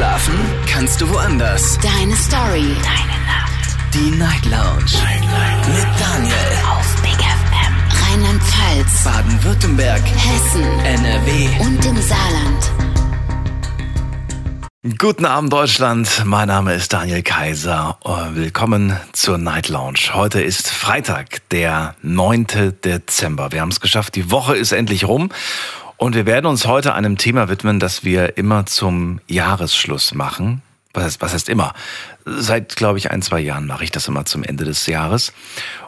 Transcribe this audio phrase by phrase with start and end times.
[0.00, 0.32] Schlafen
[0.66, 1.78] kannst du woanders.
[1.82, 2.74] Deine Story.
[2.82, 3.76] Deine Nacht.
[3.92, 4.94] Die Night Lounge.
[4.94, 5.68] Night, Night.
[5.68, 6.34] Mit Daniel.
[6.70, 7.74] Auf Big FM.
[8.08, 9.04] Rheinland-Pfalz.
[9.04, 10.00] Baden-Württemberg.
[10.00, 10.64] Hessen.
[10.86, 11.48] NRW.
[11.60, 12.72] Und im Saarland.
[14.96, 17.98] Guten Abend Deutschland, mein Name ist Daniel Kaiser.
[18.32, 20.14] Willkommen zur Night Lounge.
[20.14, 22.46] Heute ist Freitag, der 9.
[22.82, 23.52] Dezember.
[23.52, 25.28] Wir haben es geschafft, die Woche ist endlich rum
[26.00, 30.62] und wir werden uns heute einem Thema widmen, das wir immer zum Jahresschluss machen.
[30.94, 31.74] Was heißt, was heißt immer?
[32.24, 35.34] Seit, glaube ich, ein, zwei Jahren mache ich das immer zum Ende des Jahres.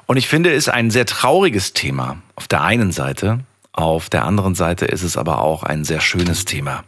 [0.04, 3.40] Und ich finde, es ist ein sehr trauriges Thema auf der einen Seite.
[3.72, 6.84] Auf der anderen Seite ist es aber auch ein sehr schönes Thema.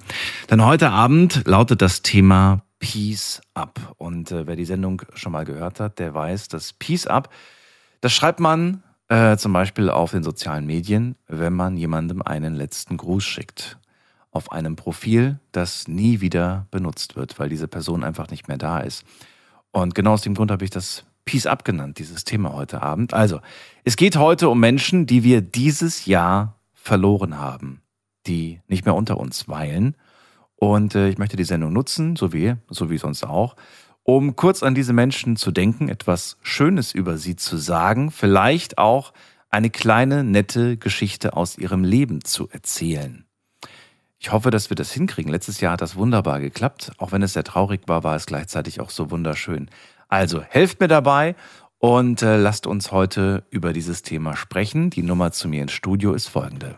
[0.50, 3.80] Denn heute Abend lautet das Thema Peace Up.
[3.96, 7.30] Und äh, wer die Sendung schon mal gehört hat, der weiß, dass Peace Up,
[8.02, 12.96] das schreibt man äh, zum Beispiel auf den sozialen Medien, wenn man jemandem einen letzten
[12.96, 13.78] Gruß schickt.
[14.30, 18.80] Auf einem Profil, das nie wieder benutzt wird, weil diese Person einfach nicht mehr da
[18.80, 19.04] ist.
[19.70, 23.14] Und genau aus dem Grund habe ich das Peace Up genannt, dieses Thema heute Abend.
[23.14, 23.40] Also,
[23.84, 27.80] es geht heute um Menschen, die wir dieses Jahr verloren haben,
[28.26, 29.96] die nicht mehr unter uns weilen.
[30.56, 33.56] Und äh, ich möchte die Sendung nutzen, so wie, so wie sonst auch,
[34.04, 39.12] um kurz an diese Menschen zu denken, etwas Schönes über sie zu sagen, vielleicht auch
[39.50, 43.24] eine kleine, nette Geschichte aus ihrem Leben zu erzählen.
[44.18, 45.30] Ich hoffe, dass wir das hinkriegen.
[45.30, 46.92] Letztes Jahr hat das wunderbar geklappt.
[46.98, 49.68] Auch wenn es sehr traurig war, war es gleichzeitig auch so wunderschön.
[50.08, 51.34] Also helft mir dabei
[51.78, 54.90] und äh, lasst uns heute über dieses Thema sprechen.
[54.90, 56.76] Die Nummer zu mir ins Studio ist folgende.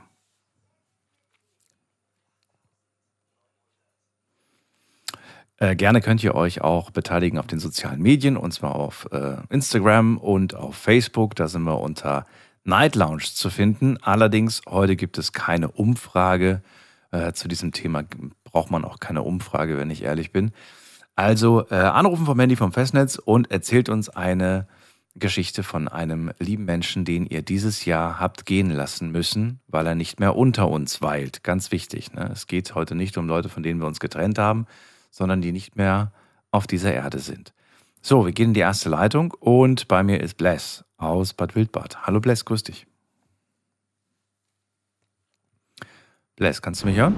[5.59, 9.37] Äh, gerne könnt ihr euch auch beteiligen auf den sozialen Medien und zwar auf äh,
[9.49, 11.35] Instagram und auf Facebook.
[11.35, 12.27] Da sind wir unter
[12.65, 13.97] Night Lounge zu finden.
[14.03, 16.63] Allerdings heute gibt es keine Umfrage.
[17.11, 18.05] Äh, zu diesem Thema
[18.45, 20.53] braucht man auch keine Umfrage, wenn ich ehrlich bin.
[21.15, 24.67] Also äh, anrufen vom Handy vom Festnetz und erzählt uns eine
[25.15, 29.95] Geschichte von einem lieben Menschen, den ihr dieses Jahr habt gehen lassen müssen, weil er
[29.95, 31.43] nicht mehr unter uns weilt.
[31.43, 32.13] Ganz wichtig.
[32.13, 32.29] Ne?
[32.31, 34.67] Es geht heute nicht um Leute, von denen wir uns getrennt haben,
[35.17, 36.13] sondern die nicht mehr
[36.51, 37.55] auf dieser Erde sind.
[38.03, 42.07] So, wir gehen in die erste Leitung und bei mir ist Bless aus Bad Wildbad.
[42.07, 42.87] Hallo Bless, grüß dich.
[46.37, 47.17] Bless, kannst du mich hören?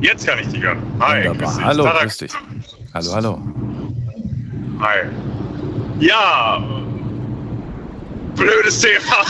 [0.00, 0.82] Jetzt kann ich dich hören.
[0.98, 1.36] Hi, Wunderbar.
[1.36, 1.64] grüß dich.
[1.64, 2.32] Hallo, grüß dich.
[2.94, 3.38] Hallo, hallo.
[4.80, 5.10] Hi.
[6.00, 6.58] Ja,
[8.34, 9.26] blödes Thema.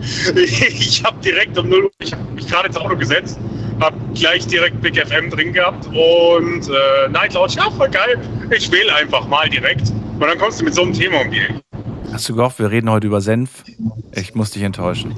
[0.36, 3.40] ich habe direkt um 0 Uhr, ich habe mich gerade ins Auto gesetzt,
[3.80, 8.18] habe gleich direkt Big FM drin gehabt und äh, Night Lounge, ja, voll geil.
[8.54, 9.90] Ich wähle einfach mal direkt.
[9.90, 11.60] Und dann kommst du mit so einem Thema um die Ecke.
[12.12, 13.64] Hast du gehofft, wir reden heute über Senf?
[14.12, 15.14] Ich muss dich enttäuschen.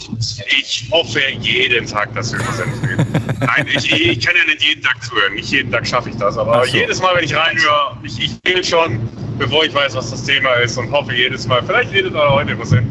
[0.59, 3.07] Ich hoffe jeden Tag, dass wir über Senf reden.
[3.41, 5.35] Nein, ich, ich kann ja nicht jeden Tag zuhören.
[5.35, 6.37] Nicht jeden Tag schaffe ich das.
[6.37, 6.77] Aber so.
[6.77, 9.01] jedes Mal, wenn ich reinhöre, ich, ich wähle schon,
[9.39, 12.53] bevor ich weiß, was das Thema ist und hoffe jedes Mal, vielleicht redet er heute
[12.53, 12.87] über Senf.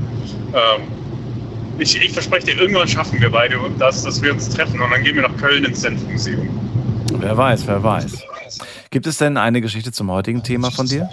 [0.53, 0.81] Ähm,
[1.77, 5.03] ich, ich verspreche dir, irgendwann schaffen wir beide das, dass wir uns treffen und dann
[5.03, 6.49] gehen wir nach Köln ins Senfmuseum.
[7.19, 8.23] Wer weiß, wer weiß.
[8.89, 11.09] Gibt es denn eine Geschichte zum heutigen Thema von dir?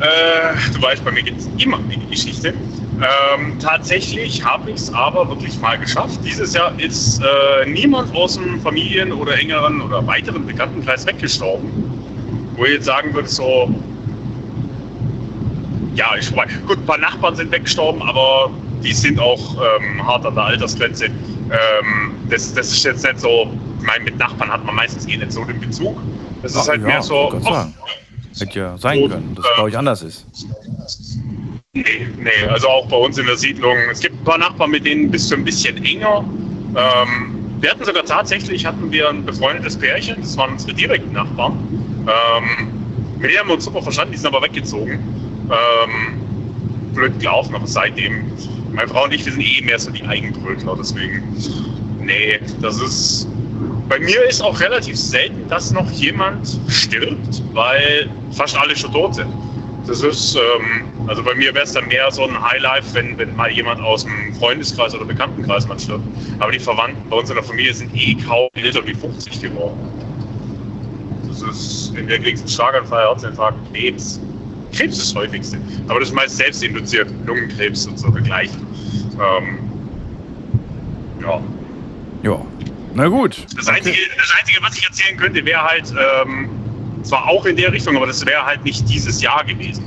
[0.00, 2.48] Äh, du weißt, bei mir gibt es immer eine Geschichte.
[2.48, 6.20] Ähm, tatsächlich habe ich es aber wirklich mal geschafft.
[6.24, 11.70] Dieses Jahr ist äh, niemand aus dem Familien- oder engeren oder weiteren Bekanntenkreis weggestorben.
[12.56, 13.74] Wo ich jetzt sagen würde, so,
[15.94, 18.50] ja, ich weiß, gut, ein paar Nachbarn sind weggestorben, aber
[18.82, 21.06] die sind auch ähm, hart an der Altersgrenze.
[21.06, 23.50] Ähm, das, das ist jetzt nicht so,
[23.80, 25.96] ich meine, mit Nachbarn hat man meistens eh nicht so den Bezug.
[26.42, 27.74] Das ist Ach, halt ja, mehr so, Dank.
[28.38, 30.26] Hätte ja sein Und, können, dass es bei euch anders ist.
[31.72, 31.84] Nee,
[32.18, 33.76] nee, also auch bei uns in der Siedlung.
[33.90, 36.24] Es gibt ein paar Nachbarn, mit denen bist du ein bisschen enger.
[36.74, 41.54] Ähm, wir hatten sogar tatsächlich, hatten wir ein befreundetes Pärchen, das waren unsere direkten Nachbarn.
[42.06, 42.68] Ähm,
[43.18, 44.98] mit denen haben wir uns super verstanden, die sind aber weggezogen.
[45.50, 46.20] Ähm,
[46.94, 48.24] blöd gelaufen, aber seitdem,
[48.76, 51.34] meine Frau und ich, wir sind eh mehr so die Eigenbrötler, deswegen,
[51.98, 53.26] nee, das ist,
[53.88, 59.14] bei mir ist auch relativ selten, dass noch jemand stirbt, weil fast alle schon tot
[59.14, 59.32] sind.
[59.86, 63.34] Das ist, ähm, also bei mir wäre es dann mehr so ein Highlife, wenn, wenn
[63.36, 66.04] mal jemand aus dem Freundeskreis oder Bekanntenkreis mal stirbt.
[66.40, 69.78] Aber die Verwandten bei uns in der Familie sind eh kaum älter wie 50 geworden.
[71.28, 74.20] Das ist, entweder kriegst du einen Schlaganfall, Herzinfarkt, Krebs.
[74.72, 75.58] Krebs ist das häufigste.
[75.88, 78.66] Aber das ist meist selbst induziert, Lungenkrebs und so dergleichen.
[79.14, 79.58] Ähm,
[81.22, 81.40] ja.
[82.22, 82.46] Ja.
[82.94, 83.44] Na gut.
[83.56, 86.48] Das Einzige, das Einzige, was ich erzählen könnte, wäre halt, ähm,
[87.02, 89.84] zwar auch in der Richtung, aber das wäre halt nicht dieses Jahr gewesen.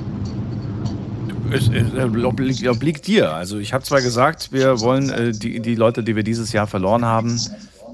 [1.52, 3.34] Es, es obliegt, obliegt dir.
[3.34, 6.68] Also ich habe zwar gesagt, wir wollen äh, die, die Leute, die wir dieses Jahr
[6.68, 7.40] verloren haben,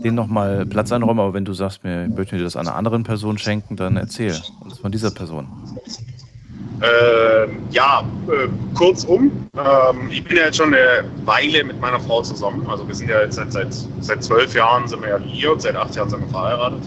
[0.04, 3.38] den nochmal Platz einräumen, aber wenn du sagst, mir möchte dir das einer anderen Person
[3.38, 5.48] schenken, dann erzähl uns von dieser Person.
[6.82, 12.22] Äh, ja, äh, kurzum, ähm, ich bin ja jetzt schon eine Weile mit meiner Frau
[12.22, 12.68] zusammen.
[12.68, 15.76] Also wir sind ja jetzt seit, seit, seit zwölf Jahren sind wir ja liiert, seit
[15.76, 16.82] acht Jahren sind wir verheiratet.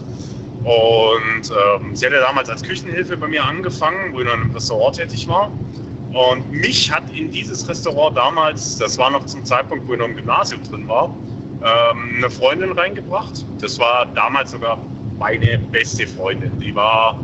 [0.59, 4.51] Und ähm, sie hat ja damals als Küchenhilfe bei mir angefangen, wo ich dann im
[4.51, 5.51] Restaurant tätig war.
[6.13, 10.07] Und mich hat in dieses Restaurant damals, das war noch zum Zeitpunkt, wo ich noch
[10.07, 11.15] im Gymnasium drin war,
[11.63, 13.45] ähm, eine Freundin reingebracht.
[13.61, 14.77] Das war damals sogar
[15.17, 16.57] meine beste Freundin.
[16.59, 17.19] Die war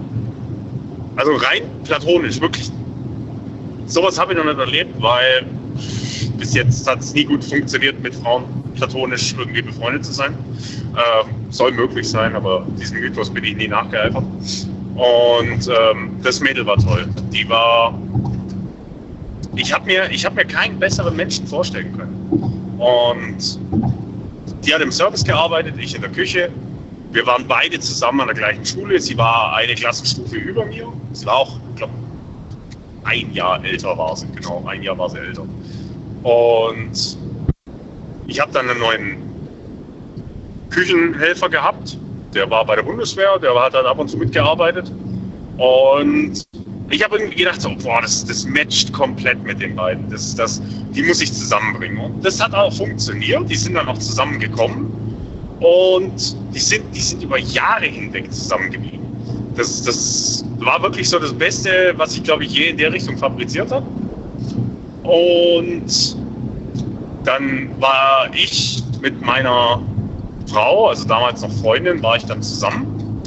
[1.15, 2.71] also rein platonisch, wirklich.
[3.88, 5.45] Sowas habe ich noch nicht erlebt, weil
[6.38, 8.44] bis jetzt hat es nie gut funktioniert, mit Frauen
[8.75, 10.35] platonisch irgendwie befreundet zu sein.
[10.94, 14.23] Ähm, soll möglich sein, aber diesem Mythos bin ich nie nachgeeifert.
[14.95, 17.06] Und ähm, das Mädel war toll.
[17.31, 17.97] Die war.
[19.56, 22.75] Ich habe mir, hab mir keinen besseren Menschen vorstellen können.
[22.79, 23.59] Und
[24.65, 26.50] die hat im Service gearbeitet, ich in der Küche.
[27.15, 29.00] Wir waren beide zusammen an der gleichen Schule.
[29.00, 30.91] Sie war eine Klassenstufe über mir.
[31.13, 31.94] Sie war auch, ich glaube,
[33.06, 35.47] ein Jahr älter war sie, genau, ein Jahr war sie älter.
[36.23, 37.17] Und
[38.27, 39.17] ich habe dann einen neuen
[40.71, 41.97] Küchenhelfer gehabt.
[42.33, 44.91] Der war bei der Bundeswehr, der hat dann ab und zu mitgearbeitet.
[45.56, 46.44] Und
[46.89, 50.09] ich habe irgendwie gedacht, so, boah, das, das matcht komplett mit den beiden.
[50.09, 51.97] Das, das, die muss ich zusammenbringen.
[51.97, 53.50] Und das hat auch funktioniert.
[53.50, 55.04] Die sind dann auch zusammengekommen.
[55.59, 59.05] Und die sind, die sind über Jahre hinweg zusammengeblieben.
[59.55, 63.17] Das, das war wirklich so das Beste, was ich, glaube ich, je in der Richtung
[63.17, 63.85] fabriziert habe.
[65.03, 66.17] Und
[67.23, 69.81] dann war ich mit meiner
[70.47, 73.21] Frau, also damals noch Freundin, war ich dann zusammen.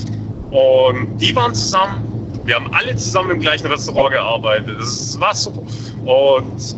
[0.50, 2.04] Und die waren zusammen.
[2.44, 4.76] Wir haben alle zusammen im gleichen Restaurant gearbeitet.
[4.78, 5.62] Das war super.
[6.04, 6.76] Und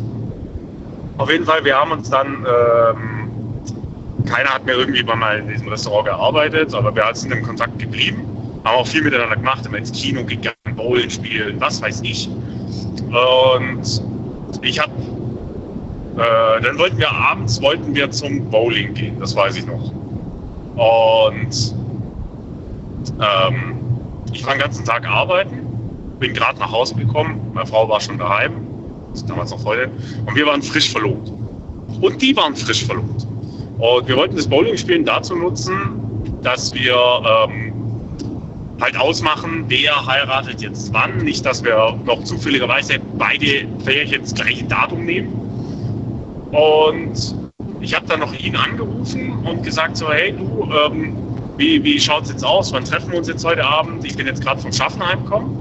[1.17, 3.20] auf jeden Fall, wir haben uns dann ähm,
[4.25, 8.25] keiner hat mir irgendwie mal in diesem Restaurant gearbeitet, aber wir sind im Kontakt geblieben.
[8.63, 12.29] Haben auch viel miteinander gemacht, immer ins Kino gegangen, Bowlen spielen, was weiß ich.
[13.09, 14.01] Und
[14.61, 14.91] ich habe,
[16.17, 19.91] äh, dann wollten wir abends wollten wir zum Bowling gehen, das weiß ich noch.
[20.75, 21.75] Und
[23.19, 23.79] ähm,
[24.31, 25.67] ich war den ganzen Tag arbeiten,
[26.19, 28.67] bin gerade nach Hause gekommen, meine Frau war schon daheim,
[29.27, 29.91] damals noch Freundin,
[30.25, 31.31] und wir waren frisch verlobt.
[31.99, 33.27] Und die waren frisch verlobt.
[33.81, 35.73] Und wir wollten das Bowling-Spielen dazu nutzen,
[36.43, 37.73] dass wir ähm,
[38.79, 41.17] halt ausmachen, wer heiratet jetzt wann.
[41.17, 45.33] Nicht, dass wir noch zufälligerweise beide Pärchen das gleiche Datum nehmen.
[46.51, 47.35] Und
[47.79, 51.17] ich habe dann noch ihn angerufen und gesagt so, hey du, ähm,
[51.57, 52.71] wie, wie schaut es jetzt aus?
[52.71, 54.05] Wann treffen wir uns jetzt heute Abend?
[54.05, 55.57] Ich bin jetzt gerade vom Schaffen heimgekommen.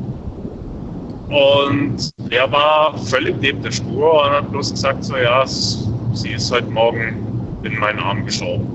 [1.30, 6.52] Und er war völlig neben der Spur und hat bloß gesagt so, ja, sie ist
[6.52, 7.29] heute Morgen
[7.62, 8.66] in meinen Arm gestorben.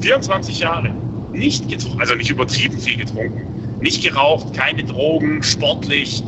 [0.00, 0.90] 24 Jahre.
[1.32, 3.78] Nicht getrunken, also nicht übertrieben viel getrunken.
[3.80, 6.22] Nicht geraucht, keine Drogen, sportlich.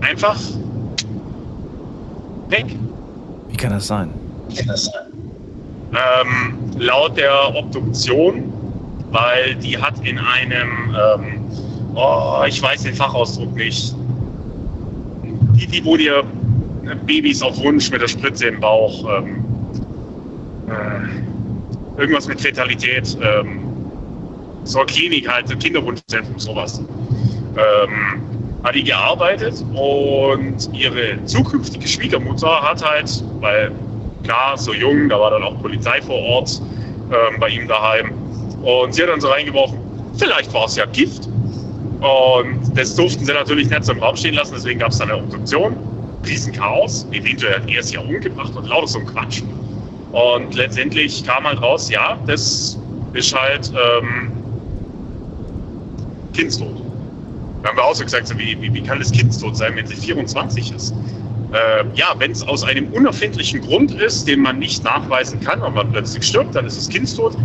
[0.00, 0.40] Einfach
[2.48, 2.66] weg.
[3.48, 4.10] Wie kann das sein?
[4.48, 5.06] Wie kann das sein?
[5.92, 8.52] Ähm, laut der Obduktion,
[9.10, 11.44] weil die hat in einem, ähm,
[11.94, 13.94] oh, ich weiß den Fachausdruck nicht,
[15.56, 16.22] die, die wo dir
[16.96, 19.04] Babys auf Wunsch mit der Spritze im Bauch.
[19.18, 19.44] Ähm,
[20.68, 23.16] äh, irgendwas mit Fetalität.
[23.22, 23.60] Ähm,
[24.64, 26.78] so Klinik halt, Kinderwunschzentrum, sowas.
[26.78, 28.22] Ähm,
[28.62, 33.72] hat die gearbeitet und ihre zukünftige Schwiegermutter hat halt, weil
[34.22, 36.60] klar, so jung, da war dann auch Polizei vor Ort
[37.10, 38.12] ähm, bei ihm daheim.
[38.62, 39.78] Und sie hat dann so reingeworfen,
[40.18, 41.26] vielleicht war es ja Gift.
[42.00, 45.10] Und das durften sie natürlich nicht so im Raum stehen lassen, deswegen gab es dann
[45.10, 45.76] eine Obduktion.
[46.26, 47.06] Riesenchaos.
[47.12, 49.42] Eventuell hat er es ja umgebracht und lauter so ein Quatsch.
[50.12, 52.78] Und letztendlich kam halt raus, ja, das
[53.12, 54.32] ist halt ähm,
[56.34, 56.82] Kindstod.
[57.62, 59.86] Da haben wir auch so gesagt, so wie, wie, wie kann das Kindstod sein, wenn
[59.86, 60.94] sie 24 ist?
[61.52, 65.74] Äh, ja, wenn es aus einem unerfindlichen Grund ist, den man nicht nachweisen kann und
[65.74, 67.36] man plötzlich stirbt, dann ist es Kindstod.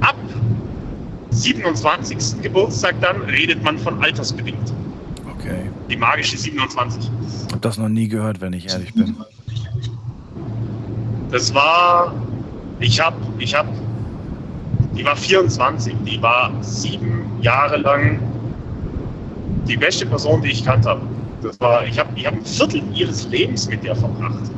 [0.00, 0.16] Ab
[1.30, 2.42] 27.
[2.42, 4.72] Geburtstag dann redet man von altersbedingt.
[5.34, 5.62] Okay.
[5.90, 7.10] Die magische 27.
[7.46, 9.16] Ich habe das noch nie gehört, wenn ich ehrlich bin.
[11.30, 12.14] Das war,
[12.78, 13.68] ich habe, ich habe,
[14.96, 18.20] die war 24, die war sieben Jahre lang
[19.66, 21.02] die beste Person, die ich kannt habe.
[21.42, 24.50] Das war, ich habe, ich habe ein Viertel ihres Lebens mit der verbracht.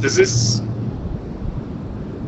[0.00, 0.62] Das ist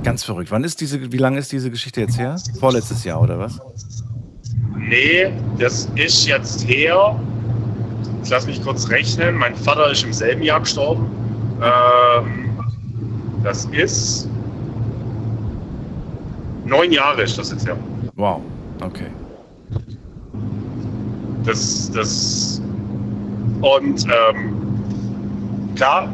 [0.03, 0.51] ganz verrückt.
[0.51, 2.37] Wann ist diese, wie lange ist diese Geschichte jetzt her?
[2.61, 3.59] Vorletztes Jahr oder was?
[4.77, 7.19] Nee, das ist jetzt her
[8.25, 9.35] Jetzt lass mich kurz rechnen.
[9.35, 11.11] Mein Vater ist im selben Jahr gestorben.
[11.63, 12.57] Ähm,
[13.43, 14.31] das ist
[16.65, 17.77] Neun Jahre ist das jetzt ja.
[18.17, 18.41] Wow,
[18.83, 19.09] okay.
[21.45, 22.63] Das, das
[23.61, 24.57] und ähm,
[25.77, 26.11] klar,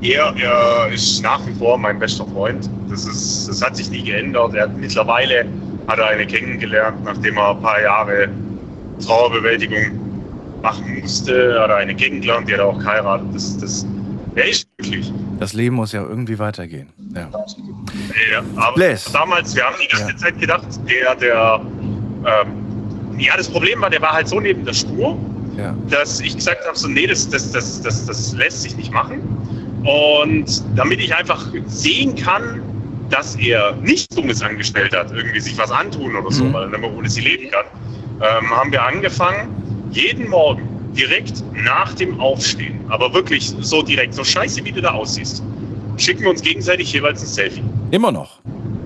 [0.00, 2.70] äh, er, er ist nach wie vor mein bester Freund.
[2.88, 4.54] Das, ist, das hat sich nie geändert.
[4.54, 5.44] Er hat mittlerweile
[5.86, 8.30] hat er eine kennengelernt, nachdem er ein paar Jahre
[9.04, 10.03] Trauerbewältigung
[10.64, 13.26] machen musste, hat er eine kennengelernt, die hat auch geheiratet.
[13.32, 13.86] Das, das,
[14.34, 15.12] er ist glücklich.
[15.38, 16.88] Das Leben muss ja irgendwie weitergehen.
[17.14, 17.28] Ja.
[18.32, 19.12] Ja, aber Blaise.
[19.12, 20.16] damals, wir haben die ganze Ja.
[20.16, 21.60] Zeit gedacht, der, der,
[22.26, 25.16] ähm, ja, das Problem war, der war halt so neben der Spur,
[25.56, 25.74] Ja.
[25.88, 29.20] dass ich gesagt habe, so, nee, das, das, das, das, das lässt sich nicht machen.
[29.84, 32.62] Und damit ich einfach sehen kann,
[33.10, 36.52] dass er nichts Dummes angestellt hat, irgendwie sich was antun oder so, Mhm.
[36.54, 37.66] weil er nicht mehr ohne sie leben kann,
[38.20, 39.48] ähm, haben wir angefangen,
[39.94, 44.92] jeden Morgen direkt nach dem Aufstehen, aber wirklich so direkt, so scheiße wie du da
[44.92, 45.42] aussiehst,
[45.96, 47.64] schicken wir uns gegenseitig jeweils ein Selfie.
[47.90, 48.38] Immer noch.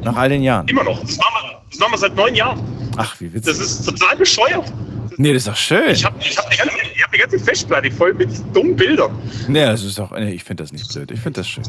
[0.03, 0.69] Nach all den Jahren.
[0.69, 1.01] Immer noch.
[1.01, 2.61] Das machen wir, das machen wir seit neun Jahren.
[2.97, 3.53] Ach, wie witzig.
[3.53, 4.73] Das ist total bescheuert.
[5.19, 5.91] Nee, das ist doch schön.
[5.91, 6.69] Ich habe ich hab ich hab
[7.13, 9.11] eine ganze Festplatte voll mit dummen Bildern.
[9.49, 11.11] Nee, das ist doch, nee, ich finde das nicht blöd.
[11.11, 11.65] Ich finde das schön.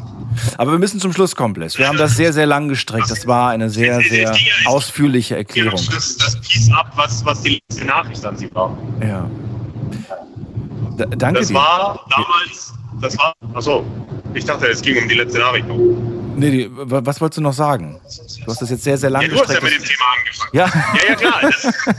[0.58, 1.77] Aber wir müssen zum Schluss kommen, Bless.
[1.77, 3.10] Wir haben das sehr, sehr lang gestreckt.
[3.12, 5.79] Das war eine sehr, sehr ausführliche Erklärung.
[5.94, 8.77] Das, das Piece ab, was, was die letzte Nachricht an sie war.
[9.01, 9.29] Ja.
[10.98, 11.53] D danke Das dir.
[11.56, 13.86] war damals, das war, achso,
[14.34, 15.68] ich dachte, es ging um die letzte Nachricht.
[15.68, 15.77] noch.
[16.36, 18.00] Nee, die, wa- was wolltest du noch sagen?
[18.46, 19.82] Du hast das jetzt sehr, sehr lang Ja, du hast ja gestreckt.
[19.82, 20.50] mit dem Thema angefangen.
[20.54, 20.66] Ja.
[20.66, 21.42] Ja, ja, klar.
[21.42, 21.94] Das, äh,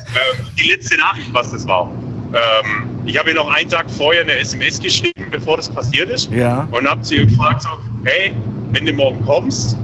[0.59, 1.91] die letzte Nachricht, was das war.
[2.33, 6.31] Ähm, ich habe ihr noch einen Tag vorher eine SMS geschrieben, bevor das passiert ist.
[6.31, 6.67] Ja.
[6.71, 7.69] Und habe sie gefragt, so,
[8.05, 8.33] hey,
[8.73, 9.77] wenn du morgen kommst,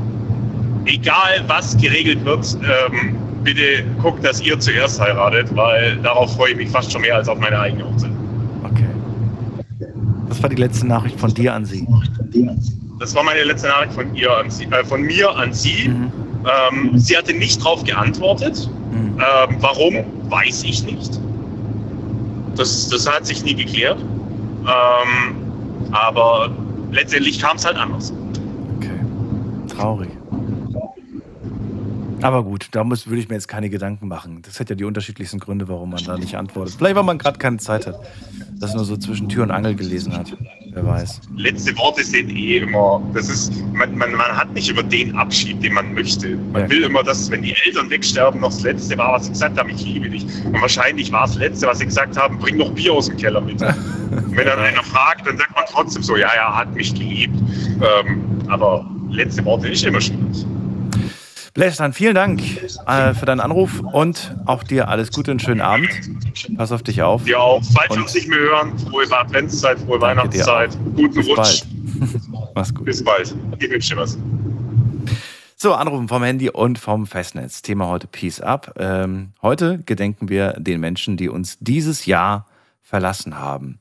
[0.84, 6.56] egal was geregelt wird, ähm, bitte guck, dass ihr zuerst heiratet, weil darauf freue ich
[6.56, 8.10] mich fast schon mehr als auf meine eigene Hochzeit.
[8.64, 8.86] Okay.
[10.28, 11.86] Das war die letzte Nachricht von dir an sie.
[12.98, 15.88] Das war meine letzte Nachricht von, ihr sie, äh, von mir an sie.
[15.88, 16.12] Mhm.
[16.44, 18.70] Ähm, sie hatte nicht darauf geantwortet.
[18.90, 19.18] Mhm.
[19.18, 21.20] Ähm, warum, weiß ich nicht.
[22.56, 23.98] Das, das hat sich nie geklärt.
[24.00, 25.36] Ähm,
[25.92, 26.50] aber
[26.92, 28.12] letztendlich kam es halt anders.
[28.78, 29.00] Okay.
[29.68, 30.15] Traurig.
[32.26, 34.42] Aber gut, da muss, würde ich mir jetzt keine Gedanken machen.
[34.42, 36.74] Das hat ja die unterschiedlichsten Gründe, warum man da nicht antwortet.
[36.76, 37.96] Vielleicht, weil man gerade keine Zeit hat.
[38.58, 40.36] Das nur so zwischen Tür und Angel gelesen hat.
[40.72, 41.20] Wer weiß.
[41.36, 45.62] Letzte Worte sind eh immer, das ist, man, man, man hat nicht immer den Abschied,
[45.62, 46.36] den man möchte.
[46.52, 46.68] Man Ja.
[46.70, 49.70] will immer, dass, wenn die Eltern wegsterben, noch das Letzte war, was sie gesagt haben,
[49.70, 50.24] ich liebe dich.
[50.46, 53.40] Und wahrscheinlich war das Letzte, was sie gesagt haben, bring noch Bier aus dem Keller
[53.40, 53.62] mit.
[53.62, 53.70] Und
[54.36, 57.38] wenn dann einer fragt, dann sagt man trotzdem so, ja, ja, hat mich geliebt.
[57.80, 60.44] Ähm, aber letzte Worte ist immer schwierig.
[61.56, 62.42] Dann vielen Dank
[62.86, 65.88] äh, für deinen Anruf und auch dir alles Gute und schönen Abend.
[66.56, 67.24] Pass auf dich auf.
[67.24, 71.26] Dir auch, falls wir Und- uns nicht mehr hören, frohe Adventszeit, frohe Weihnachtszeit, guten Bis
[71.28, 71.36] Rutsch.
[71.36, 71.66] bald.
[72.54, 72.84] Mach's gut.
[72.84, 73.34] Bis bald.
[73.58, 74.18] Ich wünsche dir was.
[75.56, 77.62] So, Anrufen vom Handy und vom Festnetz.
[77.62, 78.74] Thema heute Peace Up.
[78.78, 82.46] Ähm, heute gedenken wir den Menschen, die uns dieses Jahr
[82.82, 83.78] verlassen haben.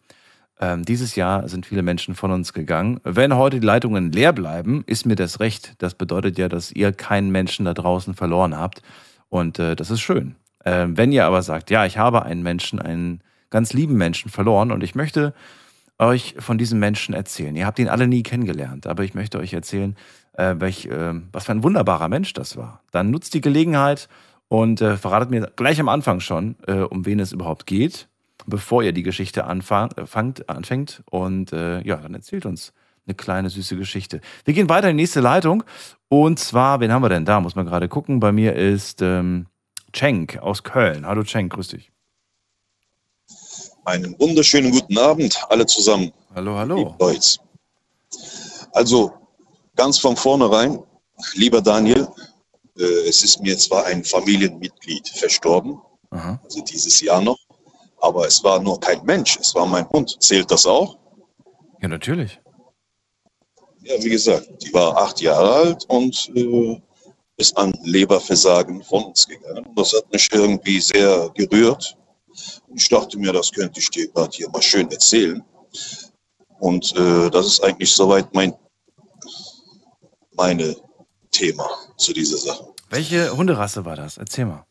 [0.59, 2.99] Ähm, dieses Jahr sind viele Menschen von uns gegangen.
[3.03, 5.73] Wenn heute die Leitungen leer bleiben, ist mir das recht.
[5.79, 8.81] Das bedeutet ja, dass ihr keinen Menschen da draußen verloren habt.
[9.29, 10.35] Und äh, das ist schön.
[10.63, 14.71] Ähm, wenn ihr aber sagt, ja, ich habe einen Menschen, einen ganz lieben Menschen verloren
[14.71, 15.33] und ich möchte
[15.97, 17.55] euch von diesem Menschen erzählen.
[17.55, 19.95] Ihr habt ihn alle nie kennengelernt, aber ich möchte euch erzählen,
[20.33, 22.81] äh, welch, äh, was für ein wunderbarer Mensch das war.
[22.91, 24.09] Dann nutzt die Gelegenheit
[24.47, 28.07] und äh, verratet mir gleich am Anfang schon, äh, um wen es überhaupt geht,
[28.45, 31.03] bevor ihr die Geschichte anfang, äh, fangt, anfängt.
[31.09, 32.73] Und äh, ja, dann erzählt uns
[33.07, 34.21] eine kleine süße Geschichte.
[34.45, 35.63] Wir gehen weiter in die nächste Leitung.
[36.09, 37.39] Und zwar, wen haben wir denn da?
[37.39, 38.19] Muss man gerade gucken.
[38.19, 39.47] Bei mir ist ähm,
[39.93, 41.05] Cenk aus Köln.
[41.05, 41.91] Hallo Cenk, grüß dich.
[43.85, 46.11] Einen wunderschönen guten Abend, alle zusammen.
[46.33, 46.95] Hallo, hallo.
[48.73, 49.13] Also,
[49.75, 50.79] ganz von vornherein,
[51.35, 52.07] lieber Daniel,
[52.77, 56.39] äh, es ist mir zwar ein Familienmitglied verstorben, Aha.
[56.43, 57.37] also dieses Jahr noch,
[58.05, 60.15] aber es war nur kein Mensch, es war mein Hund.
[60.21, 60.97] Zählt das auch?
[61.81, 62.39] Ja, natürlich.
[63.81, 66.81] Ja, wie gesagt, die war acht Jahre alt und äh,
[67.37, 69.67] ist an Leberversagen von uns gegangen.
[69.75, 71.97] Das hat mich irgendwie sehr gerührt.
[72.75, 75.43] Ich dachte mir, das könnte ich dir gerade hier mal schön erzählen.
[76.59, 78.53] Und äh, das ist eigentlich soweit mein
[80.37, 80.75] meine
[81.31, 82.67] Thema zu dieser Sache.
[82.89, 84.17] Welche Hunderasse war das?
[84.17, 84.65] Erzähl mal.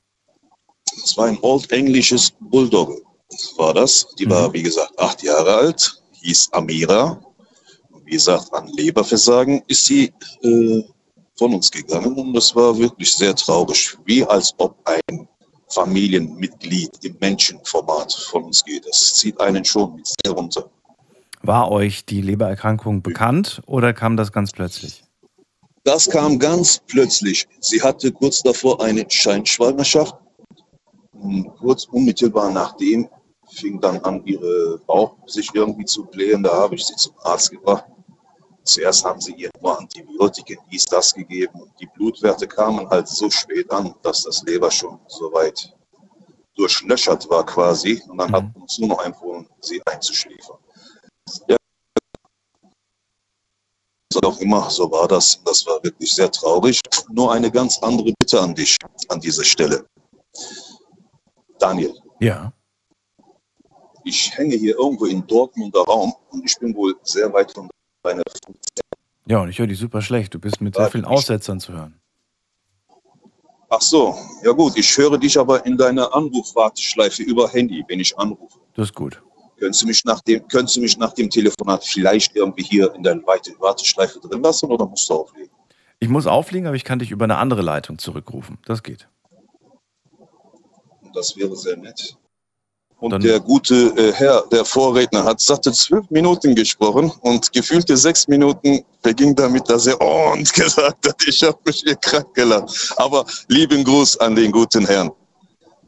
[1.03, 3.01] Es war ein Old englisches Bulldog,
[3.57, 4.07] war das.
[4.19, 7.21] Die war, wie gesagt, acht Jahre alt, hieß Amira.
[7.91, 10.13] Und wie gesagt, an Leberversagen ist sie
[10.43, 10.83] äh,
[11.37, 15.29] von uns gegangen und das war wirklich sehr traurig, wie als ob ein
[15.69, 18.87] Familienmitglied im Menschenformat von uns geht.
[18.87, 20.71] Das zieht einen schon sehr runter.
[21.43, 25.05] War euch die Lebererkrankung bekannt oder kam das ganz plötzlich?
[25.83, 27.47] Das kam ganz plötzlich.
[27.61, 30.15] Sie hatte kurz davor eine Scheinschwangerschaft.
[31.25, 33.09] Und kurz unmittelbar nachdem
[33.51, 36.43] fing dann an, ihre Bauch sich irgendwie zu blähen.
[36.43, 37.87] Da habe ich sie zum Arzt gebracht.
[38.63, 41.73] Zuerst haben sie ihr nur Antibiotika, dies, das gegeben.
[41.81, 45.75] Die Blutwerte kamen halt so spät an, dass das Leber schon soweit
[46.57, 48.03] durchlöchert war quasi.
[48.09, 48.35] Und dann mhm.
[48.35, 50.59] hat uns nur noch empfohlen, sie einzuschläfern.
[51.49, 51.57] Ja,
[54.25, 55.41] auch immer, so war das.
[55.45, 56.81] Das war wirklich sehr traurig.
[57.11, 58.77] Nur eine ganz andere Bitte an dich
[59.09, 59.87] an dieser Stelle.
[61.65, 61.95] Daniel.
[62.21, 62.53] Ja.
[64.05, 67.71] Ich hänge hier irgendwo im Dortmunder Raum und ich bin wohl sehr weit von
[68.03, 68.85] deiner Funktion.
[69.27, 70.35] Ja, und ich höre dich super schlecht.
[70.35, 71.99] Du bist mit sehr vielen Aussetzern zu hören.
[73.71, 74.77] Ach so, ja gut.
[74.77, 78.59] Ich höre dich aber in deiner Anrufwarteschleife über Handy, wenn ich anrufe.
[78.75, 79.23] Das ist gut.
[79.59, 83.03] Können Sie mich nach dem, können Sie mich nach dem Telefonat vielleicht irgendwie hier in
[83.03, 85.51] der Warteschleife drin lassen oder musst du auflegen?
[85.99, 88.59] Ich muss auflegen, aber ich kann dich über eine andere Leitung zurückrufen.
[88.67, 89.09] Das geht.
[91.15, 92.17] Das wäre sehr nett.
[92.99, 97.97] Und Dann der gute äh, Herr, der Vorredner, hat satte zwölf Minuten gesprochen und gefühlte
[97.97, 102.33] sechs Minuten beging damit, dass er oh, und gesagt hat, ich habe mich hier krank
[102.35, 102.95] gelacht.
[102.97, 105.11] Aber lieben Gruß an den guten Herrn.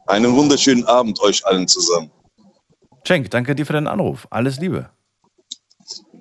[0.05, 2.11] Einen wunderschönen Abend euch allen zusammen.
[3.05, 4.27] Cenk, danke dir für deinen Anruf.
[4.29, 4.89] Alles Liebe.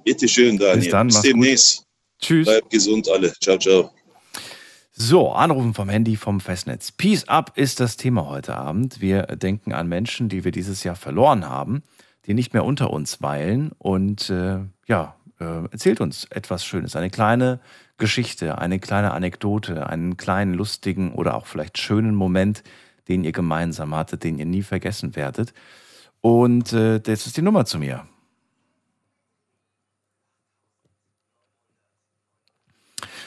[0.05, 0.79] Bitte schön, Daniel.
[0.79, 1.77] Bis dann, Bis demnächst.
[1.79, 1.87] Gut.
[2.21, 2.47] Tschüss.
[2.47, 3.33] Bleibt gesund alle.
[3.43, 3.91] Ciao, ciao.
[4.99, 6.91] So, Anrufen vom Handy vom Festnetz.
[6.91, 9.03] Peace up ist das Thema heute Abend.
[9.03, 11.83] Wir denken an Menschen, die wir dieses Jahr verloren haben,
[12.25, 13.73] die nicht mehr unter uns weilen.
[13.77, 16.97] Und äh, ja, äh, erzählt uns etwas Schönes.
[16.97, 17.61] Eine kleine
[17.99, 22.63] Geschichte, eine kleine Anekdote, einen kleinen lustigen oder auch vielleicht schönen Moment,
[23.07, 25.53] den ihr gemeinsam hattet, den ihr nie vergessen werdet.
[26.23, 28.07] Und äh, das ist die Nummer zu mir.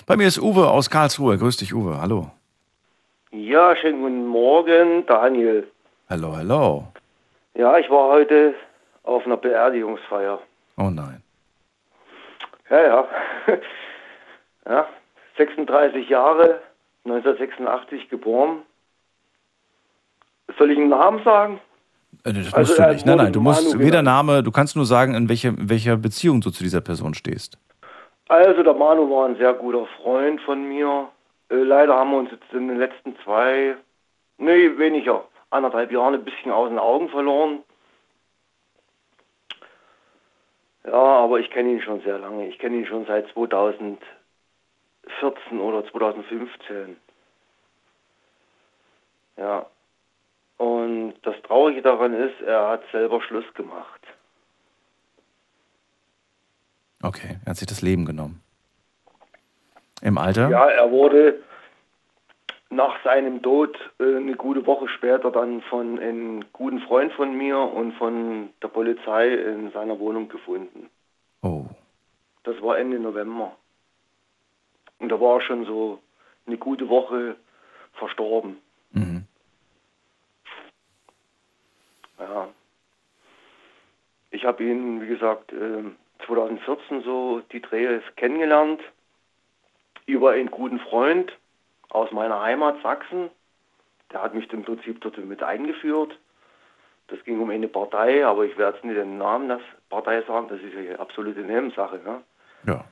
[0.09, 1.37] Bei mir ist Uwe aus Karlsruhe.
[1.37, 2.01] Grüß dich, Uwe.
[2.01, 2.31] Hallo.
[3.29, 5.67] Ja, schönen guten Morgen, Daniel.
[6.09, 6.87] Hallo, hallo.
[7.53, 8.55] Ja, ich war heute
[9.03, 10.39] auf einer Beerdigungsfeier.
[10.77, 11.21] Oh nein.
[12.71, 13.07] Ja, ja.
[14.65, 14.87] ja,
[15.37, 16.59] 36 Jahre,
[17.05, 18.63] 1986 geboren.
[20.57, 21.59] Soll ich einen Namen sagen?
[22.23, 23.05] Äh, das also musst du nicht.
[23.05, 26.41] Nein, nein, du musst weder Name, du kannst nur sagen, in welcher, in welcher Beziehung
[26.41, 27.59] du zu dieser Person stehst.
[28.29, 31.09] Also der Manu war ein sehr guter Freund von mir.
[31.49, 33.75] Äh, leider haben wir uns jetzt in den letzten zwei,
[34.37, 37.63] nee, weniger, anderthalb Jahren ein bisschen aus den Augen verloren.
[40.85, 42.47] Ja, aber ich kenne ihn schon sehr lange.
[42.47, 43.99] Ich kenne ihn schon seit 2014
[45.59, 46.97] oder 2015.
[49.37, 49.65] Ja,
[50.57, 53.98] und das Traurige daran ist, er hat selber Schluss gemacht.
[57.01, 58.41] Okay, er hat sich das Leben genommen.
[60.01, 60.49] Im Alter?
[60.49, 61.41] Ja, er wurde
[62.69, 67.57] nach seinem Tod äh, eine gute Woche später dann von einem guten Freund von mir
[67.57, 70.89] und von der Polizei in seiner Wohnung gefunden.
[71.41, 71.65] Oh.
[72.43, 73.55] Das war Ende November.
[74.99, 75.99] Und da war er schon so
[76.45, 77.35] eine gute Woche
[77.93, 78.57] verstorben.
[78.91, 79.23] Mhm.
[82.19, 82.49] Ja.
[84.31, 85.53] Ich habe ihn, wie gesagt,
[86.29, 88.81] 2014 ähm, so die Drehs kennengelernt
[90.05, 91.31] über einen guten Freund
[91.89, 93.29] aus meiner Heimat Sachsen.
[94.11, 96.17] Der hat mich im Prinzip dort mit eingeführt.
[97.07, 100.47] Das ging um eine Partei, aber ich werde jetzt nicht den Namen der Partei sagen,
[100.49, 101.99] das ist ja absolute Nebensache.
[101.99, 102.21] Ne?
[102.65, 102.85] Ja.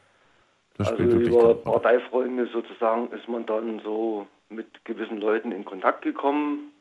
[0.78, 6.72] Das also über Parteifreunde sozusagen ist man dann so mit gewissen Leuten in Kontakt gekommen.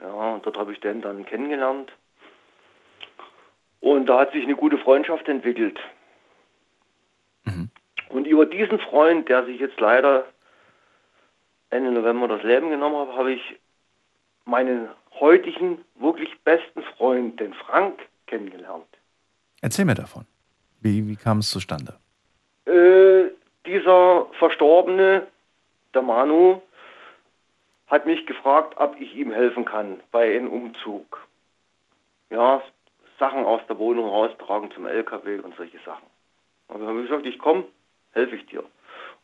[0.00, 1.92] Ja, und dort habe ich den dann kennengelernt.
[3.84, 5.78] Und da hat sich eine gute Freundschaft entwickelt.
[7.44, 7.68] Mhm.
[8.08, 10.24] Und über diesen Freund, der sich jetzt leider
[11.68, 13.42] Ende November das Leben genommen hat, habe ich
[14.46, 14.88] meinen
[15.20, 18.86] heutigen, wirklich besten Freund, den Frank, kennengelernt.
[19.60, 20.24] Erzähl mir davon.
[20.80, 21.98] Wie, wie kam es zustande?
[22.64, 23.32] Äh,
[23.66, 25.26] dieser Verstorbene,
[25.92, 26.62] der Manu,
[27.88, 31.28] hat mich gefragt, ob ich ihm helfen kann bei einem Umzug.
[32.30, 32.62] Ja,
[33.18, 36.06] Sachen aus der Wohnung raustragen zum LKW und solche Sachen.
[36.68, 37.64] Und dann habe ich gesagt, ich komme,
[38.12, 38.64] helfe ich dir.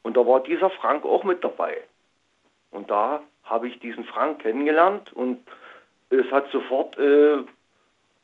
[0.02, 1.82] Und da war dieser Frank auch mit dabei.
[2.70, 5.40] Und da habe ich diesen Frank kennengelernt und
[6.10, 7.38] es hat sofort äh,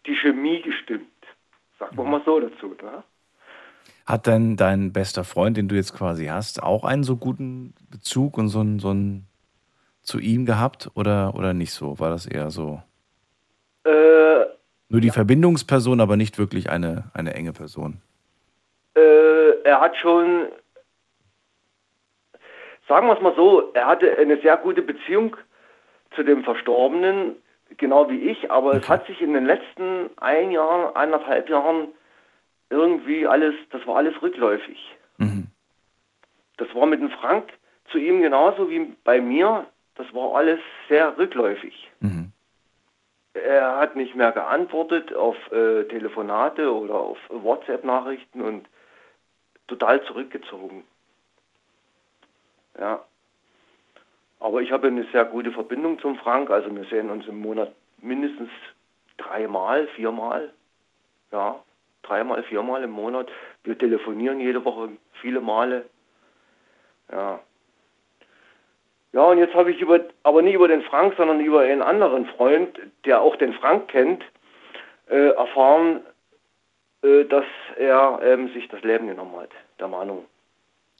[0.07, 1.07] die Chemie gestimmt.
[1.79, 2.69] Sagen wir mal so dazu.
[2.83, 3.03] Ne?
[4.07, 8.39] Hat denn dein bester Freund, den du jetzt quasi hast, auch einen so guten Bezug
[8.39, 9.27] und so einen, so einen
[10.03, 11.99] zu ihm gehabt oder, oder nicht so?
[11.99, 12.83] War das eher so?
[13.85, 14.45] Äh,
[14.89, 15.13] Nur die ja.
[15.13, 18.01] Verbindungsperson, aber nicht wirklich eine, eine enge Person.
[18.95, 20.47] Äh, er hat schon.
[22.89, 25.37] sagen wir es mal so, er hatte eine sehr gute Beziehung
[26.15, 27.37] zu dem Verstorbenen,
[27.77, 31.89] genau wie ich, aber es hat sich in den letzten ein Jahr, eineinhalb Jahren
[32.71, 34.79] irgendwie alles, das war alles rückläufig.
[35.19, 35.49] Mhm.
[36.57, 37.53] Das war mit dem Frank
[37.91, 39.67] zu ihm genauso wie bei mir.
[39.95, 41.91] Das war alles sehr rückläufig.
[42.01, 42.33] Mhm.
[43.45, 48.69] Er hat nicht mehr geantwortet auf äh, Telefonate oder auf WhatsApp-Nachrichten und
[49.69, 50.85] total zurückgezogen.
[52.79, 53.05] Ja.
[54.39, 56.51] Aber ich habe eine sehr gute Verbindung zum Frank.
[56.51, 58.51] Also wir sehen uns im Monat mindestens
[59.17, 60.53] dreimal, viermal.
[61.33, 61.63] Ja,
[62.03, 63.29] dreimal, viermal im Monat.
[63.65, 65.87] Wir telefonieren jede Woche viele Male.
[67.11, 67.41] Ja.
[69.17, 72.27] Ja, und jetzt habe ich über, aber nicht über den Frank, sondern über einen anderen
[72.27, 74.23] Freund, der auch den Frank kennt,
[75.09, 76.03] äh, erfahren,
[77.03, 77.47] äh, dass
[77.79, 79.49] er ähm, sich das Leben genommen hat,
[79.81, 80.23] der Manu.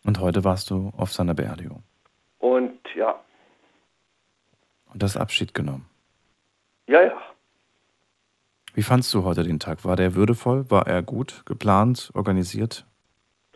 [0.07, 1.83] Und heute warst du auf seiner Beerdigung
[2.39, 3.21] Und ja,
[4.95, 5.85] und das Abschied genommen.
[6.87, 7.21] ja, ja.
[8.73, 9.85] Wie fandst du heute den Tag?
[9.85, 10.71] War der würdevoll?
[10.71, 12.87] War er gut geplant, organisiert?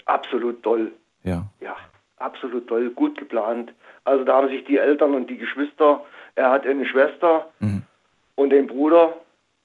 [0.04, 0.92] Absolut toll.
[1.22, 1.46] Ja.
[1.60, 1.76] Ja,
[2.18, 3.72] absolut toll, gut geplant.
[4.04, 7.82] Also da haben sich die Eltern und die Geschwister, er hat eine Schwester Mhm.
[8.36, 9.14] und den Bruder,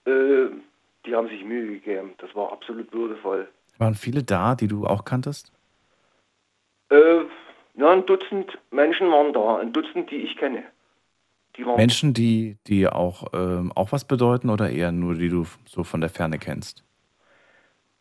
[0.05, 0.47] äh,
[1.05, 2.13] die haben sich Mühe gegeben.
[2.17, 3.47] Das war absolut würdevoll.
[3.77, 5.51] Waren viele da, die du auch kanntest?
[6.89, 7.21] Äh,
[7.75, 10.63] ja, ein Dutzend Menschen waren da, ein Dutzend, die ich kenne.
[11.57, 15.83] Die Menschen, die, die auch, ähm, auch was bedeuten oder eher nur, die du so
[15.83, 16.83] von der Ferne kennst?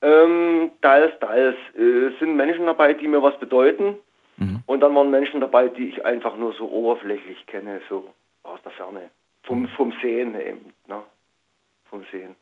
[0.03, 1.57] Ähm, teils, teils.
[1.77, 3.97] Äh, Es sind Menschen dabei, die mir was bedeuten.
[4.37, 4.63] Mhm.
[4.67, 8.73] Und dann waren Menschen dabei, die ich einfach nur so oberflächlich kenne, so aus der
[8.73, 9.11] Ferne.
[9.45, 10.73] Vom, vom Sehen eben.
[10.87, 11.03] Ne?
[11.91, 12.35] Vom Sehen.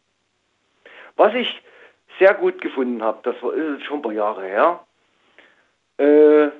[1.16, 1.62] Was ich
[2.18, 4.80] sehr gut gefunden habe, das war, ist schon ein paar Jahre her,
[5.98, 6.50] äh,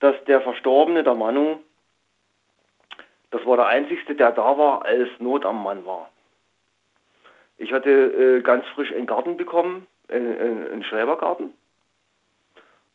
[0.00, 1.60] dass der Verstorbene, der Manu,
[3.30, 6.10] das war der Einzigste, der da war, als Not am Mann war.
[7.58, 11.52] Ich hatte äh, ganz frisch einen Garten bekommen, einen, einen, einen Schrebergarten.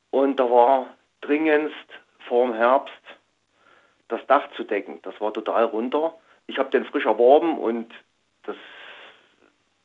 [0.10, 0.88] Und da war
[1.26, 1.76] dringendst
[2.28, 2.94] vorm Herbst
[4.08, 5.00] das Dach zu decken.
[5.04, 6.14] Das war total runter.
[6.48, 7.92] Ich habe den frisch erworben und
[8.44, 8.56] das,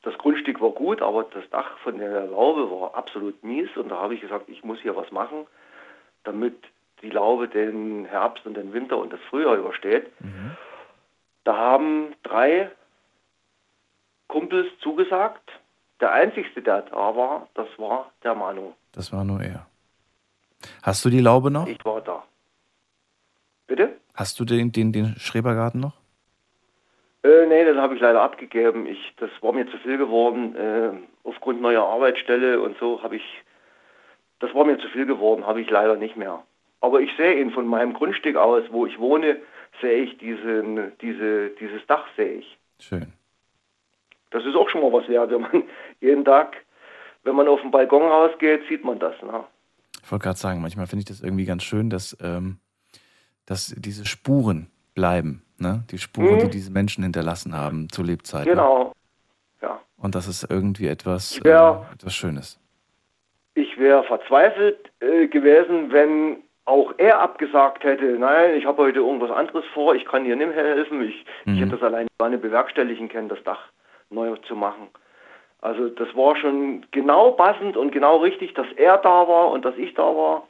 [0.03, 3.69] das Grundstück war gut, aber das Dach von der Laube war absolut mies.
[3.77, 5.47] Und da habe ich gesagt, ich muss hier was machen,
[6.25, 6.57] damit
[7.03, 10.11] die Laube den Herbst und den Winter und das Frühjahr übersteht.
[11.45, 12.71] Da haben drei
[14.27, 15.49] Kumpels zugesagt.
[16.01, 18.75] Der einzigste, der da war, das war der Manu.
[18.93, 19.67] Das war nur er.
[20.83, 21.67] Hast du die Laube noch?
[21.67, 22.25] Ich war da.
[23.67, 23.97] Bitte?
[24.15, 25.95] Hast du den, den, den Schrebergarten noch?
[27.23, 28.87] Äh, nee, den habe ich leider abgegeben.
[28.87, 30.57] Ich, das war mir zu viel geworden.
[30.57, 30.91] Äh,
[31.25, 33.23] aufgrund neuer Arbeitsstelle und so habe ich,
[34.41, 36.43] das war mir zu viel geworden, habe ich leider nicht mehr.
[36.81, 39.37] Aber ich sehe ihn von meinem Grundstück aus, wo ich wohne,
[39.81, 42.59] sehe ich diesen, diese, dieses Dach sehe ich.
[42.81, 43.13] Schön.
[44.31, 45.65] Das ist auch schon mal was wert, wenn man
[46.01, 46.57] jeden Tag,
[47.25, 49.21] wenn man auf den Balkon rausgeht, sieht man das.
[49.23, 49.45] Ne?
[50.09, 52.57] Ich wollte gerade sagen, manchmal finde ich das irgendwie ganz schön, dass, ähm,
[53.45, 55.43] dass diese Spuren bleiben.
[55.59, 55.85] Ne?
[55.91, 56.39] Die Spuren, Mhm.
[56.39, 58.49] die diese Menschen hinterlassen haben zu Lebzeiten.
[58.49, 58.95] Genau.
[59.61, 59.79] Ja.
[59.99, 61.87] Und das ist irgendwie etwas, Ja.
[61.91, 62.59] äh, etwas Schönes.
[63.53, 69.31] Ich wäre verzweifelt äh, gewesen, wenn auch er abgesagt hätte, nein, ich habe heute irgendwas
[69.31, 71.53] anderes vor, ich kann dir nicht mehr helfen, ich, Mhm.
[71.55, 73.61] ich hätte das alleine gar nicht bewerkstelligen können, das Dach
[74.09, 74.89] neu zu machen.
[75.61, 79.77] Also das war schon genau passend und genau richtig, dass er da war und dass
[79.77, 80.47] ich da war.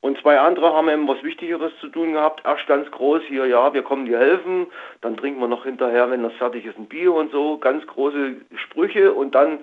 [0.00, 2.42] Und zwei andere haben eben was Wichtigeres zu tun gehabt.
[2.44, 4.66] Erst ganz groß hier, ja, wir kommen dir helfen.
[5.00, 7.58] Dann trinken wir noch hinterher, wenn das fertig ist, ein Bier und so.
[7.58, 9.12] Ganz große Sprüche.
[9.12, 9.58] Und dann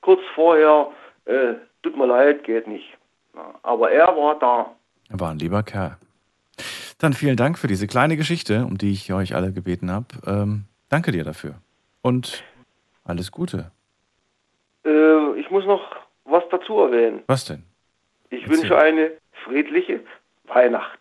[0.00, 0.88] kurz vorher,
[1.26, 2.96] äh, tut mir leid, geht nicht.
[3.34, 4.70] Ja, aber er war da.
[5.10, 5.98] Er war ein lieber Kerl.
[6.98, 10.06] Dann vielen Dank für diese kleine Geschichte, um die ich euch alle gebeten habe.
[10.26, 11.56] Ähm, danke dir dafür.
[12.02, 12.42] Und
[13.04, 13.70] alles Gute.
[14.88, 15.82] Äh, ich muss noch
[16.24, 17.22] was dazu erwähnen.
[17.26, 17.64] Was denn?
[18.30, 18.58] Ich Erzähl.
[18.58, 19.10] wünsche eine
[19.44, 20.00] friedliche
[20.44, 21.00] Weihnacht.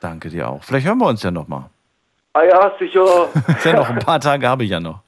[0.00, 0.62] Danke dir auch.
[0.64, 1.64] Vielleicht hören wir uns ja nochmal.
[2.32, 3.28] Ah ja, sicher.
[3.64, 5.02] Ja, noch ein paar Tage habe ich ja noch.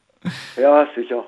[0.57, 1.25] ja, sicher.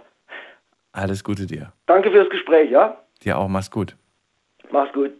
[0.92, 1.72] Alles Gute dir.
[1.86, 2.96] Danke fürs Gespräch, ja?
[3.22, 3.96] Dir auch, mach's gut.
[4.70, 5.12] Mach's gut.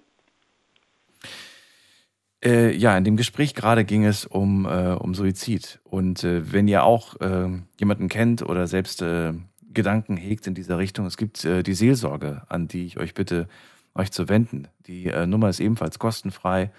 [2.45, 5.81] Äh, ja, in dem Gespräch gerade ging es um, äh, um Suizid.
[5.85, 9.33] Und äh, wenn ihr auch äh, jemanden kennt oder selbst äh,
[9.75, 13.49] Gedanken hegt in dieser Richtung, es gibt äh, die Seelsorge, an die ich euch bitte,
[13.95, 14.69] euch zu wenden.
[14.87, 16.73] Die äh, Nummer ist ebenfalls kostenfrei,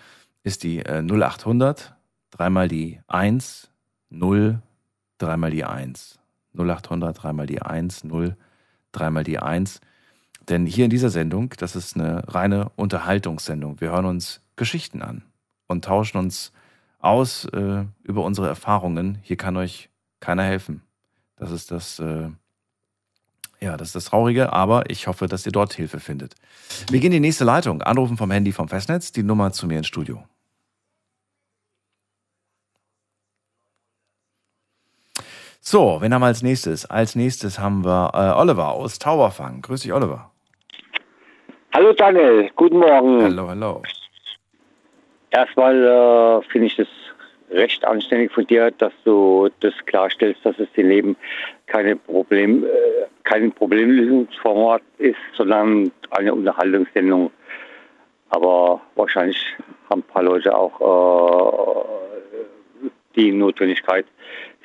[0.44, 1.96] ist die äh, 0800,
[2.32, 3.70] dreimal die 1,
[4.10, 4.62] 0,
[5.18, 6.20] dreimal die 1.
[6.58, 8.36] 0800, dreimal die 1, 0,
[8.92, 9.82] dreimal die 1.
[10.50, 13.82] Denn hier in dieser Sendung, das ist eine reine Unterhaltungssendung.
[13.82, 15.24] Wir hören uns Geschichten an
[15.68, 16.52] und tauschen uns
[17.00, 19.18] aus äh, über unsere Erfahrungen.
[19.22, 20.82] Hier kann euch keiner helfen.
[21.36, 22.30] Das ist das, äh,
[23.60, 26.36] ja, das ist das Traurige, aber ich hoffe, dass ihr dort Hilfe findet.
[26.90, 27.82] Wir gehen in die nächste Leitung.
[27.82, 30.24] Anrufen vom Handy vom Festnetz, die Nummer zu mir ins Studio.
[35.68, 36.86] So, wen haben wir als nächstes?
[36.86, 39.64] Als nächstes haben wir äh, Oliver aus Tauberfang.
[39.64, 40.30] Grüß dich, Oliver.
[41.74, 43.24] Hallo Daniel, guten Morgen.
[43.24, 43.82] Hallo, hallo.
[45.32, 46.88] Erstmal äh, finde ich das
[47.50, 51.16] recht anständig von dir, dass du das klarstellst, dass es im Leben
[51.68, 52.68] keine Problem, äh,
[53.24, 57.32] kein Problemlösungsformat ist, sondern eine Unterhaltungssendung.
[58.30, 59.38] Aber wahrscheinlich
[59.90, 61.86] haben ein paar Leute auch
[62.84, 64.06] äh, die Notwendigkeit,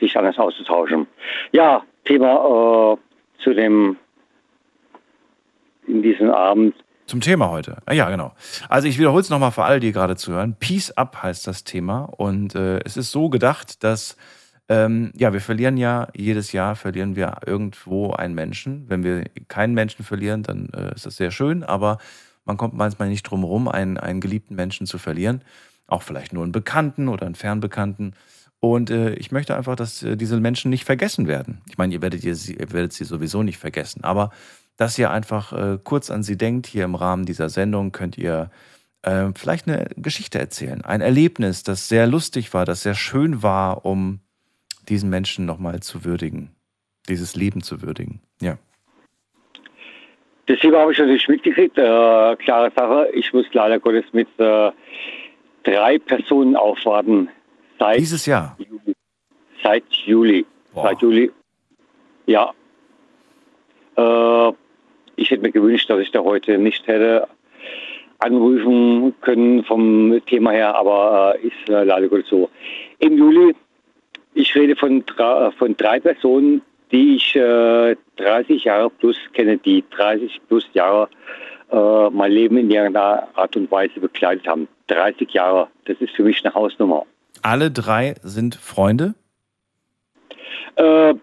[0.00, 1.06] sich anders auszutauschen.
[1.52, 3.96] Ja, Thema äh, zu dem
[5.86, 6.74] in diesem Abend.
[7.10, 7.78] Zum Thema heute.
[7.86, 8.36] Ah, ja, genau.
[8.68, 10.54] Also ich wiederhole es nochmal für alle, die gerade zuhören.
[10.60, 12.02] Peace Up heißt das Thema.
[12.04, 14.16] Und äh, es ist so gedacht, dass
[14.68, 18.84] ähm, ja, wir verlieren ja jedes Jahr verlieren wir irgendwo einen Menschen.
[18.88, 21.98] Wenn wir keinen Menschen verlieren, dann äh, ist das sehr schön, aber
[22.44, 25.42] man kommt manchmal nicht drum herum, einen, einen geliebten Menschen zu verlieren.
[25.88, 28.14] Auch vielleicht nur einen Bekannten oder einen Fernbekannten.
[28.60, 31.60] Und äh, ich möchte einfach, dass äh, diese Menschen nicht vergessen werden.
[31.68, 34.30] Ich meine, ihr werdet, ihr, ihr werdet sie sowieso nicht vergessen, aber
[34.80, 38.50] dass ihr einfach äh, kurz an sie denkt, hier im Rahmen dieser Sendung könnt ihr
[39.02, 40.82] äh, vielleicht eine Geschichte erzählen.
[40.82, 44.20] Ein Erlebnis, das sehr lustig war, das sehr schön war, um
[44.88, 46.50] diesen Menschen nochmal zu würdigen,
[47.10, 48.20] dieses Leben zu würdigen.
[48.40, 48.56] Ja.
[50.46, 51.76] Das Thema habe ich natürlich mitgekriegt.
[51.76, 53.10] Äh, klare Sache.
[53.12, 54.72] Ich muss leider Gottes mit äh,
[55.62, 57.28] drei Personen aufwarten,
[57.78, 58.56] Seit Dieses Jahr?
[58.58, 58.94] Juli.
[59.62, 60.46] Seit Juli.
[60.72, 60.84] Boah.
[60.84, 61.30] Seit Juli.
[62.26, 62.52] Ja.
[63.96, 64.52] Äh,
[65.20, 67.28] ich hätte mir gewünscht, dass ich da heute nicht hätte
[68.20, 72.50] anrufen können vom Thema her, aber äh, ist äh, leider gut so.
[72.98, 73.54] Im Juli,
[74.34, 79.84] ich rede von, drei, von drei Personen, die ich äh, 30 Jahre plus kenne, die
[79.90, 81.08] 30 plus Jahre
[81.70, 84.68] äh, mein Leben in irgendeiner Art und Weise begleitet haben.
[84.88, 87.06] 30 Jahre, das ist für mich eine Hausnummer.
[87.42, 89.14] Alle drei sind Freunde?
[90.76, 91.14] Äh,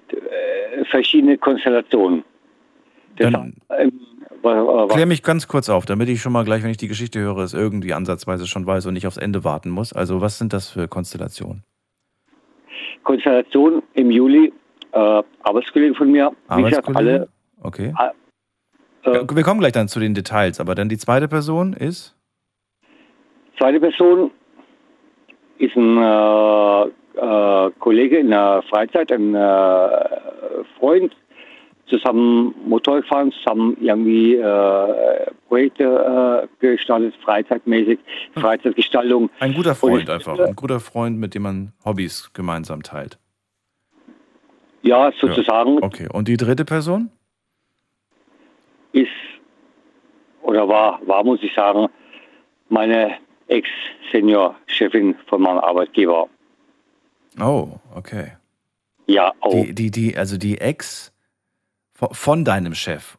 [0.89, 2.23] verschiedene Konstellationen.
[3.17, 6.87] Dann ähm, klär mich ganz kurz auf, damit ich schon mal gleich, wenn ich die
[6.87, 9.93] Geschichte höre, es irgendwie ansatzweise schon weiß und nicht aufs Ende warten muss.
[9.93, 11.63] Also was sind das für Konstellationen?
[13.03, 14.53] Konstellation im Juli,
[14.91, 16.95] äh, Arbeitskollegen von mir, Arbeitskollegen?
[16.95, 17.29] alle.
[17.61, 17.93] Okay.
[19.03, 22.15] Äh, Wir kommen gleich dann zu den Details, aber dann die zweite Person ist?
[23.57, 24.31] Zweite Person
[25.57, 26.81] ist ein äh,
[27.17, 29.89] äh, Kollege in der Freizeit, ein äh,
[30.77, 31.15] Freund,
[31.89, 37.99] zusammen Motor gefahren, zusammen irgendwie äh, Projekte äh, gestaltet, freizeitmäßig,
[38.33, 39.29] Freizeitgestaltung.
[39.39, 40.37] Ein guter Freund ich- einfach.
[40.39, 43.17] Ein guter Freund, mit dem man Hobbys gemeinsam teilt.
[44.83, 46.07] Ja, sozusagen Okay.
[46.11, 47.09] Und die dritte Person?
[48.93, 49.09] ist
[50.41, 51.87] oder war, war, muss ich sagen,
[52.69, 56.27] meine Ex-Senior-Chefin von meinem Arbeitgeber.
[57.39, 58.31] Oh, okay.
[59.07, 59.51] Ja, auch.
[59.51, 61.13] Die, die, die, also die Ex
[61.97, 63.17] von, deinem Chef.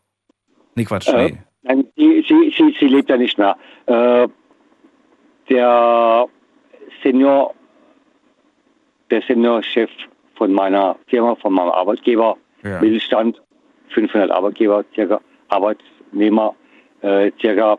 [0.75, 1.39] Nee, Quatsch, Äh, nee.
[1.63, 3.57] Nein, sie, sie, sie, sie lebt ja nicht mehr.
[3.87, 4.29] Äh,
[5.51, 6.27] der
[7.03, 7.55] Senior,
[9.11, 9.91] der Senior-Chef
[10.37, 12.81] von meiner Firma, von meinem Arbeitgeber, Ja.
[12.81, 13.41] Mittelstand,
[13.91, 16.55] 500 Arbeitgeber, circa Arbeitnehmer,
[17.03, 17.79] äh, circa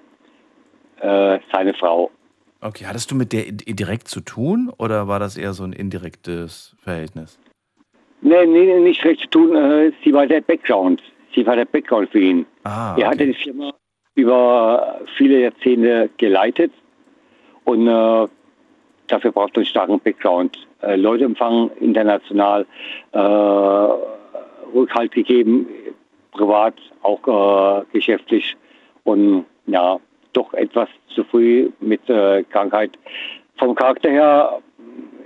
[0.99, 2.11] äh, seine Frau.
[2.61, 6.75] Okay, hattest du mit der direkt zu tun oder war das eher so ein indirektes
[6.81, 7.39] Verhältnis?
[8.21, 9.55] Nee, nee, nicht recht zu tun.
[9.55, 11.01] Äh, sie war der Background.
[11.33, 12.45] Sie war der Background für ihn.
[12.63, 13.43] Ah, Er hatte die okay.
[13.43, 13.73] Firma
[14.15, 16.73] über viele Jahrzehnte geleitet
[17.63, 18.27] und äh,
[19.07, 20.67] dafür braucht man einen starken Background.
[20.81, 22.65] Äh, Leute empfangen international,
[23.13, 23.17] äh,
[24.75, 25.67] Rückhalt gegeben,
[26.31, 28.57] privat, auch äh, geschäftlich
[29.05, 29.99] und ja,
[30.33, 32.91] doch etwas zu früh mit äh, Krankheit.
[33.57, 34.59] Vom Charakter her,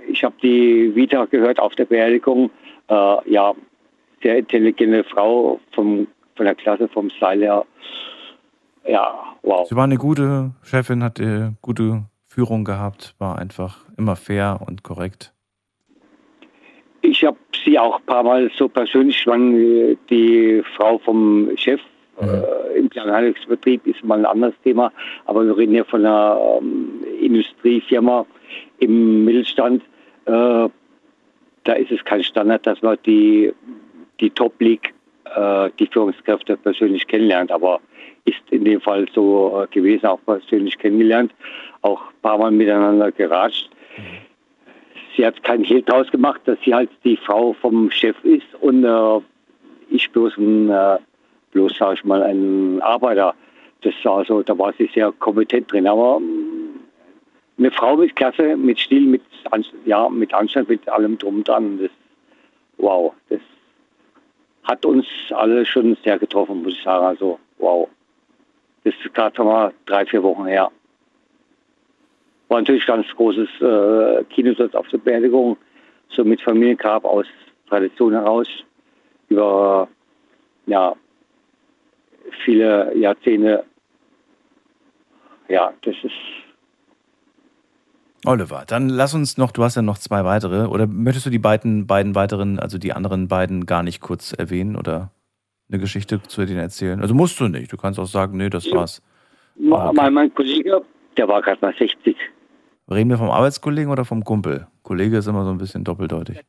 [0.08, 2.50] ich habe die Vita gehört auf der Beerdigung,
[2.88, 3.54] äh, ja,
[4.22, 7.64] sehr intelligente Frau vom, von der Klasse, vom Style her.
[8.86, 9.66] Ja, wow.
[9.68, 15.32] Sie war eine gute Chefin, hatte gute Führung gehabt, war einfach immer fair und korrekt.
[17.02, 21.80] Ich habe sie auch ein paar Mal so persönlich, äh, die Frau vom Chef
[22.20, 24.92] äh, im Kleinhandelsbetrieb ist mal ein anderes Thema,
[25.26, 28.24] aber wir reden hier von einer ähm, Industriefirma
[28.78, 29.82] im Mittelstand.
[30.26, 30.68] Äh,
[31.64, 33.52] da ist es kein Standard, dass man die,
[34.20, 34.94] die Top League,
[35.34, 37.80] äh, die Führungskräfte persönlich kennenlernt, aber
[38.26, 41.32] ist in dem Fall so äh, gewesen, auch persönlich kennengelernt,
[41.82, 43.68] auch ein paar Mal miteinander geratscht.
[45.16, 48.84] sie hat keinen Hehl draus gemacht, dass sie halt die Frau vom Chef ist und
[48.84, 49.20] äh,
[49.90, 50.98] ich bloß ein, äh,
[51.52, 53.34] bloß sag ich mal, ein Arbeiter.
[53.82, 55.86] Das war so, da war sie sehr kompetent drin.
[55.86, 56.43] Aber ähm,
[57.58, 59.22] eine Frau mit Klasse, mit Stil, mit,
[59.84, 61.78] ja, mit Anstand, mit allem drum und dran.
[61.78, 61.90] Das,
[62.78, 63.40] wow, das
[64.64, 67.04] hat uns alle schon sehr getroffen, muss ich sagen.
[67.04, 67.88] Also, wow.
[68.82, 70.70] Das ist gerade mal drei, vier Wochen her.
[72.48, 75.56] War natürlich ganz großes äh, Kinosatz auf der Beerdigung,
[76.10, 77.26] so mit Familiengrab aus
[77.68, 78.48] Tradition heraus,
[79.28, 79.88] über
[80.66, 80.94] ja,
[82.44, 83.64] viele Jahrzehnte.
[85.48, 86.43] Ja, das ist.
[88.26, 91.38] Oliver, dann lass uns noch, du hast ja noch zwei weitere, oder möchtest du die
[91.38, 95.10] beiden, beiden weiteren, also die anderen beiden gar nicht kurz erwähnen oder
[95.68, 97.00] eine Geschichte zu denen erzählen?
[97.00, 99.02] Also musst du nicht, du kannst auch sagen, nee, das war's.
[99.58, 99.90] Okay.
[99.94, 100.82] Mein, mein Kollege,
[101.16, 102.16] der war gerade mal 60.
[102.90, 104.66] Reden wir vom Arbeitskollegen oder vom Kumpel?
[104.82, 106.40] Kollege ist immer so ein bisschen doppeldeutig.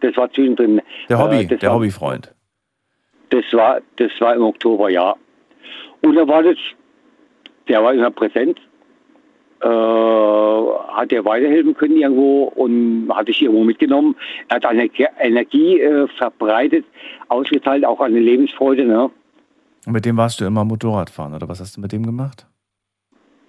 [0.00, 0.80] Das war zwischendrin.
[1.08, 2.34] Der Hobby, äh, der war, Hobbyfreund.
[3.30, 5.14] Das war, das war im Oktober, ja.
[6.02, 6.56] Und da war das,
[7.68, 8.62] der war immer präsent, äh,
[9.68, 14.16] hat er weiterhelfen können irgendwo und hatte ich irgendwo mitgenommen.
[14.48, 14.88] Er hat eine
[15.20, 16.84] Energie äh, verbreitet,
[17.28, 18.84] ausgeteilt, auch eine Lebensfreude.
[18.84, 19.10] Ne?
[19.86, 22.46] Und mit dem warst du immer Motorrad fahren oder was hast du mit dem gemacht?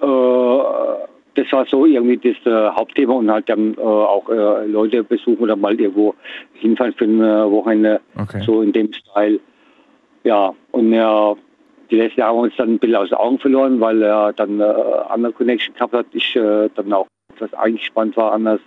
[0.01, 5.03] Äh, das war so irgendwie das äh, Hauptthema und halt dann äh, auch äh, Leute
[5.03, 6.15] besuchen oder mal irgendwo
[6.53, 8.41] hinfahren für ein Wochenende, okay.
[8.45, 9.39] so in dem Style.
[10.23, 11.35] Ja, und ja,
[11.89, 14.33] die letzten Jahre haben wir uns dann ein bisschen aus den Augen verloren, weil er
[14.33, 16.05] dann äh, andere Connection gehabt hat.
[16.13, 18.59] Ich äh, dann auch etwas eingespannt war anders.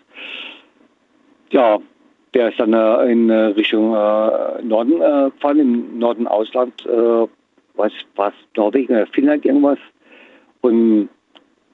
[1.51, 1.79] Ja,
[2.35, 7.27] der ist dann äh, in äh, Richtung äh, Norden äh, gefahren, im Norden Ausland, äh,
[7.75, 9.79] was, was Norwegen, Finnland irgendwas.
[10.61, 11.09] Und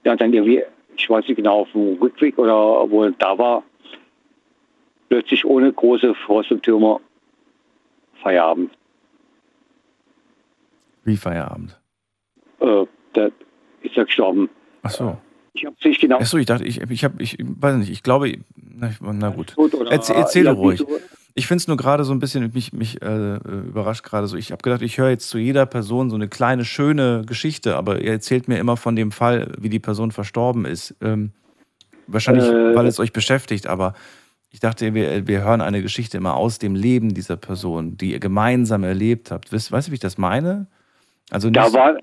[0.04, 0.62] ja, dann irgendwie,
[0.96, 3.62] ich weiß nicht genau, auf dem Rückweg oder wo er da war,
[5.08, 6.14] plötzlich ohne große
[6.62, 7.00] Türme
[8.22, 8.70] Feierabend.
[11.06, 11.80] Wie Feierabend?
[12.60, 13.30] Äh, der
[13.82, 14.50] ist ja gestorben.
[14.82, 15.16] Ach so.
[15.54, 16.18] Ich habe nicht genau.
[16.20, 19.56] Ach so, ich dachte, ich, ich habe, ich weiß nicht, ich glaube, na, na gut.
[19.88, 20.84] Erzähl, erzähle ruhig.
[21.34, 24.36] Ich finde es nur gerade so ein bisschen, mich, mich äh, überrascht gerade so.
[24.36, 28.00] Ich habe gedacht, ich höre jetzt zu jeder Person so eine kleine, schöne Geschichte, aber
[28.00, 30.94] ihr erzählt mir immer von dem Fall, wie die Person verstorben ist.
[31.00, 31.30] Ähm,
[32.06, 33.94] wahrscheinlich, äh, weil es euch beschäftigt, aber
[34.50, 38.20] ich dachte, wir, wir hören eine Geschichte immer aus dem Leben dieser Person, die ihr
[38.20, 39.52] gemeinsam erlebt habt.
[39.52, 40.66] Weißt, weißt du, wie ich das meine?
[41.30, 41.96] Also da, war,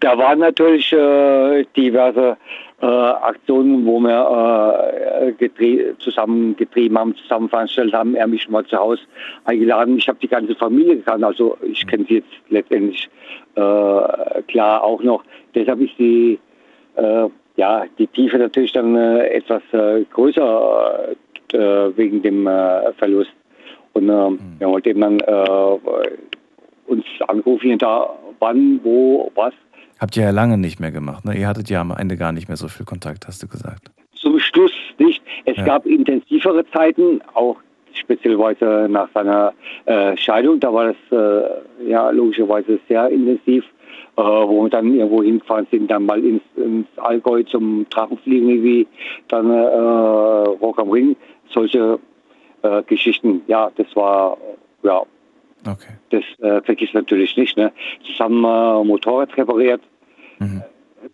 [0.00, 2.36] da waren natürlich äh, diverse
[2.82, 8.14] äh, Aktionen, wo wir äh, zusammen getrieben haben, zusammen veranstaltet haben.
[8.14, 9.02] Er mich mal zu Hause
[9.44, 9.98] eingeladen.
[9.98, 13.08] Ich habe die ganze Familie gekannt, also ich kenne sie jetzt letztendlich
[13.56, 15.22] äh, klar auch noch.
[15.54, 16.38] Deshalb ist die,
[16.96, 19.62] äh, ja, die Tiefe natürlich dann äh, etwas
[20.12, 21.08] größer
[21.52, 22.44] wegen dem
[22.96, 23.32] Verlust.
[23.92, 24.38] Und mhm.
[24.60, 25.18] wir wollten eben dann
[26.90, 29.54] uns anrufen, da wann, wo, was.
[29.98, 31.36] Habt ihr ja lange nicht mehr gemacht, ne?
[31.36, 33.90] Ihr hattet ja am Ende gar nicht mehr so viel Kontakt, hast du gesagt.
[34.14, 35.22] Zum Schluss nicht.
[35.44, 35.64] Es ja.
[35.64, 37.56] gab intensivere Zeiten, auch
[37.92, 39.52] speziellweise nach seiner
[39.86, 40.60] äh, Scheidung.
[40.60, 43.64] Da war das äh, ja logischerweise sehr intensiv,
[44.16, 48.86] äh, wo wir dann irgendwo hingefahren sind, dann mal ins, ins Allgäu zum Drachenfliegen, wie
[49.28, 51.16] dann äh, Rock am Ring.
[51.50, 51.98] Solche
[52.62, 54.38] äh, Geschichten, ja, das war
[54.82, 55.02] ja
[55.66, 55.92] Okay.
[56.10, 57.56] Das äh, vergisst natürlich nicht.
[57.56, 57.72] Ne?
[58.04, 59.82] Zusammen äh, Motorrad repariert,
[60.38, 60.62] mhm.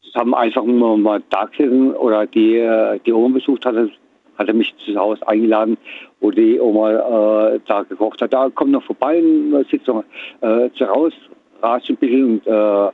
[0.03, 3.91] zusammen einfach nur mal da gesessen oder die, äh, die Oma besucht hatte,
[4.39, 5.77] hat er mich zu Hause eingeladen,
[6.21, 8.33] wo die Oma äh, da gekocht hat.
[8.33, 10.05] Da kommt noch vorbei, und sitzt noch
[10.43, 11.17] äh, zu Hause,
[11.63, 12.91] rast ein bisschen und äh,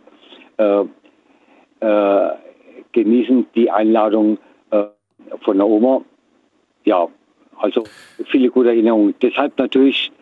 [0.58, 0.84] äh,
[1.80, 2.30] äh,
[2.92, 4.38] genießen die Einladung
[4.70, 4.84] äh,
[5.40, 6.02] von der Oma.
[6.84, 7.08] Ja,
[7.58, 7.84] also
[8.26, 9.14] viele gute Erinnerungen.
[9.20, 10.12] Deshalb natürlich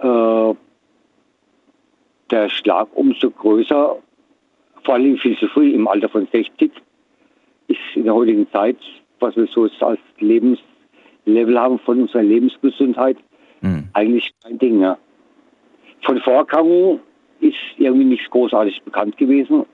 [0.00, 0.54] äh,
[2.30, 3.96] der Schlag umso größer,
[4.84, 6.70] vor allem viel zu früh im Alter von 60,
[7.68, 8.78] ist in der heutigen Zeit,
[9.20, 13.16] was wir so als Lebenslevel haben von unserer Lebensgesundheit,
[13.60, 13.88] mhm.
[13.92, 14.98] eigentlich kein Ding mehr.
[16.02, 17.00] Von Vorerkrankungen
[17.40, 19.64] ist irgendwie nichts großartig bekannt gewesen.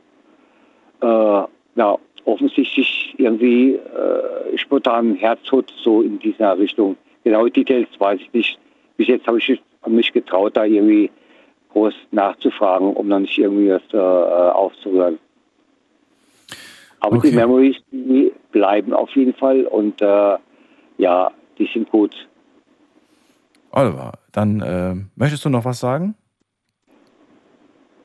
[1.01, 6.97] Äh, ja, offensichtlich irgendwie äh, spontan Herztod so in dieser Richtung.
[7.25, 8.59] Genaue Details weiß ich nicht.
[8.97, 9.61] Bis jetzt habe ich
[9.95, 11.11] mich getraut, da irgendwie
[11.71, 15.19] groß nachzufragen, um dann nicht irgendwie was äh, aufzuhören.
[17.01, 17.31] Aber okay.
[17.31, 20.37] die Memories, die bleiben auf jeden Fall und äh,
[20.99, 22.15] ja, die sind gut.
[23.71, 26.15] Oliver, dann äh, möchtest du noch was sagen?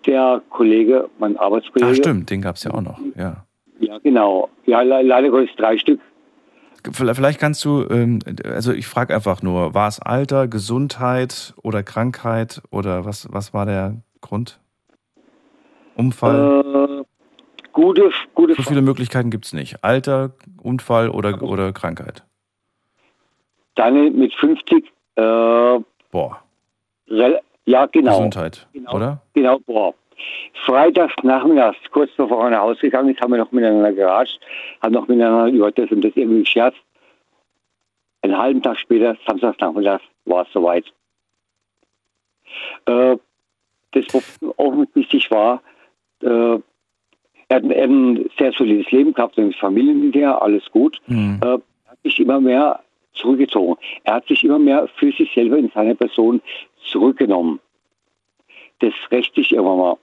[0.05, 1.91] Der Kollege, mein Arbeitskollege.
[1.91, 3.45] Ach stimmt, den gab es ja auch noch, ja.
[3.79, 4.49] Ja, genau.
[4.65, 5.99] Ja, le leider Gottes drei Stück.
[6.91, 12.61] Vielleicht kannst du, ähm, also ich frage einfach nur, war es Alter, Gesundheit oder Krankheit
[12.71, 14.59] oder was, was war der Grund?
[15.95, 17.03] Unfall?
[17.03, 17.03] Äh,
[17.73, 19.83] gute, gute so viele Möglichkeiten gibt es nicht.
[19.83, 22.23] Alter, Unfall oder, oder Krankheit?
[23.75, 24.85] Daniel mit 50.
[25.15, 25.79] Äh,
[26.11, 26.43] boah.
[27.65, 28.17] Ja, genau.
[28.17, 29.21] Gesundheit, genau, oder?
[29.33, 29.93] Genau, boah.
[30.65, 34.39] Freitags nachmittags, kurz bevor er nach Hause gegangen ist, haben wir noch miteinander geratscht,
[34.81, 36.79] haben noch miteinander über das und das irgendwie gescherzt.
[38.21, 40.85] Einen halben Tag später, samstags nachmittags, war es soweit.
[42.85, 43.17] Äh,
[43.91, 44.05] das
[44.57, 45.61] offensichtlich war,
[46.21, 46.59] äh,
[47.51, 51.01] er hat ein sehr solides Leben gehabt, mit Familienmitglieder, alles gut.
[51.07, 51.39] Mhm.
[51.43, 51.57] Äh,
[51.87, 52.79] hat sich immer mehr
[53.13, 53.75] zurückgezogen.
[54.05, 56.41] Er hat sich immer mehr für sich selber in seiner Person
[56.85, 57.59] zurückgenommen.
[58.79, 59.97] Das rächt sich irgendwann mal.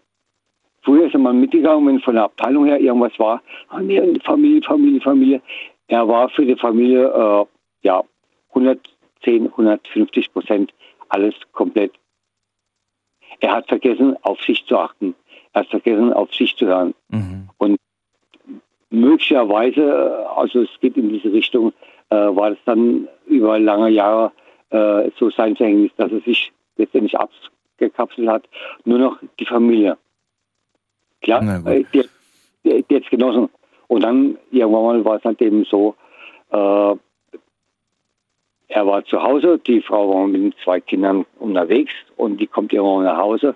[0.83, 3.43] Früher ist er mal mitgegangen, wenn von der Abteilung her irgendwas war.
[3.69, 5.43] Familie, Familie, Familie.
[5.89, 7.45] Er war für die Familie äh,
[7.83, 8.03] ja
[8.51, 10.73] 110, 150 Prozent
[11.09, 11.93] alles komplett.
[13.41, 15.15] Er hat vergessen, auf sich zu achten.
[15.53, 16.95] Er hat vergessen, auf sich zu hören.
[17.09, 17.49] Mhm.
[17.59, 17.79] Und
[18.91, 21.73] möglicherweise, also es geht in diese Richtung,
[22.11, 24.33] äh, war es dann über lange Jahre
[24.71, 28.49] äh, so sein Verhängnis, dass er sich letztendlich abgekapselt hat.
[28.85, 29.97] Nur noch die Familie.
[31.23, 32.05] Klar, äh, die,
[32.65, 33.49] die jetzt genossen.
[33.89, 35.95] Und dann irgendwann mal war es halt eben so,
[36.51, 36.95] äh,
[38.71, 42.73] er war zu Hause, die Frau war mit den zwei Kindern unterwegs und die kommt
[42.73, 43.55] irgendwann nach Hause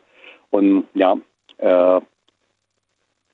[0.50, 1.16] und ja,
[1.58, 2.00] äh,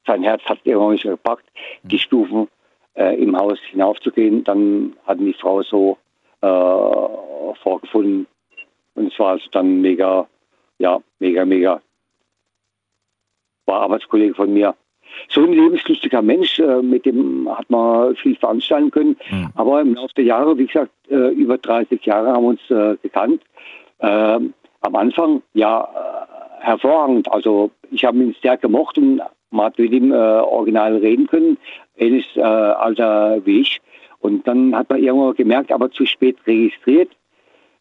[0.07, 1.45] sein Herz hat irgendwann nicht gepackt,
[1.83, 2.01] die mhm.
[2.01, 2.49] Stufen
[2.95, 4.43] äh, im Haus hinaufzugehen.
[4.43, 5.99] Dann hat die Frau so
[6.41, 8.26] äh, vorgefunden
[8.95, 10.26] und es war also dann mega,
[10.79, 11.81] ja, mega, mega.
[13.68, 14.74] War Arbeitskollege von mir
[15.28, 19.16] so ein lebenslustiger Mensch, äh, mit dem hat man viel veranstalten können.
[19.30, 19.48] Mhm.
[19.54, 22.96] Aber im Laufe der Jahre, wie gesagt, äh, über 30 Jahre haben wir uns äh,
[23.02, 23.42] gekannt.
[24.00, 25.88] Ähm, am Anfang, ja,
[26.60, 27.30] hervorragend.
[27.32, 31.58] Also ich habe ihn sehr gemocht und man hat mit ihm original reden können.
[31.96, 33.80] Ähnliches äh, Alter wie ich.
[34.20, 37.10] Und dann hat man irgendwann gemerkt, aber zu spät registriert,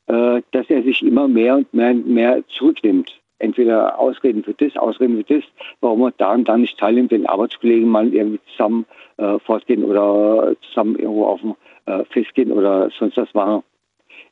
[0.08, 5.36] dass er sich immer mehr und mehr, mehr zurücknimmt entweder Ausreden für das, Ausreden für
[5.36, 5.44] das,
[5.82, 8.86] warum man da und da nicht teilnimmt, wenn Arbeitskollegen mal irgendwie zusammen
[9.18, 13.64] äh, fortgehen oder zusammen irgendwo auf dem äh, Fest gehen oder sonst was machen.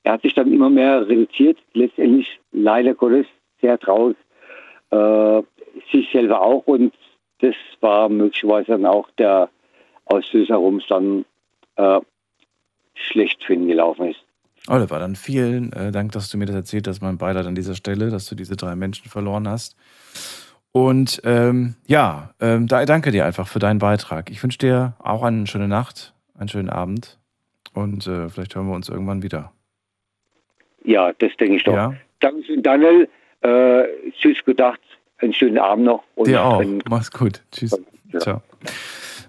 [0.03, 3.27] Er hat sich dann immer mehr reduziert, letztendlich leider Gottes
[3.61, 4.17] sehr traurig,
[4.91, 5.41] äh,
[5.91, 6.93] sich selber auch und
[7.39, 9.49] das war möglicherweise dann auch der
[10.05, 11.25] Auslöser, warum es dann
[11.75, 11.99] äh,
[12.93, 14.23] schlecht für ihn gelaufen ist.
[14.67, 17.75] Oliver, dann vielen äh, Dank, dass du mir das erzählt hast, mein Beileid an dieser
[17.75, 19.75] Stelle, dass du diese drei Menschen verloren hast.
[20.71, 24.29] Und ähm, ja, ähm, da, danke dir einfach für deinen Beitrag.
[24.29, 27.17] Ich wünsche dir auch eine schöne Nacht, einen schönen Abend
[27.73, 29.51] und äh, vielleicht hören wir uns irgendwann wieder.
[30.83, 31.73] Ja, das denke ich doch.
[31.73, 31.93] Ja.
[32.19, 33.07] Dankeschön, Daniel.
[33.41, 33.83] Äh,
[34.19, 34.81] tschüss gedacht.
[35.17, 36.03] Einen schönen Abend noch.
[36.15, 36.63] Und dir auch.
[36.89, 37.41] Mach's gut.
[37.51, 37.77] Tschüss.
[38.11, 38.19] Ja.
[38.19, 38.41] Ciao.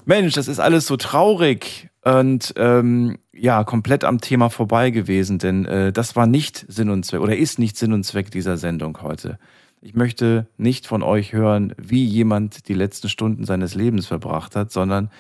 [0.05, 5.65] Mensch, das ist alles so traurig und ähm, ja, komplett am Thema vorbei gewesen, denn
[5.65, 9.03] äh, das war nicht Sinn und Zweck oder ist nicht Sinn und Zweck dieser Sendung
[9.03, 9.41] heute.
[9.81, 14.71] Ich möchte nicht von euch hören, wie jemand die letzten Stunden seines Lebens verbracht hat,
[14.71, 15.11] sondern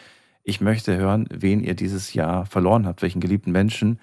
[0.45, 3.99] ich möchte hören, wen ihr dieses Jahr verloren habt, welchen geliebten Menschen.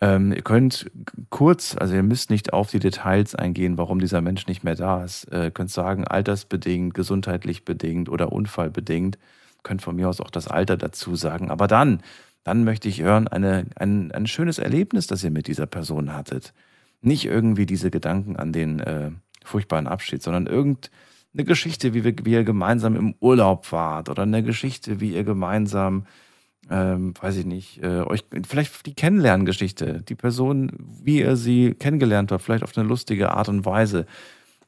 [0.00, 0.92] Ähm, ihr könnt
[1.30, 5.02] kurz, also ihr müsst nicht auf die Details eingehen, warum dieser Mensch nicht mehr da
[5.02, 5.24] ist.
[5.32, 9.18] Äh, könnt sagen, altersbedingt, gesundheitlich bedingt oder unfallbedingt
[9.64, 11.50] könnt von mir aus auch das Alter dazu sagen.
[11.50, 12.00] Aber dann,
[12.44, 16.54] dann möchte ich hören, eine, ein, ein schönes Erlebnis, das ihr mit dieser Person hattet.
[17.00, 19.10] Nicht irgendwie diese Gedanken an den äh,
[19.44, 24.42] furchtbaren Abschied, sondern irgendeine Geschichte, wie, wir, wie ihr gemeinsam im Urlaub wart oder eine
[24.42, 26.06] Geschichte, wie ihr gemeinsam,
[26.70, 32.32] ähm, weiß ich nicht, äh, euch, vielleicht die Kennenlerngeschichte, die Person, wie ihr sie kennengelernt
[32.32, 34.06] habt, vielleicht auf eine lustige Art und Weise.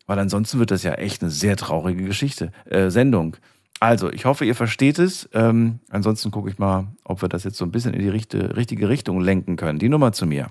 [0.07, 3.37] Weil ansonsten wird das ja echt eine sehr traurige Geschichte, äh, Sendung.
[3.79, 5.29] Also, ich hoffe, ihr versteht es.
[5.35, 8.57] Ähm, ansonsten gucke ich mal, ob wir das jetzt so ein bisschen in die richtige,
[8.57, 9.79] richtige Richtung lenken können.
[9.79, 10.51] Die Nummer zu mir.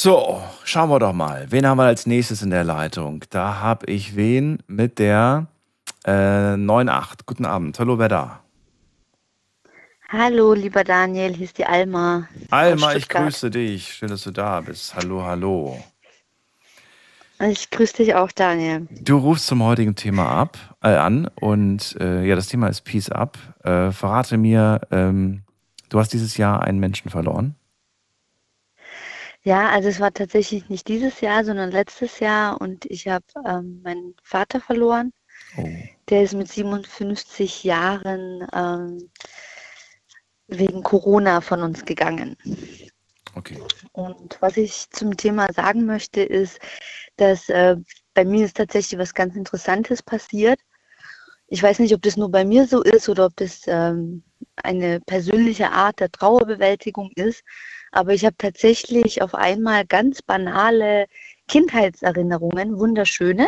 [0.00, 1.46] So, schauen wir doch mal.
[1.50, 3.24] Wen haben wir als nächstes in der Leitung?
[3.30, 5.48] Da habe ich wen mit der
[6.04, 7.26] äh, 98.
[7.26, 7.78] Guten Abend.
[7.78, 8.42] Hallo, wer da?
[10.08, 12.28] Hallo, lieber Daniel, hier ist die Alma.
[12.48, 13.92] Alma, ich grüße dich.
[13.94, 14.94] Schön, dass du da bist.
[14.94, 15.78] Hallo, hallo.
[17.40, 18.88] Ich grüße dich auch, Daniel.
[18.90, 23.10] Du rufst zum heutigen Thema ab, äh, an und äh, ja, das Thema ist Peace
[23.10, 23.38] Up.
[23.62, 25.42] Äh, verrate mir, ähm,
[25.88, 27.54] du hast dieses Jahr einen Menschen verloren?
[29.42, 33.80] Ja, also es war tatsächlich nicht dieses Jahr, sondern letztes Jahr und ich habe ähm,
[33.82, 35.12] meinen Vater verloren.
[35.56, 35.66] Oh.
[36.10, 39.10] der ist mit 57 Jahren ähm,
[40.48, 42.36] wegen Corona von uns gegangen.
[43.34, 43.58] Okay.
[43.92, 46.58] Und was ich zum Thema sagen möchte, ist,
[47.20, 47.76] dass äh,
[48.14, 50.60] bei mir ist tatsächlich was ganz Interessantes passiert.
[51.48, 54.22] Ich weiß nicht, ob das nur bei mir so ist oder ob das ähm,
[54.56, 57.42] eine persönliche Art der Trauerbewältigung ist,
[57.92, 61.06] aber ich habe tatsächlich auf einmal ganz banale
[61.48, 63.46] Kindheitserinnerungen, wunderschöne.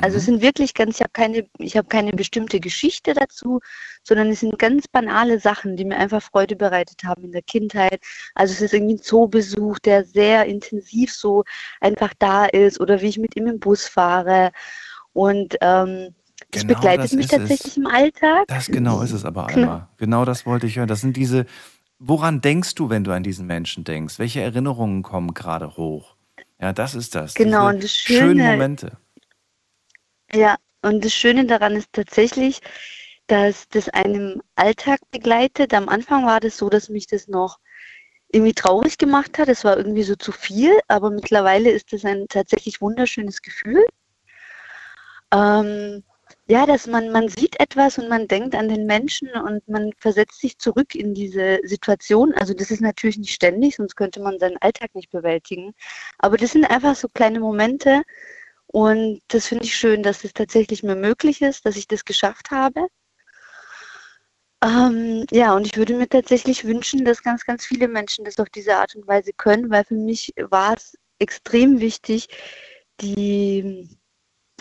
[0.00, 0.32] Also es Mhm.
[0.32, 3.60] sind wirklich ganz, ich habe keine, ich habe keine bestimmte Geschichte dazu,
[4.02, 8.00] sondern es sind ganz banale Sachen, die mir einfach Freude bereitet haben in der Kindheit.
[8.34, 11.44] Also es ist irgendwie ein Zoobesuch, der sehr intensiv so
[11.80, 14.52] einfach da ist oder wie ich mit ihm im Bus fahre.
[15.12, 16.14] Und ähm,
[16.50, 17.38] das Genau begleitet das mich ist es.
[17.38, 18.44] tatsächlich im Alltag.
[18.48, 19.88] Das genau ist es aber, Alma.
[19.96, 20.88] Genau das wollte ich hören.
[20.88, 21.46] Das sind diese.
[21.98, 24.18] Woran denkst du, wenn du an diesen Menschen denkst?
[24.18, 26.14] Welche Erinnerungen kommen gerade hoch?
[26.60, 27.34] Ja, das ist das.
[27.34, 28.98] Genau, Diese und das schönen Schöne- Momente.
[30.32, 32.60] Ja, und das Schöne daran ist tatsächlich,
[33.26, 35.74] dass das einen im Alltag begleitet.
[35.74, 37.58] Am Anfang war das so, dass mich das noch
[38.32, 39.48] irgendwie traurig gemacht hat.
[39.48, 43.84] Es war irgendwie so zu viel, aber mittlerweile ist es ein tatsächlich wunderschönes Gefühl.
[45.32, 46.04] Ähm,
[46.48, 50.40] ja, dass man, man sieht etwas und man denkt an den Menschen und man versetzt
[50.40, 52.34] sich zurück in diese Situation.
[52.34, 55.74] Also das ist natürlich nicht ständig, sonst könnte man seinen Alltag nicht bewältigen.
[56.18, 58.02] Aber das sind einfach so kleine Momente
[58.66, 62.50] und das finde ich schön, dass es tatsächlich mir möglich ist, dass ich das geschafft
[62.50, 62.88] habe.
[64.62, 68.48] Ähm, ja, und ich würde mir tatsächlich wünschen, dass ganz, ganz viele Menschen das auf
[68.48, 72.28] diese Art und Weise können, weil für mich war es extrem wichtig,
[73.00, 73.88] die,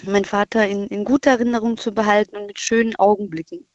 [0.04, 3.68] meinen Vater in, in guter Erinnerung zu behalten und mit schönen Augenblicken.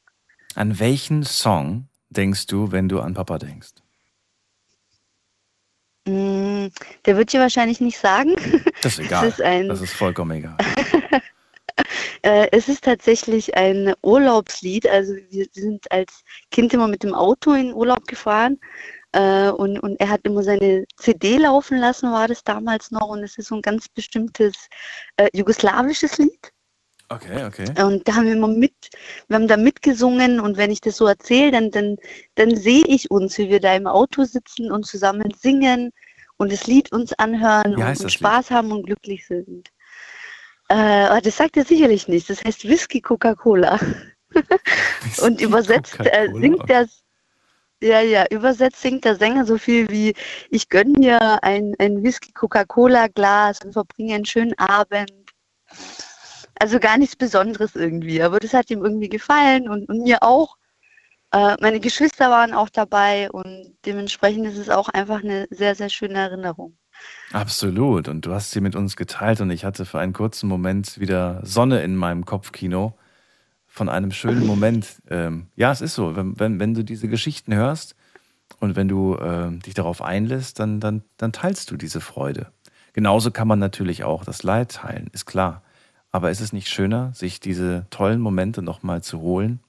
[0.55, 3.71] An welchen Song denkst du, wenn du an Papa denkst?
[6.07, 6.69] Mm,
[7.07, 8.35] der wird dir wahrscheinlich nicht sagen.
[8.83, 9.29] Das ist egal.
[9.29, 10.57] Ist ein, Das ist vollkommen egal.
[12.23, 14.87] Äh, es ist tatsächlich ein Urlaubslied.
[14.87, 18.59] Also wir sind als Kind immer mit dem Auto in Urlaub gefahren
[19.13, 23.09] äh, und, und er hat immer seine CD laufen lassen, war das damals noch.
[23.09, 24.55] Und es ist so ein ganz bestimmtes
[25.17, 26.53] äh, jugoslawisches Lied.
[27.09, 27.83] Okay, okay.
[27.83, 28.91] Und da haben wir immer mit,
[29.27, 31.97] wir haben da mitgesungen und wenn ich das so erzähle, dann, dann,
[32.37, 35.91] dann sehe ich uns, wie wir da im Auto sitzen und zusammen singen
[36.41, 39.69] und das Lied uns anhören und, Spaß haben und glücklich sind.
[40.69, 42.31] Äh, das sagt er sicherlich nicht.
[42.31, 43.79] Das heißt Whisky Coca-Cola.
[45.23, 47.03] Und übersetzt äh, Coca-Cola, singt das,
[47.83, 50.15] ja, ja, übersetzt singt der Sänger so viel wie,
[50.49, 55.13] ich gönne mir ein, ein Whisky Coca-Cola Glas und verbringe einen schönen Abend.
[56.59, 60.57] Also gar nichts Besonderes irgendwie, aber das hat ihm irgendwie gefallen und, und mir auch.
[61.33, 65.89] Äh, meine Geschwister waren auch dabei und dementsprechend ist es auch einfach eine sehr, sehr
[65.89, 66.77] schöne Erinnerung.
[67.33, 68.09] Absolut.
[68.09, 71.41] Und du hast sie mit uns geteilt und ich hatte für einen kurzen Moment wieder
[71.45, 72.99] Sonne in meinem Kopfkino
[73.67, 75.01] von einem schönen Moment.
[75.09, 76.17] Ähm, ja, es ist so.
[76.17, 77.95] Wenn, wenn, wenn du diese Geschichten hörst
[78.59, 82.53] und wenn du äh, dich darauf einlässt, dann, dann, dann teilst du diese Freude.
[82.93, 85.63] Genauso kann man natürlich auch das Leid teilen, ist klar.
[86.11, 89.61] Aber ist es nicht schöner, sich diese tollen Momente nochmal zu holen?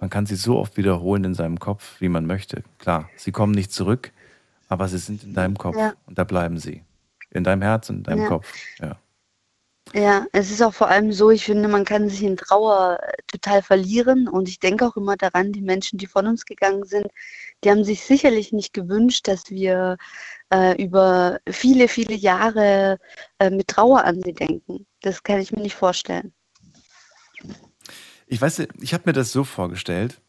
[0.00, 2.62] Man kann sie so oft wiederholen in seinem Kopf, wie man möchte.
[2.78, 4.12] Klar, sie kommen nicht zurück,
[4.68, 5.92] aber sie sind in deinem Kopf Ja.
[6.06, 6.82] und da bleiben sie.
[7.30, 8.28] In deinem Herz und in deinem Ja.
[8.28, 8.52] Kopf.
[8.80, 8.96] Ja.
[9.92, 13.12] Ja, es ist auch vor allem so, ich finde, man kann sich in Trauer äh,
[13.26, 17.08] total verlieren und ich denke auch immer daran, die Menschen, die von uns gegangen sind,
[17.64, 19.96] die haben sich sicherlich nicht gewünscht, dass wir
[20.52, 22.98] äh, über viele, viele Jahre
[23.40, 24.86] äh, mit Trauer an sie denken.
[25.02, 26.32] Das kann ich mir nicht vorstellen.
[28.30, 30.20] Ich weiß, ich habe mir das so vorgestellt,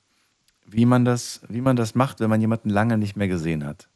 [0.65, 3.89] wie man das, wie man das macht, wenn man jemanden lange nicht mehr gesehen hat.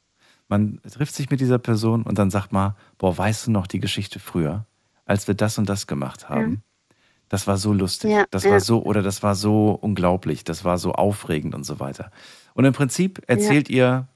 [0.47, 3.79] Man trifft sich mit dieser Person und dann sagt man, boah, weißt du noch die
[3.79, 4.65] Geschichte früher,
[5.05, 6.61] als wir das und das gemacht haben?
[7.29, 8.51] Das war so lustig, Ja, das ja.
[8.51, 12.11] war so oder das war so unglaublich, das war so aufregend und so weiter.
[12.53, 14.07] Und im Prinzip erzählt ihr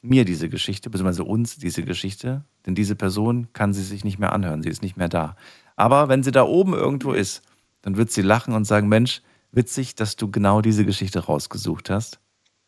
[0.00, 4.32] mir diese Geschichte, beziehungsweise uns diese Geschichte, denn diese Person kann sie sich nicht mehr
[4.32, 5.34] anhören, sie ist nicht mehr da.
[5.74, 7.42] Aber wenn sie da oben irgendwo ist,
[7.84, 9.22] dann wird sie lachen und sagen, Mensch,
[9.52, 12.20] witzig, dass du genau diese Geschichte rausgesucht hast.